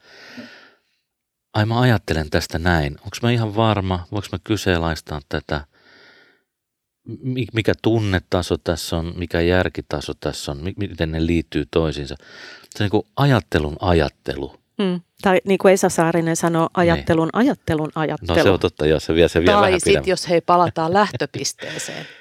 ai 1.55 1.66
mä 1.66 1.81
ajattelen 1.81 2.31
tästä 2.31 2.59
näin, 2.59 2.92
onko 2.92 3.16
mä 3.22 3.31
ihan 3.31 3.57
varma, 3.57 4.07
voiko 4.12 4.29
mä 4.33 4.38
kyseenalaistaa 4.44 5.20
tätä, 5.29 5.64
Mi- 7.22 7.46
mikä 7.53 7.72
tunnetaso 7.83 8.57
tässä 8.57 8.96
on, 8.96 9.12
mikä 9.16 9.40
järkitaso 9.40 10.12
tässä 10.20 10.53
on, 10.53 10.59
mi- 10.59 10.74
miten 10.76 11.12
ne 11.12 11.26
liittyy 11.26 11.64
toisiinsa. 11.70 12.14
Se 12.70 12.83
on 12.83 12.85
niin 12.85 12.90
kuin 12.90 13.03
ajattelun 13.16 13.76
ajattelu. 13.81 14.55
Mm. 14.79 15.00
Tai 15.22 15.38
niin 15.44 15.59
kuin 15.59 15.74
Esa 15.74 15.88
Saarinen 15.88 16.37
sanoo, 16.37 16.68
ajattelun, 16.74 17.31
ajattelun, 17.33 17.90
ajattelu. 17.94 18.37
No 18.37 18.42
se 18.42 18.50
on 18.50 18.61
totta, 18.61 18.87
joo, 18.87 19.00
se 19.00 19.14
vie, 19.14 19.29
se 19.29 19.40
vie 19.40 19.46
Tai 19.46 19.62
vähän 19.62 19.81
sitten 19.81 20.03
jos 20.07 20.29
hei 20.29 20.40
palataan 20.40 20.92
lähtöpisteeseen, 20.92 22.07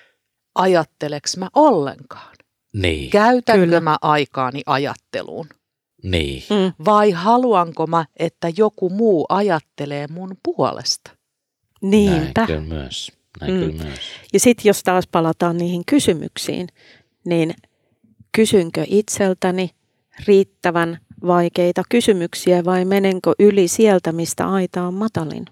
ajatteleks 0.55 1.37
mä 1.37 1.47
ollenkaan? 1.55 2.35
Niin, 2.73 3.09
Käytänkö 3.09 3.65
Kyllä. 3.65 3.79
mä 3.79 3.97
aikaani 4.01 4.61
ajatteluun? 4.65 5.49
niin, 6.03 6.43
Mm. 6.49 6.85
Vai 6.85 7.11
haluanko 7.11 7.87
mä, 7.87 8.05
että 8.17 8.51
joku 8.57 8.89
muu 8.89 9.25
ajattelee 9.29 10.07
mun 10.07 10.37
puolesta? 10.43 11.11
Niinpä. 11.81 12.31
näin 12.37 12.47
kyllä 12.47 12.61
myös. 12.61 13.11
Näin 13.41 13.53
Mm. 13.53 13.59
kyllä 13.59 13.83
myös. 13.83 13.99
Ja 14.33 14.39
sitten 14.39 14.69
jos 14.69 14.83
taas 14.83 15.07
palataan 15.07 15.57
niihin 15.57 15.83
kysymyksiin, 15.85 16.67
niin 17.25 17.53
kysynkö 18.31 18.83
itseltäni 18.87 19.69
riittävän 20.27 20.97
vaikeita 21.27 21.83
kysymyksiä 21.89 22.65
vai 22.65 22.85
menenkö 22.85 23.31
yli 23.39 23.67
sieltä, 23.67 24.11
mistä 24.11 24.49
aita 24.49 24.83
on 24.83 24.93
matalin? 24.93 25.45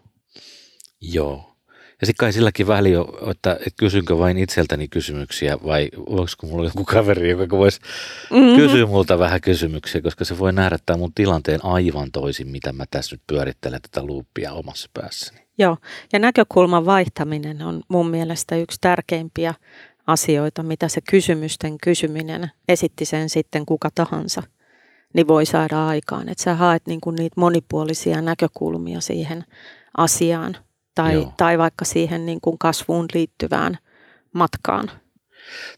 Joo. 1.01 1.56
Ja 2.01 2.07
sitten 2.07 2.23
kai 2.23 2.33
silläkin 2.33 2.67
väli 2.67 2.95
on, 2.95 3.07
että, 3.31 3.53
että 3.53 3.77
kysynkö 3.79 4.17
vain 4.17 4.37
itseltäni 4.37 4.87
kysymyksiä 4.87 5.57
vai 5.65 5.89
voiko 6.09 6.47
mulla 6.47 6.65
joku 6.65 6.85
kaveri, 6.85 7.29
joka 7.29 7.57
voisi 7.57 7.79
Mm-hmm. 8.31 8.55
kysyä 8.55 8.85
multa 8.85 9.19
vähän 9.19 9.41
kysymyksiä, 9.41 10.01
koska 10.01 10.25
se 10.25 10.39
voi 10.39 10.53
nähdä 10.53 10.77
tämän 10.85 10.99
mun 10.99 11.13
tilanteen 11.15 11.65
aivan 11.65 12.11
toisin, 12.11 12.47
mitä 12.47 12.73
mä 12.73 12.85
tässä 12.91 13.15
nyt 13.15 13.21
pyörittelen 13.27 13.81
tätä 13.81 14.05
luuppia 14.05 14.53
omassa 14.53 14.89
päässäni. 14.93 15.39
Joo, 15.57 15.77
ja 16.13 16.19
näkökulman 16.19 16.85
vaihtaminen 16.85 17.61
on 17.61 17.81
mun 17.87 18.09
mielestä 18.09 18.55
yksi 18.55 18.77
tärkeimpiä 18.81 19.53
asioita, 20.07 20.63
mitä 20.63 20.87
se 20.87 21.01
kysymysten 21.09 21.77
kysyminen, 21.83 22.51
esitti 22.69 23.05
sen 23.05 23.29
sitten 23.29 23.65
kuka 23.65 23.89
tahansa, 23.95 24.43
niin 25.13 25.27
voi 25.27 25.45
saada 25.45 25.87
aikaan. 25.87 26.29
Että 26.29 26.43
sä 26.43 26.55
haet 26.55 26.81
niinku 26.87 27.11
niitä 27.11 27.33
monipuolisia 27.41 28.21
näkökulmia 28.21 29.01
siihen 29.01 29.43
asiaan 29.97 30.57
tai, 30.97 31.13
Joo. 31.13 31.33
tai 31.37 31.57
vaikka 31.57 31.85
siihen 31.85 32.25
niinku 32.25 32.57
kasvuun 32.57 33.05
liittyvään 33.13 33.77
matkaan. 34.33 34.91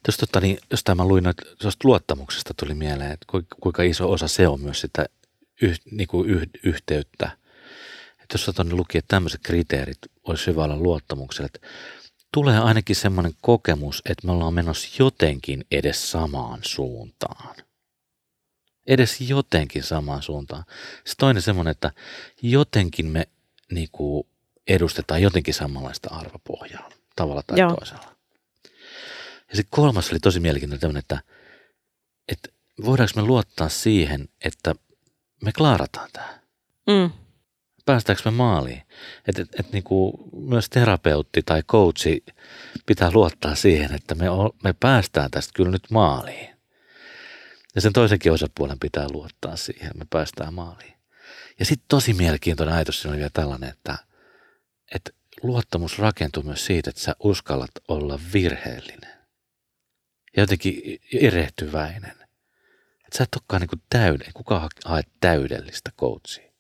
Tuosta 0.06 0.26
tota, 0.28 0.40
niin, 0.40 0.58
jostain 0.72 0.98
mä 0.98 1.06
luin, 1.08 1.28
että 1.28 1.46
luottamuksesta 1.84 2.54
tuli 2.54 2.74
mieleen, 2.74 3.12
että 3.12 3.26
kuinka 3.62 3.84
iso 3.84 4.12
osa 4.12 4.28
se 4.28 4.48
on 4.48 4.62
myös 4.62 4.82
sitä 4.82 5.06
yh, 5.62 5.80
niin 5.92 6.08
kuin 6.08 6.30
yh, 6.30 6.42
yhteyttä. 6.64 7.32
Että 8.12 8.34
jos 8.34 8.56
tuonne 8.56 8.76
luki, 8.76 8.98
että 8.98 9.16
tämmöiset 9.16 9.42
kriteerit 9.44 9.98
olisi 10.24 10.48
hyvä 10.48 10.64
olla 10.64 10.78
luottamukselle, 10.78 11.46
että 11.46 11.68
tulee 12.34 12.60
ainakin 12.60 12.96
semmoinen 12.96 13.34
kokemus, 13.42 14.02
että 14.10 14.28
me 14.28 14.34
ollaan 14.34 14.54
menossa 14.54 15.04
jotenkin 15.04 15.66
edes 15.72 16.12
samaan 16.12 16.60
suuntaan. 16.64 17.56
Edes 18.88 19.22
jotenkin 19.22 19.84
samaan 19.84 20.22
suuntaan. 20.22 20.64
Se 21.06 21.14
toinen 21.18 21.42
semmoinen, 21.42 21.72
että 21.72 21.92
jotenkin 22.42 23.06
me 23.06 23.28
niin 23.72 23.90
kuin, 23.92 24.28
edustetaan 24.68 25.22
jotenkin 25.22 25.54
samanlaista 25.54 26.10
arvopohjaa 26.16 26.90
tavalla 27.16 27.44
tai 27.44 27.60
Joo. 27.60 27.76
toisella. 27.76 28.16
Ja 29.50 29.56
sitten 29.56 29.70
kolmas 29.70 30.12
oli 30.12 30.20
tosi 30.20 30.40
mielenkiintoinen 30.40 30.82
tämmöinen, 30.82 31.00
että, 31.00 31.20
että 32.28 32.50
voidaanko 32.86 33.12
me 33.16 33.22
luottaa 33.22 33.70
siihen, 33.70 34.30
että 34.46 34.76
me 35.44 35.52
klaarataan 35.52 36.10
tämä. 36.14 36.40
Mm. 36.88 37.12
Päästäänkö 37.86 38.22
me 38.26 38.32
maaliin? 38.32 38.82
Että 39.28 39.42
et, 39.42 39.60
et 39.60 39.72
niinku 39.72 40.30
myös 40.48 40.70
terapeutti 40.70 41.42
tai 41.46 41.64
coachi 41.64 42.24
pitää 42.86 43.12
luottaa 43.12 43.56
siihen, 43.56 43.96
että 43.96 44.16
me, 44.16 44.30
o, 44.30 44.56
me 44.64 44.74
päästään 44.80 45.32
tästä 45.32 45.52
kyllä 45.56 45.72
nyt 45.72 45.92
maaliin. 45.92 46.50
Ja 47.76 47.82
sen 47.82 47.94
toisenkin 47.94 48.32
osapuolen 48.32 48.80
pitää 48.80 49.08
luottaa 49.12 49.56
siihen, 49.56 49.88
että 49.88 50.00
me 50.00 50.06
päästään 50.10 50.54
maaliin. 50.54 50.94
Ja 51.60 51.66
sitten 51.66 51.86
tosi 51.88 52.14
mielenkiintoinen 52.14 52.76
ajatus 52.76 53.02
siinä 53.02 53.12
oli 53.12 53.18
vielä 53.18 53.30
tällainen, 53.34 53.70
että, 53.70 53.98
että 54.96 55.12
luottamus 55.44 56.00
rakentuu 56.00 56.44
myös 56.44 56.66
siitä, 56.66 56.90
että 56.90 57.02
sä 57.02 57.16
uskallat 57.24 57.72
olla 57.88 58.20
virheellinen. 58.34 59.20
Ja 60.36 60.44
jotenkin 60.44 61.02
erehtyväinen. 61.14 62.16
Että 63.06 63.18
sä 63.18 63.24
et 63.24 63.36
olekaan 63.36 63.62
niin 63.62 63.84
täydellinen, 63.90 64.34
kukaan 64.34 64.62
ha- 64.62 64.70
hae 64.86 65.02
täydellistä 65.20 65.92
coachia. 66.00 66.52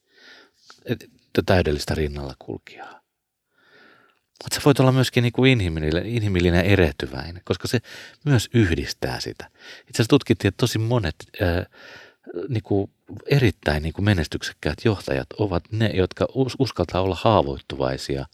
Et, 0.85 1.03
et 1.03 1.45
täydellistä 1.45 1.95
rinnalla 1.95 2.33
kulkijaa. 2.39 2.99
Mutta 4.43 4.55
sä 4.55 4.61
voit 4.65 4.79
olla 4.79 4.91
myöskin 4.91 5.21
niin 5.21 5.33
kuin 5.33 5.51
inhimillinen, 5.51 6.05
inhimillinen 6.05 6.57
ja 6.57 6.71
erehtyväinen, 6.71 7.41
koska 7.45 7.67
se 7.67 7.79
myös 8.25 8.49
yhdistää 8.53 9.19
sitä. 9.19 9.49
Itse 9.79 9.91
asiassa 9.91 10.09
tutkittiin, 10.09 10.49
että 10.49 10.57
tosi 10.57 10.77
monet 10.79 11.15
ää, 11.41 11.65
niin 12.49 12.63
kuin 12.63 12.91
erittäin 13.25 13.83
niin 13.83 13.93
kuin 13.93 14.05
menestyksekkäät 14.05 14.77
johtajat 14.85 15.27
ovat 15.37 15.63
ne, 15.71 15.87
jotka 15.93 16.27
us- 16.35 16.55
uskaltaa 16.59 17.01
olla 17.01 17.17
haavoittuvaisia 17.21 18.25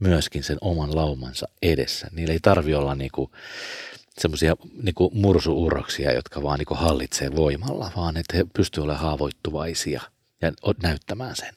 myöskin 0.00 0.42
sen 0.42 0.58
oman 0.60 0.96
laumansa 0.96 1.48
edessä. 1.62 2.08
Niillä 2.12 2.32
ei 2.32 2.40
tarvi 2.42 2.74
olla 2.74 2.94
niin 2.94 3.10
kuin 3.14 3.30
semmoisia 4.18 4.56
niin 4.82 4.94
mursuuroksia, 5.12 6.12
jotka 6.12 6.42
vaan 6.42 6.58
niin 6.58 6.78
hallitsee 6.78 7.36
voimalla, 7.36 7.90
vaan 7.96 8.16
että 8.16 8.36
he 8.36 8.44
pystyvät 8.56 8.84
olemaan 8.84 9.02
haavoittuvaisia 9.02 10.00
ja 10.42 10.52
näyttämään 10.82 11.36
sen. 11.36 11.54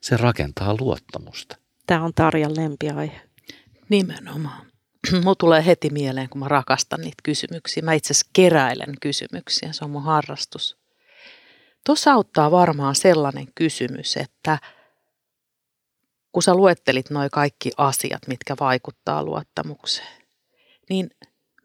Se 0.00 0.16
rakentaa 0.16 0.76
luottamusta. 0.80 1.56
Tämä 1.86 2.04
on 2.04 2.14
Tarjan 2.14 2.56
lempiaihe. 2.56 3.20
Nimenomaan. 3.88 4.66
Mulla 5.22 5.34
tulee 5.34 5.66
heti 5.66 5.90
mieleen, 5.90 6.28
kun 6.28 6.38
mä 6.38 6.48
rakastan 6.48 7.00
niitä 7.00 7.22
kysymyksiä. 7.22 7.82
Mä 7.82 7.92
itse 7.92 8.12
asiassa 8.12 8.30
keräilen 8.32 8.94
kysymyksiä, 9.00 9.72
se 9.72 9.84
on 9.84 9.90
mun 9.90 10.02
harrastus. 10.02 10.76
Tuossa 11.86 12.12
auttaa 12.12 12.50
varmaan 12.50 12.94
sellainen 12.94 13.46
kysymys, 13.54 14.16
että 14.16 14.58
kun 16.32 16.42
sä 16.42 16.54
luettelit 16.54 17.10
noin 17.10 17.30
kaikki 17.30 17.70
asiat, 17.76 18.26
mitkä 18.26 18.56
vaikuttaa 18.60 19.24
luottamukseen, 19.24 20.22
niin 20.88 21.10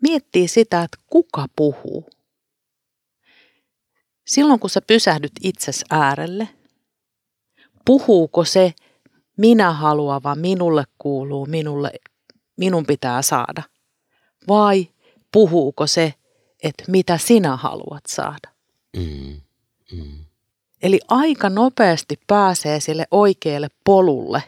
miettii 0.01 0.47
sitä, 0.47 0.83
että 0.83 0.97
kuka 1.07 1.45
puhuu. 1.55 2.09
Silloin 4.27 4.59
kun 4.59 4.69
sä 4.69 4.81
pysähdyt 4.81 5.31
itses 5.43 5.85
äärelle, 5.89 6.49
puhuuko 7.85 8.45
se 8.45 8.73
minä 9.37 9.71
haluava, 9.71 10.35
minulle 10.35 10.83
kuuluu, 10.97 11.45
minulle, 11.45 11.91
minun 12.57 12.85
pitää 12.85 13.21
saada? 13.21 13.63
Vai 14.47 14.87
puhuuko 15.31 15.87
se, 15.87 16.13
että 16.63 16.83
mitä 16.87 17.17
sinä 17.17 17.55
haluat 17.55 18.05
saada? 18.07 18.49
Mm, 18.97 19.41
mm. 19.95 20.23
Eli 20.83 20.99
aika 21.07 21.49
nopeasti 21.49 22.19
pääsee 22.27 22.79
sille 22.79 23.05
oikealle 23.11 23.67
polulle, 23.83 24.43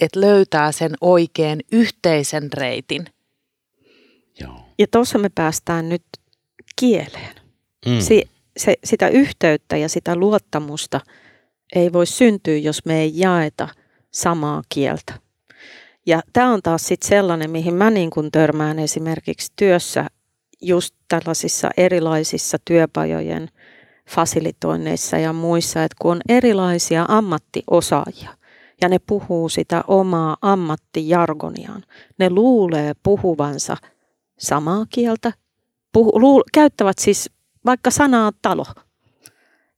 että 0.00 0.20
löytää 0.20 0.72
sen 0.72 0.92
oikean 1.00 1.60
yhteisen 1.72 2.52
reitin. 2.52 3.06
Joo. 4.40 4.60
Ja 4.78 4.86
tuossa 4.86 5.18
me 5.18 5.28
päästään 5.34 5.88
nyt 5.88 6.02
kieleen. 6.76 7.34
Mm. 7.86 8.00
Si- 8.00 8.28
se, 8.56 8.74
sitä 8.84 9.08
yhteyttä 9.08 9.76
ja 9.76 9.88
sitä 9.88 10.16
luottamusta 10.16 11.00
ei 11.74 11.92
voi 11.92 12.06
syntyä, 12.06 12.56
jos 12.56 12.84
me 12.84 13.00
ei 13.00 13.12
jaeta 13.14 13.68
samaa 14.10 14.62
kieltä. 14.68 15.14
Ja 16.06 16.22
tämä 16.32 16.52
on 16.52 16.62
taas 16.62 16.86
sitten 16.86 17.08
sellainen, 17.08 17.50
mihin 17.50 17.74
mä 17.74 17.90
niin 17.90 18.10
kun 18.10 18.30
törmään 18.30 18.78
esimerkiksi 18.78 19.52
työssä 19.56 20.06
just 20.62 20.94
tällaisissa 21.08 21.70
erilaisissa 21.76 22.58
työpajojen 22.64 23.50
fasilitoinneissa 24.10 25.18
ja 25.18 25.32
muissa, 25.32 25.84
että 25.84 25.96
kun 26.00 26.10
on 26.10 26.20
erilaisia 26.28 27.04
ammattiosaajia 27.08 28.30
ja 28.80 28.88
ne 28.88 28.98
puhuu 28.98 29.48
sitä 29.48 29.84
omaa 29.88 30.36
ammattijargoniaan, 30.42 31.84
ne 32.18 32.30
luulee 32.30 32.92
puhuvansa 33.02 33.76
samaa 34.38 34.86
kieltä, 34.88 35.32
puhu, 35.92 36.20
luul, 36.20 36.42
käyttävät 36.52 36.98
siis 36.98 37.30
vaikka 37.64 37.90
sanaa 37.90 38.32
talo 38.42 38.66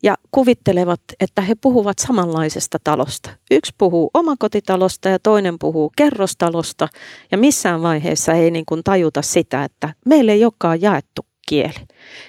ja 0.02 0.14
kuvittelevat, 0.30 1.00
että 1.20 1.42
he 1.42 1.54
puhuvat 1.54 1.98
samanlaisesta 1.98 2.78
talosta. 2.84 3.30
Yksi 3.50 3.74
puhuu 3.78 4.10
omakotitalosta 4.14 5.08
ja 5.08 5.18
toinen 5.18 5.58
puhuu 5.58 5.92
kerrostalosta 5.96 6.88
ja 7.32 7.38
missään 7.38 7.82
vaiheessa 7.82 8.32
ei 8.32 8.50
niin 8.50 8.66
kuin 8.66 8.84
tajuta 8.84 9.22
sitä, 9.22 9.64
että 9.64 9.94
meille 10.06 10.32
ei 10.32 10.44
olekaan 10.44 10.82
jaettu 10.82 11.26
kieli. 11.48 11.86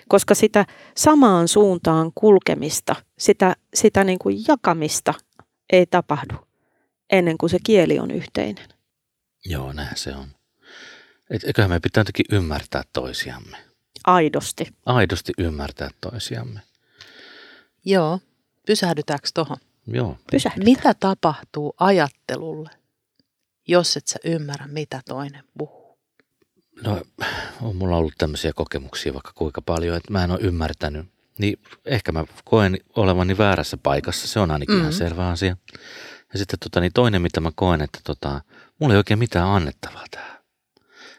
Koska 0.08 0.36
sitä 0.36 0.65
samaan 0.97 1.47
suuntaan 1.47 2.12
kulkemista, 2.15 2.95
sitä, 3.19 3.56
sitä 3.73 4.04
niin 4.04 4.19
kuin 4.19 4.38
jakamista 4.47 5.13
ei 5.73 5.86
tapahdu 5.86 6.36
ennen 7.13 7.38
kuin 7.38 7.49
se 7.49 7.58
kieli 7.63 7.99
on 7.99 8.12
yhteinen. 8.12 8.67
Joo, 9.45 9.73
näin 9.73 9.97
se 9.97 10.15
on. 10.15 10.28
Et 11.30 11.43
eiköhän 11.43 11.71
me 11.71 11.80
pitää 11.80 12.02
jotenkin 12.02 12.26
ymmärtää 12.32 12.84
toisiamme. 12.93 13.58
Aidosti. 14.04 14.67
Aidosti 14.86 15.34
ymmärtää 15.38 15.89
toisiamme. 16.02 16.60
Joo. 17.86 18.19
Pysähdytäänkö 18.65 19.28
tuohon? 19.34 19.58
Joo. 19.88 20.17
Pysähdytään. 20.32 20.65
Mitä 20.65 20.93
tapahtuu 20.99 21.73
ajattelulle, 21.80 22.69
jos 23.67 23.97
et 23.97 24.08
sä 24.08 24.19
ymmärrä, 24.23 24.67
mitä 24.67 25.02
toinen 25.06 25.43
puhuu? 25.58 25.82
No, 26.81 27.01
on 27.62 27.75
mulla 27.75 27.97
ollut 27.97 28.13
tämmöisiä 28.17 28.51
kokemuksia 28.55 29.13
vaikka 29.13 29.31
kuinka 29.36 29.62
paljon, 29.62 29.97
että 29.97 30.12
mä 30.12 30.23
en 30.23 30.31
ole 30.31 30.39
ymmärtänyt. 30.41 31.07
Niin 31.38 31.59
ehkä 31.86 32.12
mä 32.12 32.25
koen 32.45 32.77
olevani 32.95 33.38
väärässä 33.38 33.77
paikassa, 33.77 34.27
se 34.27 34.39
on 34.39 34.51
ainakin 34.51 34.75
mm-hmm. 34.75 34.81
ihan 34.81 34.93
selvä 34.93 35.29
asia. 35.29 35.57
Ja 36.33 36.39
sitten 36.39 36.59
tota, 36.59 36.79
niin 36.79 36.93
toinen, 36.93 37.21
mitä 37.21 37.41
mä 37.41 37.51
koen, 37.55 37.81
että 37.81 37.99
tota, 38.03 38.41
mulla 38.79 38.93
ei 38.93 38.97
oikein 38.97 39.19
mitään 39.19 39.47
annettavaa 39.47 40.05
tähän. 40.12 40.38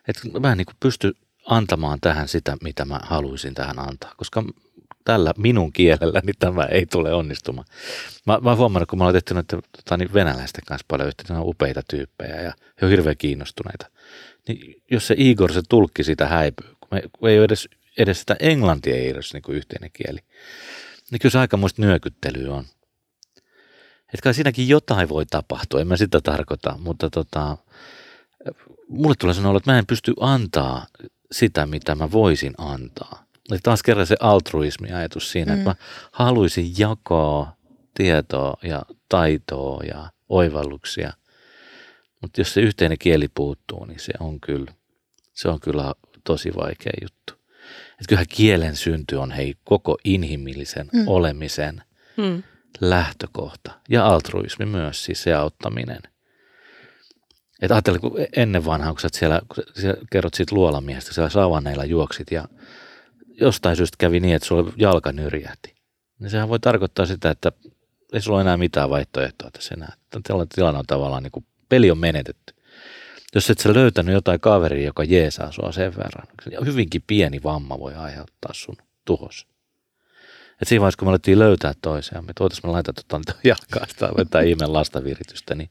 Että 0.08 0.40
mä 0.40 0.52
en 0.52 0.58
niin 0.58 0.66
pysty 0.80 1.16
antamaan 1.46 2.00
tähän 2.00 2.28
sitä, 2.28 2.56
mitä 2.62 2.84
mä 2.84 3.00
haluaisin 3.02 3.54
tähän 3.54 3.78
antaa, 3.78 4.14
koska 4.16 4.44
tällä 5.04 5.34
minun 5.38 5.72
kielellä 5.72 6.20
niin 6.24 6.34
tämä 6.38 6.64
ei 6.64 6.86
tule 6.86 7.12
onnistumaan. 7.12 7.66
Mä, 8.26 8.38
mä 8.42 8.50
oon 8.50 8.58
huomannut, 8.58 8.88
kun 8.88 8.98
mä 8.98 9.04
oon 9.04 9.12
tehty 9.12 9.34
noiden 9.34 9.62
tota, 9.76 9.96
niin 9.96 10.14
venäläisten 10.14 10.64
kanssa 10.64 10.84
paljon 10.88 11.08
yhteyttä, 11.08 11.32
ne 11.32 11.40
on 11.40 11.48
upeita 11.48 11.82
tyyppejä 11.90 12.40
ja 12.40 12.52
he 12.80 12.86
on 12.86 12.90
hirveän 12.90 13.16
kiinnostuneita. 13.16 13.86
Niin 14.48 14.82
jos 14.90 15.06
se 15.06 15.14
Igor, 15.18 15.52
se 15.52 15.62
tulkki 15.68 16.04
sitä 16.04 16.26
häipyy, 16.26 16.68
kun, 16.80 16.88
me, 16.90 17.02
kun 17.12 17.28
ei 17.28 17.38
ole 17.38 17.44
edes, 17.44 17.68
edes 17.98 18.20
sitä 18.20 18.36
englantia 18.40 18.94
ei 18.94 19.08
edes 19.08 19.32
niin 19.32 19.42
kuin 19.42 19.56
yhteinen 19.56 19.90
kieli, 19.92 20.18
niin 21.10 21.18
kyllä 21.20 21.32
se 21.32 21.38
aikamoista 21.38 21.82
nyökyttelyä 21.82 22.54
on. 22.54 22.64
Että 24.14 24.22
kai 24.22 24.34
siinäkin 24.34 24.68
jotain 24.68 25.08
voi 25.08 25.26
tapahtua, 25.26 25.80
en 25.80 25.86
mä 25.86 25.96
sitä 25.96 26.20
tarkoita, 26.20 26.78
mutta 26.78 27.10
tota, 27.10 27.56
mulle 28.88 29.14
tulee 29.18 29.34
sanoa, 29.34 29.56
että 29.56 29.72
mä 29.72 29.78
en 29.78 29.86
pysty 29.86 30.12
antaa 30.20 30.86
sitä, 31.32 31.66
mitä 31.66 31.94
mä 31.94 32.10
voisin 32.12 32.54
antaa. 32.58 33.24
Eli 33.50 33.58
taas 33.62 33.82
kerran 33.82 34.06
se 34.06 34.16
altruismi-ajatus 34.20 35.30
siinä, 35.30 35.52
mm. 35.52 35.58
että 35.58 35.70
mä 35.70 35.76
haluaisin 36.12 36.72
jakaa 36.78 37.56
tietoa 37.94 38.56
ja 38.62 38.82
taitoa 39.08 39.82
ja 39.82 40.10
oivalluksia. 40.28 41.12
Mutta 42.20 42.40
jos 42.40 42.54
se 42.54 42.60
yhteinen 42.60 42.98
kieli 42.98 43.28
puuttuu, 43.28 43.84
niin 43.84 44.00
se 44.00 44.12
on 44.20 44.40
kyllä, 44.40 44.72
se 45.34 45.48
on 45.48 45.60
kyllä 45.60 45.94
tosi 46.24 46.52
vaikea 46.56 46.92
juttu. 47.02 47.34
Että 47.92 48.08
kyllähän 48.08 48.26
kielen 48.28 48.76
synty 48.76 49.16
on 49.16 49.30
hei 49.30 49.54
koko 49.64 49.98
inhimillisen 50.04 50.88
mm. 50.92 51.08
olemisen 51.08 51.82
mm. 52.16 52.42
lähtökohta. 52.80 53.72
Ja 53.88 54.06
altruismi 54.06 54.66
myös, 54.66 55.04
siis 55.04 55.22
se 55.22 55.34
auttaminen– 55.34 56.00
että 57.62 57.74
ajattele, 57.74 57.98
kun 57.98 58.16
ennen 58.36 58.64
vanhaa, 58.64 58.92
kun 58.92 59.00
sä 59.00 59.08
siellä, 59.12 59.40
kun 59.54 59.64
sä 59.82 59.96
kerrot 60.10 60.34
siitä 60.34 60.54
luolamiestä, 60.54 61.14
siellä 61.14 61.30
savanneilla 61.30 61.84
juoksit 61.84 62.30
ja 62.30 62.48
jostain 63.40 63.76
syystä 63.76 63.96
kävi 63.98 64.20
niin, 64.20 64.34
että 64.34 64.48
sulla 64.48 64.72
jalka 64.76 65.12
nyrjähti. 65.12 65.74
Niin 66.18 66.30
sehän 66.30 66.48
voi 66.48 66.60
tarkoittaa 66.60 67.06
sitä, 67.06 67.30
että 67.30 67.52
ei 68.12 68.20
sulla 68.20 68.36
ole 68.36 68.42
enää 68.42 68.56
mitään 68.56 68.90
vaihtoehtoa 68.90 69.50
tässä 69.50 69.74
enää. 69.74 69.92
Tällainen 70.10 70.48
tilanne 70.54 70.78
on 70.78 70.86
tavallaan 70.86 71.22
niin 71.22 71.30
kuin 71.30 71.46
peli 71.68 71.90
on 71.90 71.98
menetetty. 71.98 72.54
Jos 73.34 73.50
et 73.50 73.58
sä 73.58 73.74
löytänyt 73.74 74.12
jotain 74.12 74.40
kaveria, 74.40 74.86
joka 74.86 75.04
jeesaa 75.04 75.52
sua 75.52 75.72
sen 75.72 75.96
verran, 75.96 76.26
hyvinkin 76.64 77.02
pieni 77.06 77.42
vamma 77.44 77.78
voi 77.78 77.94
aiheuttaa 77.94 78.52
sun 78.54 78.76
tuhos. 79.04 79.46
Et 80.62 80.68
siinä 80.68 80.80
vaiheessa, 80.80 80.98
kun 80.98 81.08
me 81.08 81.10
alettiin 81.10 81.38
löytää 81.38 81.72
toisiaan, 81.82 82.24
me 82.24 82.32
voitaisiin 82.40 82.72
laittaa 82.72 82.94
tuota 83.08 83.32
jalkaa 83.44 83.86
sitä 83.88 84.10
vetää 84.16 84.42
ihmeen 84.42 84.72
lastaviritystä, 84.72 85.54
niin 85.54 85.70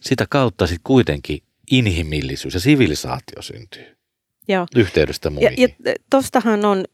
sitä 0.00 0.26
kautta 0.30 0.66
sitten 0.66 0.84
kuitenkin 0.84 1.42
inhimillisyys 1.70 2.54
ja 2.54 2.60
sivilisaatio 2.60 3.42
syntyy. 3.42 3.99
Joo. 4.50 4.66
Yhteydestä 4.76 5.30
muihin. 5.30 5.52
Ja, 5.58 5.68
ja 5.84 5.94
tostahan 6.10 6.64
on 6.64 6.84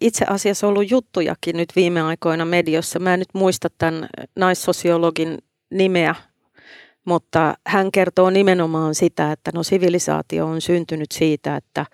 itse 0.00 0.24
asiassa 0.28 0.66
ollut 0.66 0.90
juttujakin 0.90 1.56
nyt 1.56 1.68
viime 1.76 2.02
aikoina 2.02 2.44
mediossa. 2.44 2.98
Mä 2.98 3.14
en 3.14 3.18
nyt 3.18 3.34
muista 3.34 3.68
tämän 3.78 4.08
naissosiologin 4.36 5.38
nimeä, 5.70 6.14
mutta 7.04 7.54
hän 7.66 7.92
kertoo 7.92 8.30
nimenomaan 8.30 8.94
sitä, 8.94 9.32
että 9.32 9.50
no 9.54 9.62
sivilisaatio 9.62 10.46
on 10.46 10.60
syntynyt 10.60 11.12
siitä, 11.12 11.56
että 11.56 11.86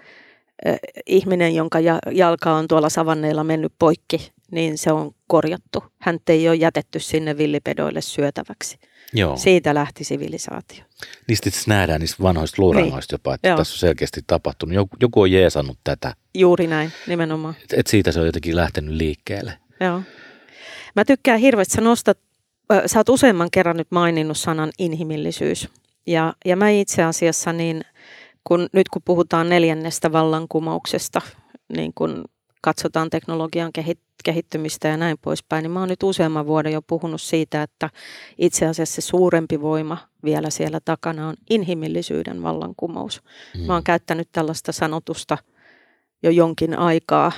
ihminen, 1.07 1.55
jonka 1.55 1.79
jalka 2.13 2.53
on 2.53 2.69
tuolla 2.69 2.89
savanneilla 2.89 3.45
mennyt 3.45 3.73
poikki, 3.79 4.33
niin 4.51 4.79
se 4.79 4.93
on 4.93 5.11
korjattu. 5.27 5.85
Hän 5.99 6.19
ei 6.29 6.49
ole 6.49 6.57
jätetty 6.57 6.99
sinne 7.01 7.39
villipedoille 7.39 8.01
syötäväksi. 8.01 8.79
Joo. 9.13 9.37
Siitä 9.37 9.75
lähti 9.75 10.05
sivilisaatio. 10.05 10.85
Niistä 11.29 11.49
itse 11.49 11.63
nähdään 11.67 12.01
niistä 12.01 12.23
vanhoista 12.23 12.63
luurannoista 12.63 13.15
niin. 13.15 13.21
jopa, 13.21 13.35
että 13.35 13.49
Joo. 13.49 13.59
tässä 13.59 13.75
on 13.75 13.79
selkeästi 13.79 14.21
tapahtunut. 14.27 14.75
Joku, 14.75 14.97
joku 15.01 15.21
on 15.21 15.33
jeesannut 15.33 15.79
tätä. 15.85 16.15
Juuri 16.35 16.67
näin, 16.67 16.93
nimenomaan. 17.07 17.55
Et, 17.65 17.79
et 17.79 17.87
siitä 17.87 18.13
se 18.13 18.21
on 18.21 18.27
jotenkin 18.27 18.57
lähtenyt 18.57 18.95
liikkeelle. 18.95 19.59
Joo. 19.81 20.03
Mä 20.97 21.05
tykkään 21.05 21.41
hirveästi, 21.41 21.75
sä 21.75 21.81
nostat, 21.81 22.19
äh, 22.73 22.83
sä 22.87 22.99
oot 22.99 23.09
useamman 23.09 23.51
kerran 23.51 23.77
nyt 23.77 23.91
maininnut 23.91 24.39
sanan 24.39 24.71
inhimillisyys. 24.79 25.69
Ja, 26.07 26.35
ja 26.45 26.57
mä 26.57 26.71
itse 26.71 27.03
asiassa 27.03 27.53
niin, 27.53 27.83
kun, 28.45 28.69
nyt 28.73 28.89
kun 28.89 29.03
puhutaan 29.05 29.49
neljännestä 29.49 30.13
vallankumouksesta, 30.13 31.21
niin 31.77 31.93
kun 31.95 32.25
katsotaan 32.61 33.11
teknologian 33.11 33.73
kehittymistä 34.25 34.89
ja 34.89 34.97
näin 34.97 35.19
poispäin, 35.23 35.63
niin 35.63 35.71
mä 35.71 35.81
oon 35.81 35.89
nyt 35.89 36.03
useamman 36.03 36.47
vuoden 36.47 36.73
jo 36.73 36.83
puhunut 36.83 37.21
siitä, 37.21 37.63
että 37.63 37.91
itse 38.39 38.67
asiassa 38.67 38.95
se 38.95 39.07
suurempi 39.07 39.61
voima 39.61 39.99
vielä 40.25 40.51
siellä 40.51 40.81
takana 40.85 41.29
on 41.29 41.35
inhimillisyyden 41.51 42.43
vallankumous. 42.43 43.23
Mm. 43.59 43.67
Mä 43.67 43.73
oon 43.73 43.85
käyttänyt 43.85 44.29
tällaista 44.33 44.73
sanotusta 44.73 45.39
jo 46.23 46.31
jonkin 46.31 46.79
aikaa 46.79 47.33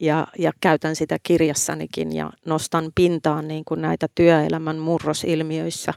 ja, 0.00 0.26
ja 0.38 0.52
käytän 0.60 0.96
sitä 0.96 1.16
kirjassanikin 1.22 2.16
ja 2.16 2.32
nostan 2.46 2.92
pintaan 2.94 3.48
niin 3.48 3.64
kuin 3.64 3.82
näitä 3.82 4.06
työelämän 4.14 4.78
murrosilmiöissä 4.78 5.94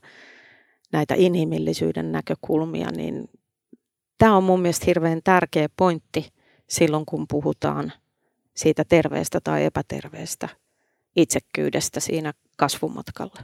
näitä 0.91 1.15
inhimillisyyden 1.17 2.11
näkökulmia, 2.11 2.91
niin 2.91 3.29
tämä 4.17 4.37
on 4.37 4.43
mun 4.43 4.61
mielestä 4.61 4.85
hirveän 4.85 5.21
tärkeä 5.23 5.67
pointti 5.77 6.29
silloin, 6.69 7.05
kun 7.05 7.25
puhutaan 7.29 7.93
siitä 8.59 8.83
terveestä 8.83 9.39
tai 9.43 9.65
epäterveestä 9.65 10.49
itsekkyydestä 11.15 11.99
siinä 11.99 12.33
kasvumatkalla. 12.57 13.43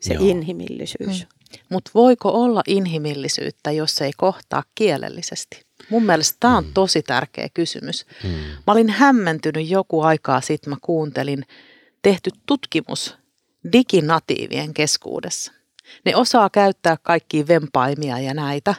Se 0.00 0.14
Joo. 0.14 0.24
inhimillisyys. 0.26 1.20
Hmm. 1.20 1.60
Mutta 1.68 1.90
voiko 1.94 2.28
olla 2.28 2.62
inhimillisyyttä, 2.66 3.70
jos 3.70 4.00
ei 4.00 4.10
kohtaa 4.16 4.62
kielellisesti? 4.74 5.62
Mun 5.90 6.02
mielestä 6.02 6.36
tämä 6.40 6.56
on 6.56 6.64
mm. 6.64 6.72
tosi 6.74 7.02
tärkeä 7.02 7.48
kysymys. 7.54 8.06
Mm. 8.24 8.30
Mä 8.66 8.72
olin 8.72 8.88
hämmentynyt 8.88 9.70
joku 9.70 10.00
aikaa 10.00 10.40
sitten, 10.40 10.70
mä 10.70 10.76
kuuntelin 10.82 11.44
tehty 12.02 12.30
tutkimus 12.46 13.16
diginatiivien 13.72 14.74
keskuudessa. 14.74 15.52
Ne 16.04 16.16
osaa 16.16 16.50
käyttää 16.50 16.96
kaikkia 17.02 17.48
vempaimia 17.48 18.18
ja 18.18 18.34
näitä, 18.34 18.74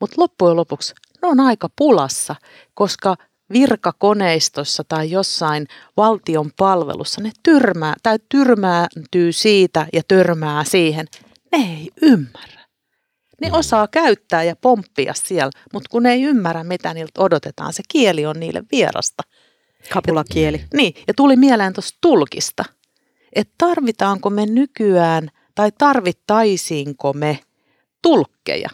mutta 0.00 0.14
loppujen 0.18 0.56
lopuksi 0.56 0.94
ne 1.22 1.28
on 1.28 1.40
aika 1.40 1.68
pulassa, 1.76 2.36
koska 2.74 3.16
virkakoneistossa 3.52 4.84
tai 4.88 5.10
jossain 5.10 5.66
valtion 5.96 6.50
palvelussa 6.56 7.20
ne 7.20 7.32
tyrmää 7.42 7.94
tai 8.02 8.18
tyrmääntyy 8.28 9.32
siitä 9.32 9.86
ja 9.92 10.02
törmää 10.08 10.64
siihen. 10.64 11.06
Ne 11.52 11.58
ei 11.58 11.90
ymmärrä. 12.02 12.66
Ne 13.40 13.52
osaa 13.52 13.88
käyttää 13.88 14.42
ja 14.42 14.56
pomppia 14.56 15.14
siellä, 15.14 15.50
mutta 15.72 15.88
kun 15.90 16.02
ne 16.02 16.12
ei 16.12 16.22
ymmärrä, 16.22 16.64
mitä 16.64 16.94
niiltä 16.94 17.20
odotetaan, 17.20 17.72
se 17.72 17.82
kieli 17.92 18.26
on 18.26 18.40
niille 18.40 18.62
vierasta. 18.72 19.22
Kapulakieli. 19.92 20.56
Ja, 20.56 20.66
niin, 20.74 20.94
ja 21.08 21.14
tuli 21.14 21.36
mieleen 21.36 21.72
tuosta 21.72 21.98
tulkista, 22.00 22.64
että 23.32 23.54
tarvitaanko 23.58 24.30
me 24.30 24.46
nykyään 24.46 25.28
tai 25.54 25.72
tarvittaisiinko 25.78 27.12
me 27.12 27.38
tulkkeja 28.02 28.68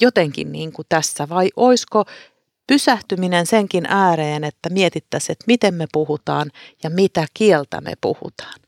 jotenkin 0.00 0.52
niin 0.52 0.72
kuin 0.72 0.86
tässä 0.88 1.28
vai 1.28 1.50
oisko 1.56 2.04
pysähtyminen 2.70 3.46
senkin 3.46 3.86
ääreen, 3.88 4.44
että 4.44 4.68
mietittäisiin, 4.70 5.32
että 5.32 5.44
miten 5.46 5.74
me 5.74 5.86
puhutaan 5.92 6.50
ja 6.82 6.90
mitä 6.90 7.26
kieltä 7.34 7.80
me 7.80 7.92
puhutaan. 8.00 8.60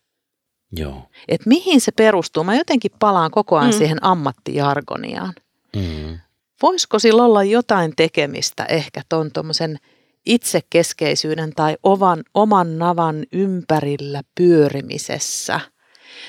Joo. 0.73 1.03
Et 1.29 1.47
mihin 1.47 1.81
se 1.81 1.93
perustuu? 1.93 2.45
Mä 2.45 2.57
jotenkin 2.57 2.91
palaan 2.99 3.31
koko 3.31 3.57
ajan 3.57 3.75
mm. 3.75 3.79
siihen 3.79 4.05
ammattijargoniaan. 4.05 5.35
Mm. 5.77 6.19
Voisiko 6.63 6.99
sillä 6.99 7.25
olla 7.25 7.45
jotain 7.45 7.93
tekemistä 7.97 8.65
ehkä 8.65 9.03
tuon 9.09 9.31
tuommoisen 9.33 9.79
itsekeskeisyyden 10.27 11.53
tai 11.53 11.77
oman, 11.83 12.23
oman 12.35 12.79
navan 12.79 13.27
ympärillä 13.33 14.23
pyörimisessä? 14.35 15.61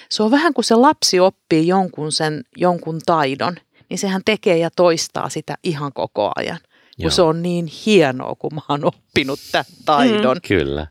Se 0.10 0.24
on 0.24 0.32
vähän 0.32 0.54
kuin 0.54 0.66
se 0.66 0.76
lapsi 0.76 1.20
oppii 1.20 1.68
jonkun, 1.68 2.12
sen, 2.12 2.44
jonkun 2.58 3.00
taidon, 3.06 3.56
niin 3.90 3.98
sehän 3.98 4.22
tekee 4.26 4.58
ja 4.58 4.70
toistaa 4.76 5.30
sitä 5.30 5.58
ihan 5.64 5.94
koko 5.94 6.32
ajan. 6.36 6.60
Kun 7.01 7.12
se 7.12 7.21
on 7.21 7.41
niin 7.41 7.67
hienoa, 7.86 8.36
kun 8.36 8.56
mä 8.56 8.62
oon 8.69 8.86
oppinut 8.86 9.39
tämän 9.51 9.65
taidon. 9.86 10.38
Mm. 10.38 10.47
Kyllä. 10.47 10.88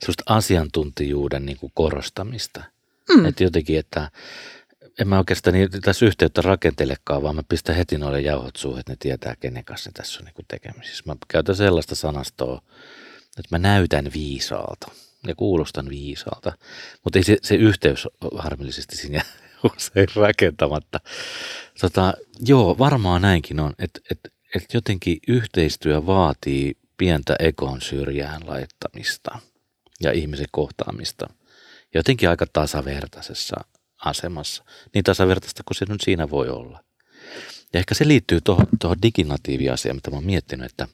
Sellaista 0.00 0.22
asiantuntijuuden 0.26 1.46
niin 1.46 1.58
kuin 1.58 1.72
korostamista. 1.74 2.64
Mm. 3.08 3.24
Että 3.24 3.44
jotenkin, 3.44 3.78
että 3.78 4.10
en 5.00 5.08
mä 5.08 5.18
oikeastaan 5.18 5.54
niin, 5.54 5.68
tässä 5.84 6.06
yhteyttä 6.06 6.42
rakentelekaan, 6.42 7.22
vaan 7.22 7.36
mä 7.36 7.42
pistän 7.48 7.76
heti 7.76 7.98
noille 7.98 8.20
jauhot 8.20 8.56
suuhun, 8.56 8.80
että 8.80 8.92
ne 8.92 8.96
tietää, 9.00 9.36
kenen 9.36 9.64
kanssa 9.64 9.90
ne 9.90 9.92
tässä 9.92 10.20
on 10.20 10.24
niin 10.24 10.46
tekemisissä. 10.48 11.02
Mä 11.06 11.16
käytän 11.28 11.56
sellaista 11.56 11.94
sanastoa, 11.94 12.62
että 13.38 13.48
mä 13.50 13.58
näytän 13.58 14.10
viisaalta 14.14 14.90
ja 15.26 15.34
kuulostan 15.34 15.88
viisaalta, 15.88 16.52
mutta 17.04 17.18
ei 17.18 17.24
se, 17.24 17.36
se 17.42 17.54
yhteys 17.54 18.08
harmillisesti 18.38 18.96
siinä 18.96 19.22
usein 19.76 20.08
rakentamatta. 20.16 21.00
Tota, 21.80 22.14
joo, 22.46 22.78
varmaan 22.78 23.22
näinkin 23.22 23.60
on, 23.60 23.72
että, 23.78 24.00
että, 24.10 24.28
että 24.56 24.76
jotenkin 24.76 25.18
yhteistyö 25.28 26.06
vaatii 26.06 26.76
pientä 26.96 27.36
ekon 27.38 27.80
syrjään 27.80 28.42
laittamista 28.46 29.38
ja 30.00 30.12
ihmisen 30.12 30.48
kohtaamista– 30.50 31.26
jotenkin 31.94 32.28
aika 32.28 32.46
tasavertaisessa 32.52 33.56
asemassa. 34.04 34.64
Niin 34.94 35.04
tasavertaista 35.04 35.62
kuin 35.66 35.76
se 35.76 35.84
nyt 35.88 36.00
siinä 36.00 36.30
voi 36.30 36.48
olla. 36.48 36.84
Ja 37.72 37.78
ehkä 37.78 37.94
se 37.94 38.08
liittyy 38.08 38.40
tuohon, 38.40 38.66
tuohon 38.80 39.02
diginatiiviasiaan, 39.02 39.96
mitä 39.96 40.10
mä 40.10 40.16
oon 40.16 40.24
miettinyt, 40.24 40.70
että, 40.70 40.88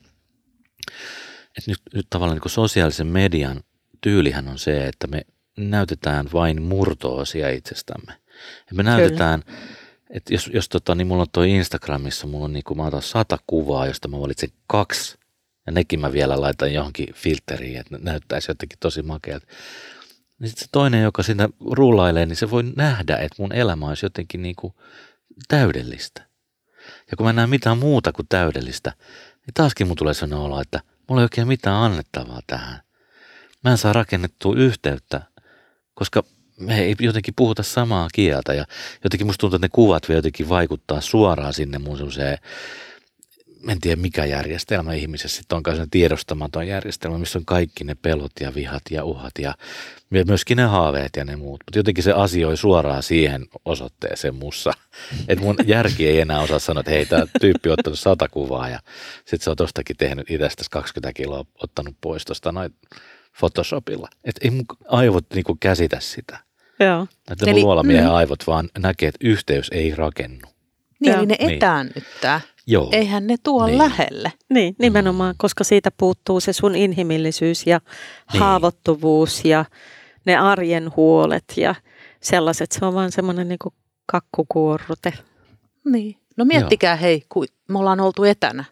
että 1.58 1.70
nyt, 1.70 1.80
nyt 1.94 2.06
tavallaan 2.10 2.36
niin 2.36 2.42
kuin 2.42 2.52
sosiaalisen 2.52 3.06
median 3.06 3.60
tyylihän 4.00 4.48
on 4.48 4.58
se, 4.58 4.86
että 4.86 5.06
me 5.06 5.26
näytetään 5.56 6.26
vain 6.32 6.62
murtoosia 6.62 7.50
itsestämme. 7.50 8.12
Ja 8.70 8.76
me 8.76 8.82
näytetään, 8.82 9.42
Kyllä. 9.42 9.58
Että 10.10 10.34
jos, 10.34 10.50
jos 10.54 10.68
tota, 10.68 10.94
niin 10.94 11.06
mulla 11.06 11.22
on 11.22 11.28
toi 11.32 11.50
Instagramissa, 11.50 12.26
mulla 12.26 12.44
on 12.44 12.52
niin 12.52 12.64
kuin, 12.64 12.78
mä 12.78 12.86
otan 12.86 13.02
sata 13.02 13.38
kuvaa, 13.46 13.86
josta 13.86 14.08
mä 14.08 14.20
valitsen 14.20 14.50
kaksi, 14.66 15.18
ja 15.66 15.72
nekin 15.72 16.00
mä 16.00 16.12
vielä 16.12 16.40
laitan 16.40 16.74
johonkin 16.74 17.14
filteriin, 17.14 17.80
että 17.80 17.98
näyttäisi 17.98 18.50
jotenkin 18.50 18.78
tosi 18.80 19.02
makealta 19.02 19.46
niin 20.38 20.48
sitten 20.48 20.64
se 20.64 20.68
toinen, 20.72 21.02
joka 21.02 21.22
siinä 21.22 21.48
rullailee, 21.70 22.26
niin 22.26 22.36
se 22.36 22.50
voi 22.50 22.62
nähdä, 22.76 23.16
että 23.16 23.42
mun 23.42 23.52
elämä 23.52 23.88
olisi 23.88 24.06
jotenkin 24.06 24.42
niin 24.42 24.56
kuin 24.56 24.74
täydellistä. 25.48 26.26
Ja 27.10 27.16
kun 27.16 27.26
mä 27.26 27.32
näen 27.32 27.50
mitään 27.50 27.78
muuta 27.78 28.12
kuin 28.12 28.26
täydellistä, 28.28 28.92
niin 29.46 29.54
taaskin 29.54 29.86
mun 29.86 29.96
tulee 29.96 30.14
sellainen 30.14 30.38
olo, 30.38 30.60
että 30.60 30.80
mulla 31.08 31.22
ei 31.22 31.24
oikein 31.24 31.48
mitään 31.48 31.76
annettavaa 31.76 32.40
tähän. 32.46 32.80
Mä 33.64 33.70
en 33.70 33.78
saa 33.78 33.92
rakennettua 33.92 34.54
yhteyttä, 34.56 35.22
koska 35.94 36.24
me 36.58 36.80
ei 36.80 36.96
jotenkin 37.00 37.34
puhuta 37.36 37.62
samaa 37.62 38.08
kieltä 38.14 38.54
ja 38.54 38.64
jotenkin 39.04 39.26
musta 39.26 39.40
tuntuu, 39.40 39.56
että 39.56 39.64
ne 39.64 39.70
kuvat 39.72 40.08
vielä 40.08 40.18
jotenkin 40.18 40.48
vaikuttaa 40.48 41.00
suoraan 41.00 41.54
sinne 41.54 41.78
mun 41.78 41.96
semmoiseen 41.96 42.38
en 43.68 43.80
tiedä 43.80 44.00
mikä 44.00 44.24
järjestelmä 44.24 44.92
ihmisessä 44.92 45.36
sitten 45.36 45.56
onkaan 45.56 45.76
se 45.76 45.86
tiedostamaton 45.90 46.66
järjestelmä, 46.66 47.18
missä 47.18 47.38
on 47.38 47.44
kaikki 47.44 47.84
ne 47.84 47.94
pelot 47.94 48.32
ja 48.40 48.54
vihat 48.54 48.82
ja 48.90 49.04
uhat 49.04 49.32
ja 49.38 49.54
myöskin 50.10 50.56
ne 50.56 50.62
haaveet 50.62 51.10
ja 51.16 51.24
ne 51.24 51.36
muut. 51.36 51.60
Mutta 51.66 51.78
jotenkin 51.78 52.04
se 52.04 52.12
asioi 52.12 52.56
suoraan 52.56 53.02
siihen 53.02 53.46
osoitteeseen 53.64 54.34
mussa. 54.34 54.72
Että 55.28 55.44
mun 55.44 55.56
järki 55.66 56.08
ei 56.08 56.20
enää 56.20 56.40
osaa 56.40 56.58
sanoa, 56.58 56.80
että 56.80 56.90
hei, 56.90 57.06
tämä 57.06 57.24
tyyppi 57.40 57.68
on 57.68 57.72
ottanut 57.72 57.98
sata 57.98 58.28
kuvaa 58.28 58.68
ja 58.68 58.80
sitten 59.18 59.40
se 59.40 59.50
on 59.50 59.56
tostakin 59.56 59.96
tehnyt 59.96 60.30
itsestä 60.30 60.64
20 60.70 61.12
kiloa 61.12 61.44
ottanut 61.62 61.96
pois 62.00 62.24
tuosta 62.24 62.52
noin 62.52 62.74
Photoshopilla. 63.38 64.08
Että 64.24 64.40
ei 64.44 64.50
mun 64.50 64.64
aivot 64.88 65.24
niinku 65.34 65.56
käsitä 65.60 66.00
sitä. 66.00 66.47
Joo. 66.80 67.06
Että 67.30 67.50
Eli, 67.50 67.62
luolamiehen 67.62 68.04
mm. 68.04 68.14
aivot 68.14 68.46
vaan 68.46 68.68
näkee, 68.78 69.08
että 69.08 69.26
yhteys 69.28 69.68
ei 69.72 69.94
rakennu. 69.94 70.48
Niin, 71.00 71.14
eli 71.14 71.26
ne 71.26 71.36
niin. 71.40 71.50
etäännyttää. 71.50 72.38
Niin. 72.38 72.54
Joo. 72.66 72.88
Eihän 72.92 73.26
ne 73.26 73.36
tuo 73.42 73.66
niin. 73.66 73.78
lähelle. 73.78 74.32
Niin, 74.50 74.76
nimenomaan, 74.78 75.34
koska 75.38 75.64
siitä 75.64 75.90
puuttuu 75.96 76.40
se 76.40 76.52
sun 76.52 76.74
inhimillisyys 76.74 77.66
ja 77.66 77.80
niin. 78.32 78.40
haavoittuvuus 78.40 79.44
ja 79.44 79.64
ne 80.24 80.36
arjen 80.36 80.92
huolet 80.96 81.44
ja 81.56 81.74
sellaiset. 82.20 82.72
Se 82.72 82.84
on 82.84 82.94
vaan 82.94 83.12
semmoinen 83.12 83.48
niin 83.48 83.58
kakkukuorrute. 84.06 85.12
Niin. 85.84 86.16
No 86.36 86.44
miettikää 86.44 86.94
Joo. 86.94 87.00
hei, 87.00 87.22
kun 87.28 87.46
me 87.68 87.78
ollaan 87.78 88.00
oltu 88.00 88.24
etänä. 88.24 88.64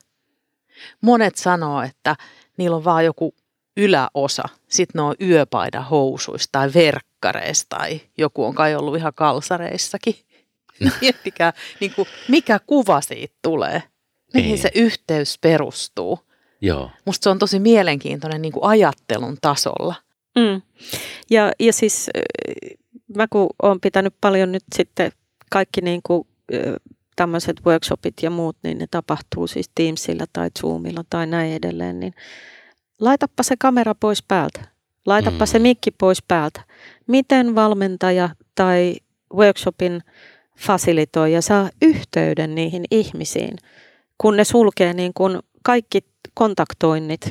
Monet 1.00 1.36
sanoo, 1.36 1.82
että 1.82 2.16
niillä 2.58 2.76
on 2.76 2.84
vaan 2.84 3.04
joku 3.04 3.34
yläosa. 3.76 4.42
Sitten 4.68 4.98
ne 4.98 5.02
on 5.02 5.14
yöpaida 5.20 5.80
housuista 5.80 6.48
tai 6.52 6.70
verkkareista 6.74 7.76
tai 7.78 8.00
joku 8.18 8.44
on 8.44 8.54
kai 8.54 8.74
ollut 8.74 8.96
ihan 8.96 9.12
kalsareissakin. 9.14 10.14
Miettikää, 11.00 11.52
niin 11.80 11.92
kuin, 11.94 12.08
mikä 12.28 12.60
kuva 12.66 13.00
siitä 13.00 13.34
tulee, 13.42 13.82
mihin 14.34 14.48
niin. 14.48 14.62
se 14.62 14.70
yhteys 14.74 15.38
perustuu. 15.38 16.18
Joo. 16.60 16.90
Musta 17.04 17.24
se 17.24 17.30
on 17.30 17.38
tosi 17.38 17.58
mielenkiintoinen 17.58 18.42
niin 18.42 18.52
kuin 18.52 18.64
ajattelun 18.64 19.36
tasolla. 19.40 19.94
Mm. 20.36 20.62
Ja, 21.30 21.52
ja 21.58 21.72
siis 21.72 22.10
mä 23.16 23.26
kun 23.28 23.48
olen 23.62 23.80
pitänyt 23.80 24.14
paljon 24.20 24.52
nyt 24.52 24.64
sitten 24.74 25.12
kaikki 25.50 25.80
niin 25.80 26.00
kuin, 26.02 26.28
tämmöiset 27.16 27.56
workshopit 27.66 28.14
ja 28.22 28.30
muut, 28.30 28.56
niin 28.62 28.78
ne 28.78 28.86
tapahtuu 28.90 29.46
siis 29.46 29.70
Teamsilla 29.74 30.24
tai 30.32 30.50
Zoomilla 30.60 31.04
tai 31.10 31.26
näin 31.26 31.52
edelleen, 31.52 32.00
niin 32.00 32.14
laitappa 33.00 33.42
se 33.42 33.54
kamera 33.58 33.94
pois 33.94 34.22
päältä. 34.22 34.60
Laitappa 35.06 35.44
mm. 35.44 35.48
se 35.48 35.58
mikki 35.58 35.90
pois 35.90 36.22
päältä. 36.28 36.60
Miten 37.06 37.54
valmentaja 37.54 38.28
tai 38.54 38.96
workshopin 39.34 40.02
fasilitoi 40.58 41.32
ja 41.32 41.42
saa 41.42 41.70
yhteyden 41.82 42.54
niihin 42.54 42.84
ihmisiin, 42.90 43.56
kun 44.18 44.36
ne 44.36 44.44
sulkee 44.44 44.92
niin 44.92 45.14
kuin 45.14 45.38
kaikki 45.64 46.00
kontaktoinnit 46.34 47.30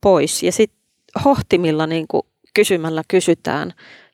pois 0.00 0.42
ja 0.42 0.52
sitten 0.52 0.78
hohtimilla 1.24 1.86
niin 1.86 2.06
kuin 2.08 2.22
kysymällä 2.54 3.02
kysytään, 3.08 3.72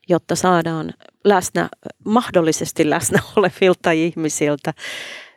jotta 0.09 0.35
saadaan 0.35 0.93
läsnä, 1.23 1.69
mahdollisesti 2.05 2.89
läsnä 2.89 3.19
olevilta 3.35 3.91
ihmisiltä 3.91 4.73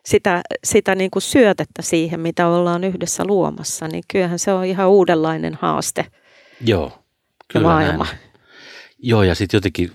sitä, 0.06 0.42
sitä 0.64 0.94
niin 0.94 1.10
kuin 1.10 1.22
syötettä 1.22 1.82
siihen, 1.82 2.20
mitä 2.20 2.48
ollaan 2.48 2.84
yhdessä 2.84 3.24
luomassa, 3.24 3.88
niin 3.88 4.04
kyllähän 4.12 4.38
se 4.38 4.52
on 4.52 4.64
ihan 4.64 4.88
uudenlainen 4.88 5.58
haaste. 5.60 6.06
Joo, 6.60 7.04
kyllä 7.52 7.66
maailma. 7.66 8.04
Näin. 8.04 8.18
Joo, 8.98 9.22
ja 9.22 9.34
sitten 9.34 9.58
jotenkin, 9.58 9.92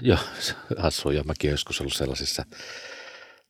joo, 0.00 0.18
hassua, 0.78 1.12
jo 1.12 1.22
mäkin 1.22 1.50
joskus 1.50 1.80
ollut 1.80 1.92
sellaisissa, 1.92 2.44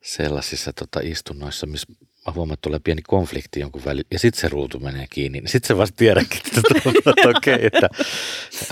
sellaisissa 0.02 0.72
tota, 0.72 1.00
istunnoissa, 1.02 1.66
missä 1.66 1.92
mä 2.26 2.32
huomaan, 2.32 2.54
että 2.54 2.62
tulee 2.62 2.80
pieni 2.84 3.02
konflikti 3.02 3.60
jonkun 3.60 3.84
välillä, 3.84 4.08
ja 4.10 4.18
sitten 4.18 4.40
se 4.40 4.48
ruutu 4.48 4.80
menee 4.80 5.06
kiinni, 5.10 5.40
niin 5.40 5.48
sitten 5.48 5.68
se 5.68 5.76
vasta 5.76 5.96
tiedäkin, 5.96 6.40
että 6.46 7.28
okei, 7.28 7.54
okay, 7.54 7.66
että 7.66 7.88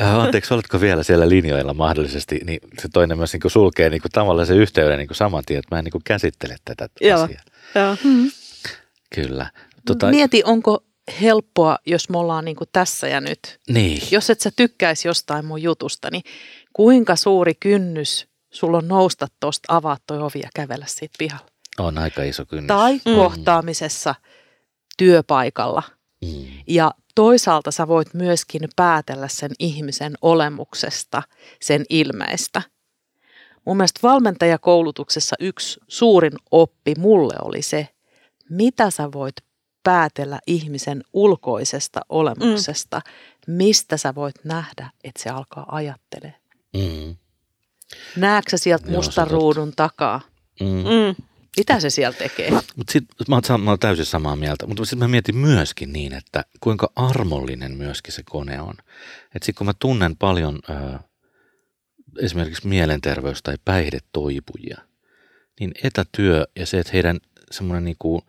äh, 0.01 0.19
anteeksi, 0.19 0.55
oletko 0.55 0.81
vielä 0.81 1.03
siellä 1.03 1.29
linjoilla 1.29 1.75
mahdollisesti, 1.75 2.41
niin 2.45 2.61
se 2.83 2.89
toinen 2.93 3.19
myös 3.19 3.33
niin 3.33 3.41
kuin 3.41 3.53
sulkee 3.53 3.91
niin 3.91 4.03
kuin 4.03 4.13
tavallaan 4.13 4.47
se 4.47 4.55
yhteyden 4.55 4.99
niin 4.99 5.09
kuin 5.09 5.17
saman 5.17 5.45
tien, 5.47 5.59
että 5.59 5.75
mä 5.75 5.79
en 5.79 5.85
niin 5.85 5.93
kuin 5.93 6.05
käsittele 6.05 6.57
tätä 6.65 6.89
Joo. 7.01 7.23
asiaa. 7.23 7.43
Joo. 7.75 7.97
Mm. 8.05 8.31
Kyllä. 9.15 9.51
Tota, 9.87 10.11
Mieti, 10.11 10.43
onko 10.45 10.85
helppoa, 11.21 11.79
jos 11.87 12.09
me 12.09 12.19
ollaan 12.19 12.45
niin 12.45 12.57
kuin 12.57 12.69
tässä 12.73 13.09
ja 13.09 13.21
nyt. 13.21 13.61
Niin. 13.69 14.03
Jos 14.11 14.31
et 14.31 14.41
sä 14.41 14.51
tykkäisi 14.57 15.09
jostain 15.09 15.45
mun 15.45 15.63
jutusta, 15.63 16.09
niin 16.11 16.23
kuinka 16.73 17.17
suuri 17.17 17.55
kynnys 17.55 18.30
sulla 18.51 18.79
on 18.79 18.89
nousta 18.89 19.27
tuosta, 19.41 19.77
avaa 19.77 19.97
toi 20.07 20.19
ovi 20.19 20.41
ja 20.43 20.49
kävellä 20.55 20.87
siitä 20.89 21.15
pihalla? 21.19 21.47
On 21.79 21.99
aika 21.99 22.23
iso 22.23 22.47
kynnys. 22.47 22.69
Tai 22.69 22.95
mm. 22.95 23.15
kohtaamisessa 23.15 24.15
työpaikalla. 24.99 25.83
Mm. 26.25 26.45
Ja 26.67 26.91
toisaalta 27.15 27.71
sä 27.71 27.89
voit 27.89 28.15
myöskin 28.15 28.69
päätellä 28.77 29.29
sen 29.29 29.51
ihmisen 29.59 30.15
olemuksesta, 30.23 31.23
sen 31.61 31.85
ilmeistä. 31.89 32.63
Mun 33.65 33.77
mielestä 33.77 34.01
valmentajakoulutuksessa 34.03 35.37
yksi 35.41 35.81
suurin 35.89 36.33
oppi 36.51 36.95
mulle 36.99 37.35
oli 37.45 37.63
se, 37.63 37.89
mitä 38.51 38.91
sä 38.91 39.13
voit 39.13 39.35
päätellä 39.83 40.39
ihmisen 40.47 41.05
ulkoisesta 41.13 42.01
olemuksesta, 42.09 43.01
mm. 43.47 43.55
mistä 43.55 43.97
sä 43.97 44.15
voit 44.15 44.45
nähdä, 44.45 44.91
että 45.05 45.23
se 45.23 45.31
alkaa 45.31 45.67
ajattelee. 45.69 46.35
Mm. 46.77 47.17
Näetkö 48.17 48.59
sieltä 48.59 48.91
mustan 48.91 49.31
ruudun 49.31 49.73
takaa? 49.77 50.21
Mm. 50.61 50.67
Mm. 50.67 51.25
Mitä 51.57 51.81
se 51.81 51.91
siellä 51.91 52.19
tekee? 52.19 52.51
Mut 52.51 52.89
sit, 52.91 53.05
mä, 53.29 53.41
oon, 53.51 53.61
mä 53.61 53.71
oon 53.71 53.79
täysin 53.79 54.05
samaa 54.05 54.37
mieltä, 54.37 54.67
mutta 54.67 54.85
sitten 54.85 54.99
mä 54.99 55.09
mietin 55.09 55.37
myöskin 55.37 55.93
niin, 55.93 56.15
että 56.15 56.45
kuinka 56.61 56.93
armollinen 56.97 57.77
myöskin 57.77 58.15
se 58.15 58.23
kone 58.31 58.61
on. 58.61 58.75
Että 59.25 59.47
sitten 59.47 59.55
kun 59.55 59.67
mä 59.67 59.73
tunnen 59.79 60.17
paljon 60.17 60.59
ö, 60.71 60.99
esimerkiksi 62.21 62.69
mielenterveys- 62.69 63.43
tai 63.43 63.57
päihdetoipujia, 63.65 64.81
niin 65.61 65.73
etätyö 65.83 66.47
ja 66.57 66.67
se, 66.67 66.79
että 66.79 66.93
heidän 66.93 67.21
semmoinen 67.51 67.85
niinku 67.85 68.23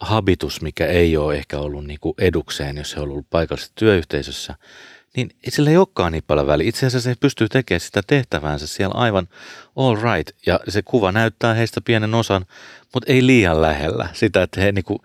habitus, 0.00 0.62
mikä 0.62 0.86
ei 0.86 1.16
ole 1.16 1.36
ehkä 1.36 1.58
ollut 1.58 1.84
niinku 1.84 2.14
edukseen, 2.18 2.76
jos 2.76 2.96
he 2.96 3.00
on 3.00 3.08
ollut 3.10 3.30
paikallisessa 3.30 3.72
työyhteisössä, 3.74 4.54
niin 5.16 5.30
sillä 5.48 5.70
ei 5.70 5.76
olekaan 5.76 6.12
niin 6.12 6.24
paljon 6.26 6.46
väliä. 6.46 6.68
Itse 6.68 6.86
asiassa 6.86 7.10
se 7.10 7.16
pystyy 7.20 7.48
tekemään 7.48 7.80
sitä 7.80 8.02
tehtäväänsä 8.06 8.66
siellä 8.66 8.94
aivan 8.94 9.28
all 9.76 9.96
right. 9.96 10.36
Ja 10.46 10.60
se 10.68 10.82
kuva 10.82 11.12
näyttää 11.12 11.54
heistä 11.54 11.80
pienen 11.80 12.14
osan, 12.14 12.46
mutta 12.94 13.12
ei 13.12 13.26
liian 13.26 13.62
lähellä 13.62 14.08
sitä, 14.12 14.42
että 14.42 14.60
he 14.60 14.72
niinku, 14.72 15.02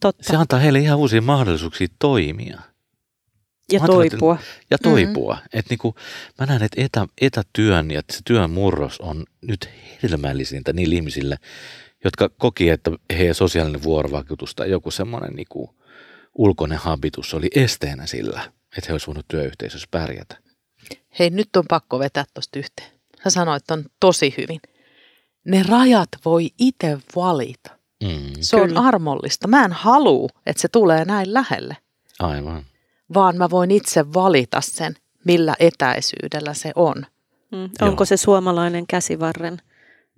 Totta. 0.00 0.22
se 0.22 0.36
antaa 0.36 0.58
heille 0.58 0.78
ihan 0.78 0.98
uusia 0.98 1.22
mahdollisuuksia 1.22 1.86
toimia. 1.98 2.60
Ja 3.72 3.80
mä 3.80 3.86
toipua. 3.86 4.38
Ja 4.70 4.78
toipua. 4.78 5.34
Mm-hmm. 5.34 5.58
Et 5.58 5.66
niinku, 5.70 5.94
mä 6.38 6.46
näen, 6.46 6.62
että 6.62 6.82
etä, 6.82 7.06
etätyön 7.20 7.90
ja 7.90 8.02
se 8.10 8.18
työn 8.24 8.50
murros 8.50 9.00
on 9.00 9.24
nyt 9.42 9.68
hedelmällisintä 10.02 10.72
niille 10.72 10.94
ihmisille, 10.94 11.36
jotka 12.04 12.28
koki, 12.28 12.68
että 12.68 12.90
heidän 13.10 13.34
sosiaalinen 13.34 13.82
vuorovaikutus 13.82 14.54
tai 14.54 14.70
joku 14.70 14.90
semmoinen 14.90 15.32
niinku 15.34 15.74
ulkoinen 16.34 16.78
habitus 16.78 17.34
oli 17.34 17.48
esteenä 17.54 18.06
sillä, 18.06 18.52
että 18.76 18.88
he 18.88 18.92
olisivat 18.92 19.06
voinut 19.06 19.28
työyhteisössä 19.28 19.88
pärjätä. 19.90 20.36
Hei, 21.18 21.30
nyt 21.30 21.56
on 21.56 21.64
pakko 21.68 21.98
vetää 21.98 22.24
tuosta 22.34 22.58
yhteen. 22.58 22.90
Sä 23.24 23.30
sanoit 23.30 23.70
on 23.70 23.84
tosi 24.00 24.34
hyvin. 24.38 24.60
Ne 25.44 25.62
rajat 25.68 26.08
voi 26.24 26.50
itse 26.58 26.98
valita. 27.16 27.70
Mm, 28.02 28.32
se 28.40 28.56
kyllä. 28.56 28.80
on 28.80 28.86
armollista. 28.86 29.48
Mä 29.48 29.64
en 29.64 29.72
halua, 29.72 30.28
että 30.46 30.62
se 30.62 30.68
tulee 30.68 31.04
näin 31.04 31.34
lähelle. 31.34 31.76
Aivan. 32.18 32.64
Vaan 33.14 33.36
mä 33.36 33.50
voin 33.50 33.70
itse 33.70 34.12
valita 34.14 34.60
sen, 34.60 34.94
millä 35.24 35.54
etäisyydellä 35.58 36.54
se 36.54 36.72
on. 36.76 37.06
Mm. 37.52 37.70
Onko 37.80 38.04
se 38.04 38.16
suomalainen 38.16 38.86
käsivarren 38.86 39.58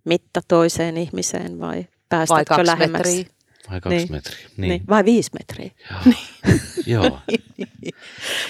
mitta 0.04 0.40
toiseen 0.48 0.96
ihmiseen 0.96 1.60
vai 1.60 1.86
päästätkö 2.08 2.54
vai 2.56 2.66
lähemmäksi? 2.66 3.16
Metriä. 3.16 3.33
Vai 3.70 3.80
kaksi 3.80 3.96
niin. 3.96 4.12
metriä. 4.12 4.48
Niin. 4.56 4.68
niin. 4.68 4.82
Vai 4.88 5.04
viisi 5.04 5.30
metriä. 5.38 5.70
Joo, 5.90 6.00
Joo. 6.86 7.20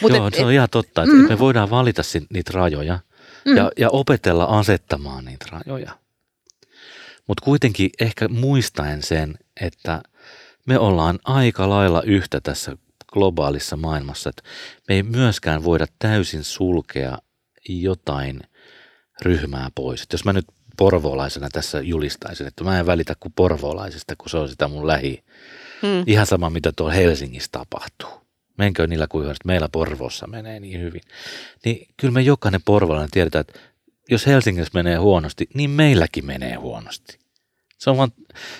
Joo 0.14 0.26
et, 0.26 0.34
se 0.34 0.44
on 0.44 0.52
ihan 0.52 0.68
totta, 0.70 1.02
että 1.02 1.14
mm. 1.14 1.28
me 1.28 1.38
voidaan 1.38 1.70
valita 1.70 2.02
niitä 2.30 2.50
rajoja 2.54 2.98
mm. 3.44 3.56
ja, 3.56 3.70
ja 3.78 3.90
opetella 3.90 4.44
asettamaan 4.44 5.24
niitä 5.24 5.46
rajoja. 5.50 5.98
Mutta 7.28 7.44
kuitenkin 7.44 7.90
ehkä 8.00 8.28
muistaen 8.28 9.02
sen, 9.02 9.34
että 9.60 10.02
me 10.66 10.78
ollaan 10.78 11.18
aika 11.24 11.68
lailla 11.68 12.02
yhtä 12.02 12.40
tässä 12.40 12.76
globaalissa 13.12 13.76
maailmassa, 13.76 14.30
että 14.30 14.42
me 14.88 14.94
ei 14.94 15.02
myöskään 15.02 15.64
voida 15.64 15.86
täysin 15.98 16.44
sulkea 16.44 17.18
jotain 17.68 18.40
ryhmää 19.22 19.68
pois. 19.74 20.02
Et 20.02 20.12
jos 20.12 20.24
mä 20.24 20.32
nyt 20.32 20.46
porvoolaisena 20.76 21.48
tässä 21.52 21.80
julistaisin, 21.80 22.46
että 22.46 22.64
mä 22.64 22.78
en 22.78 22.86
välitä 22.86 23.14
kuin 23.20 23.32
porvoolaisesta, 23.36 24.16
kun 24.16 24.30
se 24.30 24.36
on 24.36 24.48
sitä 24.48 24.68
mun 24.68 24.86
lähi. 24.86 25.24
Hmm. 25.82 26.04
Ihan 26.06 26.26
sama, 26.26 26.50
mitä 26.50 26.72
tuolla 26.72 26.94
Helsingissä 26.94 27.48
tapahtuu. 27.52 28.24
Menkö 28.58 28.86
niillä 28.86 29.06
kuin 29.06 29.30
että 29.30 29.46
meillä 29.46 29.68
Porvossa 29.68 30.26
menee 30.26 30.60
niin 30.60 30.80
hyvin. 30.80 31.00
Niin 31.64 31.88
kyllä 31.96 32.12
me 32.12 32.22
jokainen 32.22 32.60
porvolainen 32.64 33.10
tiedetään, 33.10 33.40
että 33.40 33.60
jos 34.10 34.26
Helsingissä 34.26 34.70
menee 34.74 34.96
huonosti, 34.96 35.48
niin 35.54 35.70
meilläkin 35.70 36.26
menee 36.26 36.54
huonosti. 36.54 37.18
Se 37.78 37.90
on 37.90 37.96
vaan, 37.96 38.12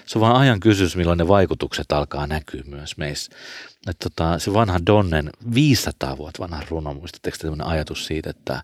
se 0.07 0.19
on 0.19 0.21
vaan 0.21 0.37
ajan 0.37 0.61
kysymys, 0.61 0.97
milloin 0.97 1.19
ne 1.19 1.29
vaikutukset 1.29 1.93
alkaa 1.93 2.27
näkyä 2.27 2.63
myös 2.67 2.97
meissä. 2.97 3.33
Että 3.91 4.09
tota, 4.11 4.39
se 4.39 4.53
vanha 4.55 4.79
Donnen 4.87 5.31
500 5.55 6.17
vuotta 6.17 6.43
vanha 6.43 6.63
runo, 6.69 6.95
muistatteko 6.95 7.37
tämmöinen 7.41 7.67
ajatus 7.67 8.07
siitä, 8.07 8.31
että, 8.31 8.63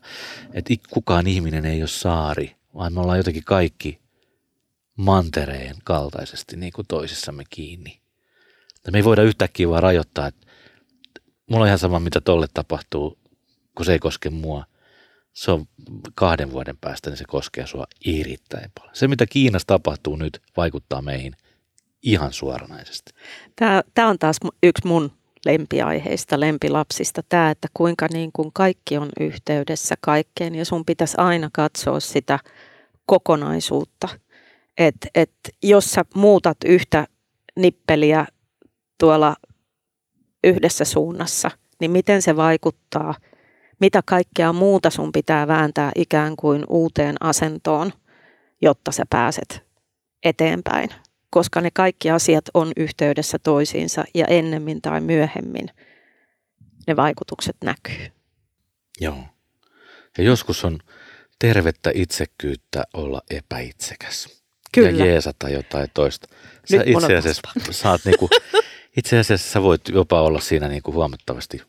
että 0.52 0.74
kukaan 0.90 1.26
ihminen 1.26 1.64
ei 1.64 1.82
ole 1.82 1.88
saari, 1.88 2.56
vaan 2.74 2.92
me 2.92 3.00
ollaan 3.00 3.18
jotenkin 3.18 3.44
kaikki 3.44 4.00
mantereen 4.96 5.76
kaltaisesti 5.84 6.56
niin 6.56 6.72
kuin 6.72 6.86
toisissamme 6.86 7.44
kiinni. 7.50 8.00
Me 8.92 8.98
ei 8.98 9.04
voida 9.04 9.22
yhtäkkiä 9.22 9.68
vaan 9.68 9.82
rajoittaa, 9.82 10.26
että 10.26 10.46
mulla 11.50 11.62
on 11.62 11.66
ihan 11.66 11.78
sama, 11.78 12.00
mitä 12.00 12.20
tolle 12.20 12.46
tapahtuu, 12.54 13.18
kun 13.74 13.86
se 13.86 13.92
ei 13.92 13.98
koske 13.98 14.30
mua. 14.30 14.64
Se 15.32 15.50
on 15.50 15.66
kahden 16.14 16.52
vuoden 16.52 16.76
päästä, 16.80 17.10
niin 17.10 17.18
se 17.18 17.24
koskee 17.28 17.66
sua 17.66 17.86
erittäin 18.06 18.70
paljon. 18.78 18.96
Se, 18.96 19.08
mitä 19.08 19.26
Kiinassa 19.26 19.66
tapahtuu 19.66 20.16
nyt, 20.16 20.42
vaikuttaa 20.56 21.02
meihin 21.02 21.36
ihan 22.02 22.32
suoranaisesti. 22.32 23.12
Tämä, 23.56 23.82
tämä 23.94 24.08
on 24.08 24.18
taas 24.18 24.36
yksi 24.62 24.86
mun 24.86 25.19
lempiaiheista, 25.44 26.40
lempilapsista, 26.40 27.22
tämä, 27.28 27.50
että 27.50 27.68
kuinka 27.74 28.06
niin 28.12 28.30
kuin 28.32 28.50
kaikki 28.52 28.98
on 28.98 29.08
yhteydessä 29.20 29.94
kaikkeen 30.00 30.54
ja 30.54 30.64
sun 30.64 30.84
pitäisi 30.84 31.14
aina 31.18 31.50
katsoa 31.52 32.00
sitä 32.00 32.38
kokonaisuutta. 33.06 34.08
Että 34.78 35.08
et 35.14 35.32
jos 35.62 35.92
sä 35.92 36.04
muutat 36.14 36.58
yhtä 36.66 37.06
nippeliä 37.56 38.26
tuolla 38.98 39.36
yhdessä 40.44 40.84
suunnassa, 40.84 41.50
niin 41.80 41.90
miten 41.90 42.22
se 42.22 42.36
vaikuttaa, 42.36 43.14
mitä 43.80 44.02
kaikkea 44.06 44.52
muuta 44.52 44.90
sun 44.90 45.12
pitää 45.12 45.48
vääntää 45.48 45.92
ikään 45.94 46.36
kuin 46.36 46.64
uuteen 46.68 47.16
asentoon, 47.20 47.92
jotta 48.62 48.92
sä 48.92 49.04
pääset 49.10 49.62
eteenpäin 50.24 50.88
koska 51.30 51.60
ne 51.60 51.70
kaikki 51.70 52.10
asiat 52.10 52.44
on 52.54 52.72
yhteydessä 52.76 53.38
toisiinsa 53.38 54.04
ja 54.14 54.26
ennemmin 54.26 54.82
tai 54.82 55.00
myöhemmin 55.00 55.70
ne 56.86 56.96
vaikutukset 56.96 57.56
näkyy. 57.64 58.12
Joo. 59.00 59.24
Ja 60.18 60.24
joskus 60.24 60.64
on 60.64 60.78
tervettä 61.38 61.90
itsekkyyttä 61.94 62.84
olla 62.94 63.22
epäitsekäs. 63.30 64.42
Kyllä. 64.74 64.90
Ja 64.90 65.06
jeesata 65.06 65.48
jotain 65.48 65.88
toista. 65.94 66.28
Sä 66.64 66.76
Nyt 66.76 66.88
itse 66.88 67.16
asiassa 67.16 67.42
saat 67.70 68.00
niinku, 68.04 68.28
itse 68.96 69.18
asiassa 69.18 69.50
sä 69.52 69.62
voit 69.62 69.80
jopa 69.88 70.20
olla 70.22 70.40
siinä 70.40 70.68
niinku 70.68 70.92
huomattavasti 70.92 71.62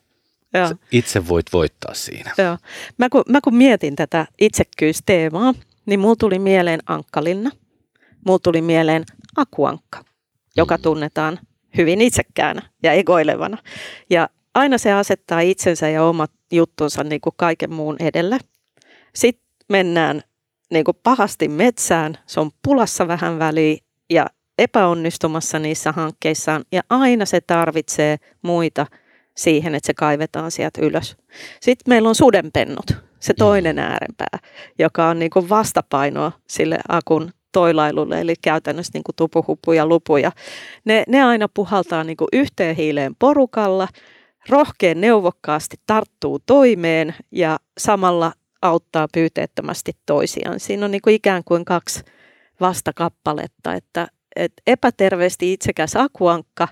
Joo. 0.54 0.74
itse 0.92 1.28
voit 1.28 1.46
voittaa 1.52 1.94
siinä. 1.94 2.34
Joo. 2.38 2.58
Mä, 2.98 3.08
kun, 3.08 3.22
mä 3.28 3.40
kun 3.40 3.54
mietin 3.54 3.96
tätä 3.96 4.26
itsekkyysteemaa, 4.40 5.54
niin 5.86 6.00
mulla 6.00 6.16
tuli 6.16 6.38
mieleen 6.38 6.80
Ankkalinna. 6.86 7.50
Mulla 8.26 8.38
tuli 8.38 8.62
mieleen 8.62 9.04
akuankka, 9.36 10.04
joka 10.56 10.76
mm. 10.76 10.82
tunnetaan 10.82 11.38
hyvin 11.76 12.00
itsekkäänä 12.00 12.62
ja 12.82 12.92
egoilevana. 12.92 13.58
Ja 14.10 14.28
aina 14.54 14.78
se 14.78 14.92
asettaa 14.92 15.40
itsensä 15.40 15.88
ja 15.88 16.04
omat 16.04 16.30
juttunsa 16.52 17.04
niin 17.04 17.20
kuin 17.20 17.34
kaiken 17.36 17.72
muun 17.72 17.96
edelle. 18.00 18.38
Sitten 19.14 19.46
mennään 19.68 20.22
niin 20.72 20.84
kuin 20.84 20.96
pahasti 21.02 21.48
metsään, 21.48 22.18
se 22.26 22.40
on 22.40 22.50
pulassa 22.64 23.08
vähän 23.08 23.38
väliin 23.38 23.78
ja 24.10 24.26
epäonnistumassa 24.58 25.58
niissä 25.58 25.92
hankkeissaan 25.92 26.64
ja 26.72 26.82
aina 26.90 27.26
se 27.26 27.40
tarvitsee 27.40 28.16
muita 28.42 28.86
siihen, 29.36 29.74
että 29.74 29.86
se 29.86 29.94
kaivetaan 29.94 30.50
sieltä 30.50 30.80
ylös. 30.82 31.16
Sitten 31.60 31.84
meillä 31.86 32.08
on 32.08 32.14
sudenpennut, 32.14 32.86
se 33.20 33.34
toinen 33.34 33.76
mm. 33.76 33.82
äärenpää, 33.82 34.38
joka 34.78 35.08
on 35.08 35.18
niin 35.18 35.30
kuin 35.30 35.48
vastapainoa 35.48 36.32
sille 36.48 36.78
akun 36.88 37.30
toilailulle, 37.52 38.20
eli 38.20 38.34
käytännössä 38.42 38.90
niin 38.94 39.04
kuin 39.04 39.76
ja 39.76 39.86
lupuja. 39.86 40.32
Ne, 40.84 41.04
ne 41.08 41.22
aina 41.22 41.48
puhaltaa 41.54 42.04
niin 42.04 42.16
kuin 42.16 42.28
yhteen 42.32 42.76
hiileen 42.76 43.14
porukalla, 43.18 43.88
rohkeen 44.48 45.00
neuvokkaasti 45.00 45.76
tarttuu 45.86 46.38
toimeen 46.46 47.14
ja 47.30 47.58
samalla 47.78 48.32
auttaa 48.62 49.08
pyyteettömästi 49.14 49.92
toisiaan. 50.06 50.60
Siinä 50.60 50.84
on 50.84 50.90
niin 50.90 51.02
kuin 51.02 51.14
ikään 51.14 51.44
kuin 51.44 51.64
kaksi 51.64 52.02
vastakappaletta, 52.60 53.74
että, 53.74 54.08
että 54.36 54.62
epäterveesti 54.66 55.52
itsekäs 55.52 55.96
akuankka, 55.96 56.68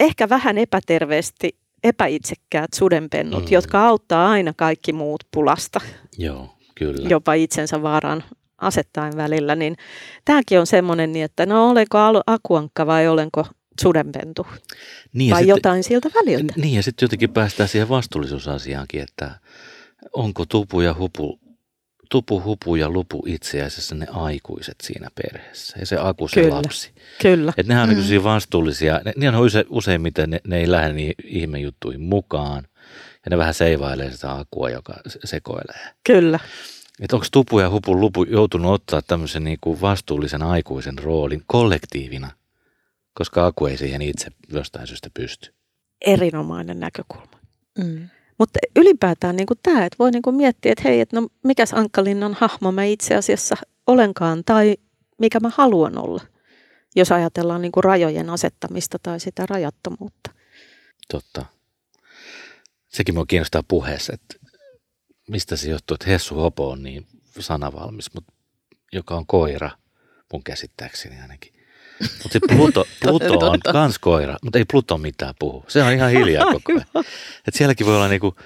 ehkä 0.00 0.28
vähän 0.28 0.58
epäterveesti 0.58 1.56
epäitsekkäät 1.84 2.72
sudenpennut, 2.74 3.44
mm. 3.44 3.52
jotka 3.52 3.86
auttaa 3.86 4.30
aina 4.30 4.52
kaikki 4.56 4.92
muut 4.92 5.24
pulasta. 5.30 5.80
Joo, 6.18 6.54
kyllä. 6.74 7.08
Jopa 7.08 7.34
itsensä 7.34 7.82
vaaraan 7.82 8.24
asettaen 8.64 9.16
välillä, 9.16 9.54
niin 9.54 9.76
tämäkin 10.24 10.60
on 10.60 10.66
semmoinen, 10.66 11.12
niin 11.12 11.24
että 11.24 11.46
no 11.46 11.70
olenko 11.70 11.98
akuankka 12.26 12.86
vai 12.86 13.08
olenko 13.08 13.46
sudenpentu 13.80 14.46
niin 15.12 15.30
vai 15.30 15.42
sit, 15.42 15.48
jotain 15.48 15.84
siltä 15.84 16.10
väliltä. 16.14 16.54
Niin 16.56 16.74
ja 16.74 16.82
sitten 16.82 17.06
jotenkin 17.06 17.32
päästään 17.32 17.68
siihen 17.68 17.88
vastuullisuusasiaankin, 17.88 19.02
että 19.02 19.30
onko 20.12 20.46
tupu 20.46 20.80
ja 20.80 20.94
hupu, 20.94 21.40
tupu, 22.10 22.42
hupu 22.42 22.76
ja 22.76 22.90
lupu 22.90 23.22
itse 23.26 23.62
asiassa 23.62 23.94
ne 23.94 24.06
aikuiset 24.10 24.76
siinä 24.82 25.08
perheessä 25.14 25.76
ja 25.80 25.86
se 25.86 25.96
aku 25.98 26.28
se 26.28 26.40
kyllä, 26.40 26.54
lapsi. 26.54 26.90
Kyllä. 27.22 27.52
Että 27.56 27.72
nehän 27.72 27.90
on 27.90 27.96
mm. 27.96 28.24
vastuullisia, 28.24 29.00
ne, 29.04 29.12
ne 29.16 29.28
on 29.28 29.44
use, 29.44 29.64
useimmiten 29.68 30.30
ne, 30.30 30.40
ne 30.46 30.58
ei 30.58 30.70
lähde 30.70 30.92
niin 30.92 31.14
ihmejuttuihin 31.24 32.00
mukaan 32.00 32.68
ja 33.24 33.30
ne 33.30 33.38
vähän 33.38 33.54
seivailee 33.54 34.10
sitä 34.10 34.32
akua, 34.32 34.70
joka 34.70 34.94
sekoilee. 35.24 35.80
Kyllä. 36.06 36.38
Että 37.00 37.16
onko 37.16 37.26
Tupu 37.32 37.58
ja 37.58 37.70
Hupu 37.70 38.00
Lupu 38.00 38.24
joutunut 38.24 38.72
ottaa 38.72 39.02
tämmöisen 39.02 39.44
niin 39.44 39.58
kuin 39.60 39.80
vastuullisen 39.80 40.42
aikuisen 40.42 40.98
roolin 40.98 41.42
kollektiivina, 41.46 42.30
koska 43.14 43.46
Aku 43.46 43.66
ei 43.66 43.76
siihen 43.76 44.02
itse 44.02 44.30
jostain 44.52 44.86
syystä 44.86 45.10
pysty? 45.14 45.54
Erinomainen 46.00 46.80
näkökulma. 46.80 47.38
Mm. 47.78 48.08
Mutta 48.38 48.58
ylipäätään 48.76 49.36
niin 49.36 49.46
tämä, 49.62 49.84
että 49.84 49.96
voi 49.98 50.10
niin 50.10 50.22
kuin 50.22 50.36
miettiä, 50.36 50.72
että 50.72 50.82
hei, 50.84 51.00
että 51.00 51.20
no 51.20 51.28
mikäs 51.44 51.72
Ankkalinnan 51.72 52.36
hahmo 52.40 52.72
mä 52.72 52.84
itse 52.84 53.14
asiassa 53.14 53.56
olenkaan 53.86 54.44
tai 54.44 54.76
mikä 55.18 55.40
mä 55.40 55.50
haluan 55.54 55.98
olla, 55.98 56.22
jos 56.96 57.12
ajatellaan 57.12 57.62
niin 57.62 57.72
kuin 57.72 57.84
rajojen 57.84 58.30
asettamista 58.30 58.98
tai 59.02 59.20
sitä 59.20 59.46
rajattomuutta. 59.50 60.30
Totta. 61.12 61.46
Sekin 62.88 63.14
minua 63.14 63.26
kiinnostaa 63.26 63.62
puheessa, 63.68 64.12
että 64.12 64.43
mistä 65.28 65.56
se 65.56 65.70
johtuu, 65.70 65.94
että 65.94 66.10
Hessu 66.10 66.34
Hopo 66.34 66.70
on 66.70 66.82
niin 66.82 67.06
sanavalmis, 67.40 68.14
mutta 68.14 68.32
joka 68.92 69.14
on 69.14 69.26
koira, 69.26 69.70
mun 70.32 70.44
käsittääkseni 70.44 71.20
ainakin. 71.20 71.54
Mutta 72.00 72.32
sitten 72.32 72.56
Pluto, 72.56 72.86
Pluto 73.02 73.50
on 73.50 73.60
kans 73.60 73.98
koira, 73.98 74.36
mutta 74.42 74.58
ei 74.58 74.64
Pluto 74.64 74.98
mitään 74.98 75.34
puhu. 75.38 75.64
Se 75.68 75.82
on 75.82 75.92
ihan 75.92 76.10
hiljaa 76.10 76.44
koko 76.52 76.72
ajan. 76.72 77.04
Et 77.48 77.54
sielläkin 77.54 77.86
voi 77.86 77.96
olla 77.96 78.08
niinku 78.08 78.36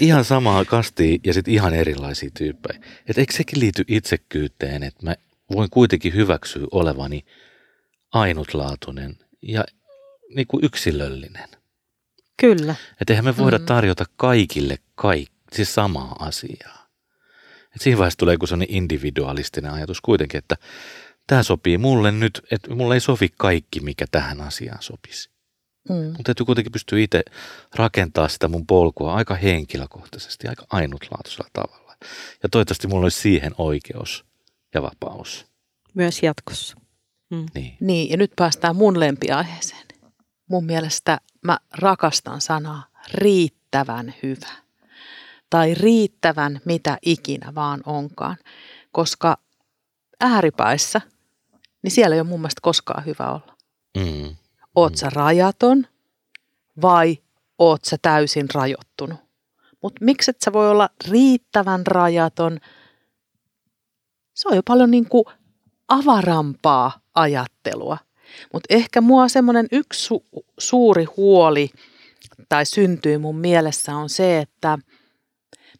ihan 0.00 0.24
samaa 0.24 0.64
kastia 0.64 1.18
ja 1.24 1.34
sitten 1.34 1.54
ihan 1.54 1.74
erilaisia 1.74 2.30
tyyppejä. 2.38 2.80
Et 3.08 3.18
eikö 3.18 3.32
sekin 3.32 3.60
liity 3.60 3.84
itsekkyyteen, 3.88 4.82
että 4.82 5.06
mä 5.06 5.16
voin 5.54 5.70
kuitenkin 5.70 6.14
hyväksyä 6.14 6.66
olevani 6.70 7.24
ainutlaatuinen 8.12 9.16
ja 9.42 9.64
niinku 10.34 10.58
yksilöllinen. 10.62 11.48
Kyllä. 12.36 12.74
Että 13.00 13.12
eihän 13.12 13.24
me 13.24 13.36
voida 13.36 13.58
mm. 13.58 13.64
tarjota 13.64 14.04
kaikille 14.16 14.78
kaikki 14.94 15.31
siis 15.52 15.74
samaa 15.74 16.16
asiaa. 16.18 16.88
Et 17.76 17.82
siinä 17.82 17.98
vaiheessa 17.98 18.18
tulee 18.18 18.34
joku 18.34 18.46
individualistinen 18.68 19.72
ajatus 19.72 20.00
kuitenkin, 20.00 20.38
että 20.38 20.56
tämä 21.26 21.42
sopii 21.42 21.78
mulle 21.78 22.12
nyt, 22.12 22.42
että 22.50 22.74
mulle 22.74 22.94
ei 22.94 23.00
sovi 23.00 23.28
kaikki, 23.38 23.80
mikä 23.80 24.04
tähän 24.10 24.40
asiaan 24.40 24.82
sopisi. 24.82 25.30
Mm. 25.88 25.94
Mutta 25.94 26.22
täytyy 26.24 26.46
kuitenkin 26.46 26.72
pystyä 26.72 26.98
itse 26.98 27.22
rakentaa 27.74 28.28
sitä 28.28 28.48
mun 28.48 28.66
polkua 28.66 29.14
aika 29.14 29.34
henkilökohtaisesti, 29.34 30.48
aika 30.48 30.66
ainutlaatuisella 30.70 31.50
tavalla. 31.52 31.96
Ja 32.42 32.48
toivottavasti 32.48 32.88
mulla 32.88 33.04
olisi 33.04 33.20
siihen 33.20 33.52
oikeus 33.58 34.24
ja 34.74 34.82
vapaus. 34.82 35.46
Myös 35.94 36.22
jatkossa. 36.22 36.76
Mm. 37.30 37.46
Niin. 37.54 37.76
niin, 37.80 38.10
ja 38.10 38.16
nyt 38.16 38.32
päästään 38.36 38.76
mun 38.76 39.00
lempiaiheeseen. 39.00 39.86
Mun 40.48 40.64
mielestä 40.64 41.20
mä 41.44 41.58
rakastan 41.72 42.40
sanaa 42.40 42.86
riittävän 43.14 44.14
hyvä 44.22 44.61
tai 45.52 45.74
riittävän 45.74 46.60
mitä 46.64 46.98
ikinä 47.02 47.54
vaan 47.54 47.80
onkaan. 47.86 48.36
Koska 48.92 49.38
ääripäissä, 50.20 51.00
niin 51.82 51.90
siellä 51.90 52.14
ei 52.14 52.20
ole 52.20 52.28
mun 52.28 52.40
mielestä 52.40 52.60
koskaan 52.62 53.06
hyvä 53.06 53.30
olla. 53.30 53.56
Mm. 53.98 54.36
Oot 54.74 54.96
sä 54.96 55.10
rajaton 55.10 55.86
vai 56.82 57.18
oot 57.58 57.84
sä 57.84 57.96
täysin 58.02 58.46
rajoittunut? 58.54 59.20
Mutta 59.82 60.04
mikset 60.04 60.36
sä 60.44 60.52
voi 60.52 60.70
olla 60.70 60.88
riittävän 61.10 61.86
rajaton? 61.86 62.60
Se 64.34 64.48
on 64.48 64.56
jo 64.56 64.62
paljon 64.62 64.90
niin 64.90 65.08
kuin 65.08 65.24
avarampaa 65.88 67.00
ajattelua. 67.14 67.98
Mutta 68.52 68.74
ehkä 68.74 69.00
mua 69.00 69.28
semmoinen 69.28 69.66
yksi 69.72 70.14
su- 70.14 70.44
suuri 70.58 71.04
huoli 71.04 71.70
tai 72.48 72.66
syntyy 72.66 73.18
mun 73.18 73.36
mielessä 73.36 73.96
on 73.96 74.08
se, 74.08 74.38
että– 74.38 74.78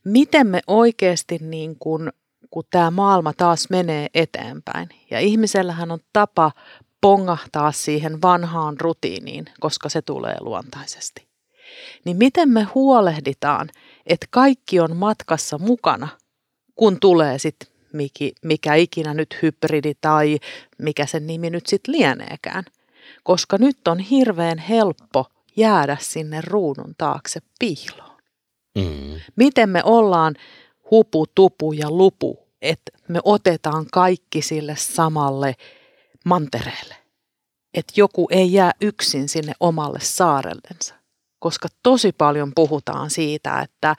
miten 0.05 0.47
me 0.47 0.61
oikeasti 0.67 1.39
niin 1.41 1.77
kuin, 1.79 2.13
kun 2.51 2.65
tämä 2.71 2.91
maailma 2.91 3.33
taas 3.33 3.71
menee 3.71 4.07
eteenpäin 4.15 4.89
ja 5.11 5.21
ihmisellähän 5.21 5.91
on 5.91 5.99
tapa 6.13 6.53
pongahtaa 7.01 7.73
siihen 7.73 8.23
vanhaan 8.23 8.81
rutiiniin, 8.81 9.45
koska 9.61 9.89
se 9.89 10.03
tulee 10.03 10.37
luontaisesti. 10.41 11.27
Niin 12.05 12.17
miten 12.17 12.49
me 12.49 12.63
huolehditaan, 12.63 13.69
että 14.07 14.27
kaikki 14.31 14.81
on 14.81 14.97
matkassa 14.97 15.59
mukana, 15.59 16.09
kun 16.75 17.01
tulee 17.01 17.39
sitten 17.39 17.69
mikä, 17.93 18.25
mikä 18.43 18.75
ikinä 18.75 19.15
nyt 19.15 19.39
hybridi 19.43 19.93
tai 20.01 20.39
mikä 20.79 21.07
sen 21.07 21.27
nimi 21.27 21.51
nyt 21.51 21.67
sitten 21.67 21.95
lieneekään. 21.95 22.65
Koska 23.23 23.59
nyt 23.59 23.89
on 23.89 23.99
hirveän 23.99 24.59
helppo 24.59 25.27
jäädä 25.57 25.97
sinne 26.01 26.41
ruudun 26.41 26.95
taakse 26.99 27.41
piiloon. 27.59 28.12
Mm. 28.79 29.21
Miten 29.37 29.69
me 29.69 29.83
ollaan 29.85 30.35
hupu, 30.91 31.27
tupu 31.35 31.73
ja 31.73 31.91
lupu, 31.91 32.39
että 32.63 32.93
me 33.09 33.21
otetaan 33.25 33.87
kaikki 33.93 34.43
sille 34.43 34.77
samalle 34.77 35.55
mantereelle. 36.25 36.95
Että 37.75 37.93
joku 37.97 38.29
ei 38.31 38.53
jää 38.53 38.73
yksin 38.81 39.29
sinne 39.29 39.53
omalle 39.61 39.99
saarellensa. 40.01 40.95
Koska 41.39 41.69
tosi 41.83 42.13
paljon 42.13 42.53
puhutaan 42.55 43.11
siitä, 43.11 43.61
että, 43.61 43.97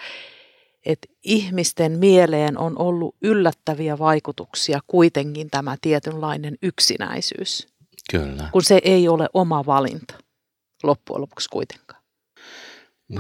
että 0.86 1.08
ihmisten 1.24 2.00
mieleen 2.00 2.58
on 2.58 2.80
ollut 2.80 3.16
yllättäviä 3.22 4.00
vaikutuksia 4.00 4.80
kuitenkin 4.88 5.50
tämä 5.50 5.78
tietynlainen 5.82 6.58
yksinäisyys. 6.62 7.68
Kyllä. 8.12 8.50
Kun 8.52 8.64
se 8.64 8.82
ei 8.84 9.08
ole 9.08 9.30
oma 9.34 9.66
valinta 9.66 10.14
loppujen 10.84 11.22
lopuksi 11.22 11.50
kuitenkaan. 11.50 12.03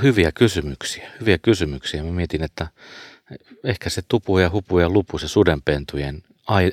Hyviä 0.02 0.32
kysymyksiä, 0.32 1.12
hyviä 1.20 1.38
kysymyksiä. 1.38 2.04
Mä 2.04 2.12
mietin, 2.12 2.44
että 2.44 2.68
ehkä 3.64 3.90
se 3.90 4.02
tupu 4.08 4.38
ja 4.38 4.50
hupu 4.50 4.80
ja 4.80 4.90
lupu, 4.90 5.18
se 5.18 5.28
sudenpentujen 5.28 6.24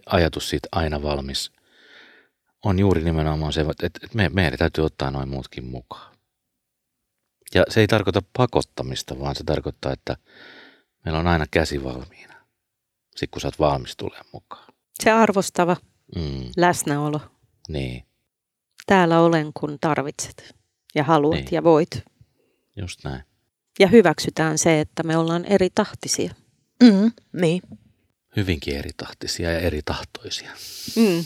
ajatus 0.07 0.51
siitä 0.51 0.69
aina 0.73 1.03
valmis, 1.03 1.53
on 2.65 2.79
juuri 2.79 3.05
nimenomaan 3.05 3.53
se, 3.53 3.65
että 3.83 4.01
me, 4.15 4.29
meidän 4.29 4.59
täytyy 4.59 4.85
ottaa 4.85 5.11
noin 5.11 5.29
muutkin 5.29 5.65
mukaan. 5.65 6.17
Ja 7.55 7.65
se 7.69 7.81
ei 7.81 7.87
tarkoita 7.87 8.23
pakottamista, 8.37 9.21
vaan 9.21 9.35
se 9.35 9.45
tarkoittaa, 9.45 9.93
että 9.93 10.17
meillä 11.05 11.21
on 11.21 11.27
aina 11.27 11.47
käsi 11.51 11.85
valmiina, 11.85 12.35
sitten 13.11 13.29
kun 13.31 13.41
sä 13.41 13.49
oot 13.49 13.59
valmis 13.59 13.97
tulemaan 13.97 14.27
mukaan. 14.33 14.75
Se 15.03 15.11
arvostava 15.11 15.77
mm. 16.17 16.45
läsnäolo. 16.57 17.21
Niin. 17.69 18.05
Täällä 18.87 19.21
olen, 19.21 19.51
kun 19.55 19.79
tarvitset 19.81 20.55
ja 20.95 21.05
haluat 21.05 21.35
niin. 21.35 21.49
ja 21.51 21.65
voit. 21.65 22.05
Just 22.81 23.05
näin. 23.05 23.23
Ja 23.79 23.87
hyväksytään 23.87 24.59
se, 24.59 24.81
että 24.81 25.03
me 25.03 25.17
ollaan 25.17 25.45
eri 25.45 25.69
tahtisia. 25.75 26.35
Mm, 26.83 27.13
niin. 27.33 27.63
Hyvinkin 28.37 28.77
eri 28.77 28.91
tahtisia 28.97 29.53
ja 29.53 29.59
eri 29.59 29.81
tahtoisia. 29.85 30.51
Mm. 30.97 31.25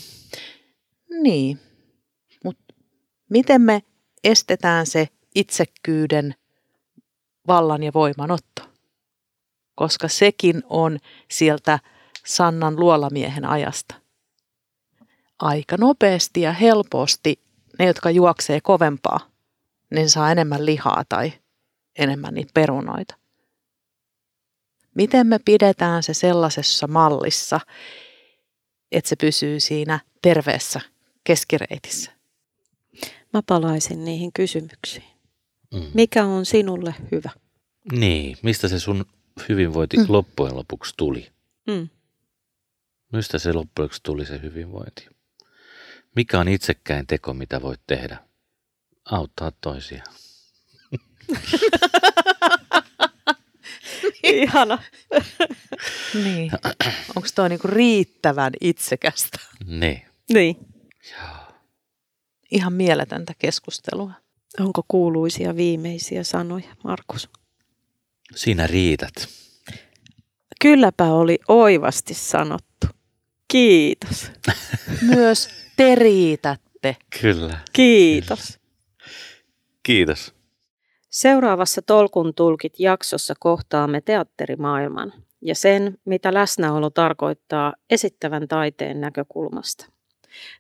Niin. 1.23 1.61
Mutta 2.45 2.75
miten 3.31 3.61
me 3.63 3.83
estetään 4.25 4.87
se 4.87 5.09
itsekkyyden 5.35 6.35
vallan 7.47 7.83
ja 7.83 7.93
voimanotto? 7.95 8.63
Koska 9.75 10.09
sekin 10.09 10.63
on 10.69 10.99
sieltä 11.31 11.79
Sannan 12.27 12.81
luolamiehen 12.81 13.45
ajasta. 13.45 13.95
aika 15.39 15.77
nopeasti 15.77 16.41
ja 16.41 16.53
helposti 16.53 17.41
ne, 17.79 17.85
jotka 17.87 18.11
juoksee 18.11 18.61
kovempaa, 18.61 19.21
niin 19.91 20.11
saa 20.11 20.33
enemmän 20.33 20.67
lihaa 20.67 21.05
tai 21.09 21.33
enemmän 21.99 22.35
niitä 22.35 22.51
perunoita. 22.55 23.15
Miten 24.95 25.27
me 25.27 25.39
pidetään 25.45 26.03
se 26.03 26.15
sellaisessa 26.15 26.87
mallissa, 26.87 27.61
että 28.93 29.09
se 29.09 29.17
pysyy 29.17 29.61
siinä 29.61 30.01
terveessä 30.23 30.81
keskireitissä? 31.25 32.13
Mä 33.33 33.41
palaisin 33.47 34.05
niihin 34.05 34.33
kysymyksiin. 34.33 35.15
Mm. 35.75 35.87
Mikä 35.95 36.25
on 36.25 36.47
sinulle 36.47 36.95
hyvä? 37.13 37.31
Niin, 37.93 38.37
mistä 38.43 38.69
se 38.69 38.81
sun 38.81 39.05
hyvinvointi 39.49 39.97
mm. 39.97 40.05
loppujen 40.09 40.57
lopuksi 40.57 40.95
tuli? 40.97 41.31
Mm. 41.67 41.89
Mistä 43.13 43.39
se 43.39 43.53
loppujen 43.53 43.85
lopuksi 43.85 44.03
tuli 44.03 44.27
se 44.27 44.43
hyvinvointi? 44.43 45.09
Mikä 46.17 46.41
on 46.41 46.49
itsekkäin 46.49 47.07
teko, 47.07 47.35
mitä 47.35 47.63
voit 47.63 47.81
tehdä? 47.87 48.17
Auttaa 49.05 49.53
toisia. 49.61 50.05
Ihana. 54.23 54.79
niin. 56.25 56.51
Onko 57.17 57.29
toi 57.35 57.49
niinku 57.49 57.69
riittävän 57.69 58.53
itsekästä? 58.61 59.39
Niin. 59.67 60.03
Niin. 60.33 60.57
Joo. 61.11 61.37
Ihan 62.51 62.73
mieletöntä 62.73 63.33
keskustelua. 63.39 64.11
Onko 64.61 64.85
kuuluisia 64.89 65.57
viimeisiä 65.57 66.25
sanoja, 66.25 66.77
Markus? 66.85 67.29
Sinä 68.35 68.67
riität. 68.67 69.29
Kylläpä 70.61 71.05
oli 71.05 71.39
oivasti 71.49 72.15
sanottu. 72.15 72.87
Kiitos. 73.49 74.31
Myös 75.15 75.49
te 75.77 75.95
riitätte. 75.95 76.97
Kyllä. 77.21 77.59
Kiitos. 77.73 78.59
Kiitos. 79.83 80.35
Seuraavassa 81.15 81.83
Tolkun 81.83 82.35
tulkit 82.35 82.81
jaksossa 82.81 83.35
kohtaamme 83.41 84.01
teatterimaailman 84.01 85.13
ja 85.43 85.55
sen, 85.55 85.99
mitä 86.05 86.35
läsnäolo 86.35 86.91
tarkoittaa 86.91 87.75
esittävän 87.91 88.49
taiteen 88.49 89.01
näkökulmasta. 89.01 89.87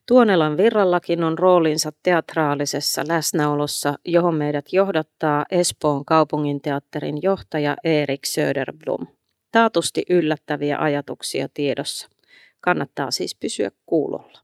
Tuonelan 0.09 0.57
virrallakin 0.57 1.25
on 1.25 1.39
roolinsa 1.39 1.93
teatraalisessa 2.03 3.03
läsnäolossa, 3.09 3.99
johon 4.05 4.35
meidät 4.35 4.73
johdattaa 4.73 5.45
Espoon 5.51 6.05
kaupunginteatterin 6.05 7.23
johtaja 7.23 7.77
Erik 7.85 8.25
Söderblom. 8.25 9.07
Taatusti 9.53 10.03
yllättäviä 10.11 10.79
ajatuksia 10.79 11.49
tiedossa. 11.55 12.09
Kannattaa 12.61 13.11
siis 13.11 13.35
pysyä 13.35 13.71
kuulolla. 13.87 14.44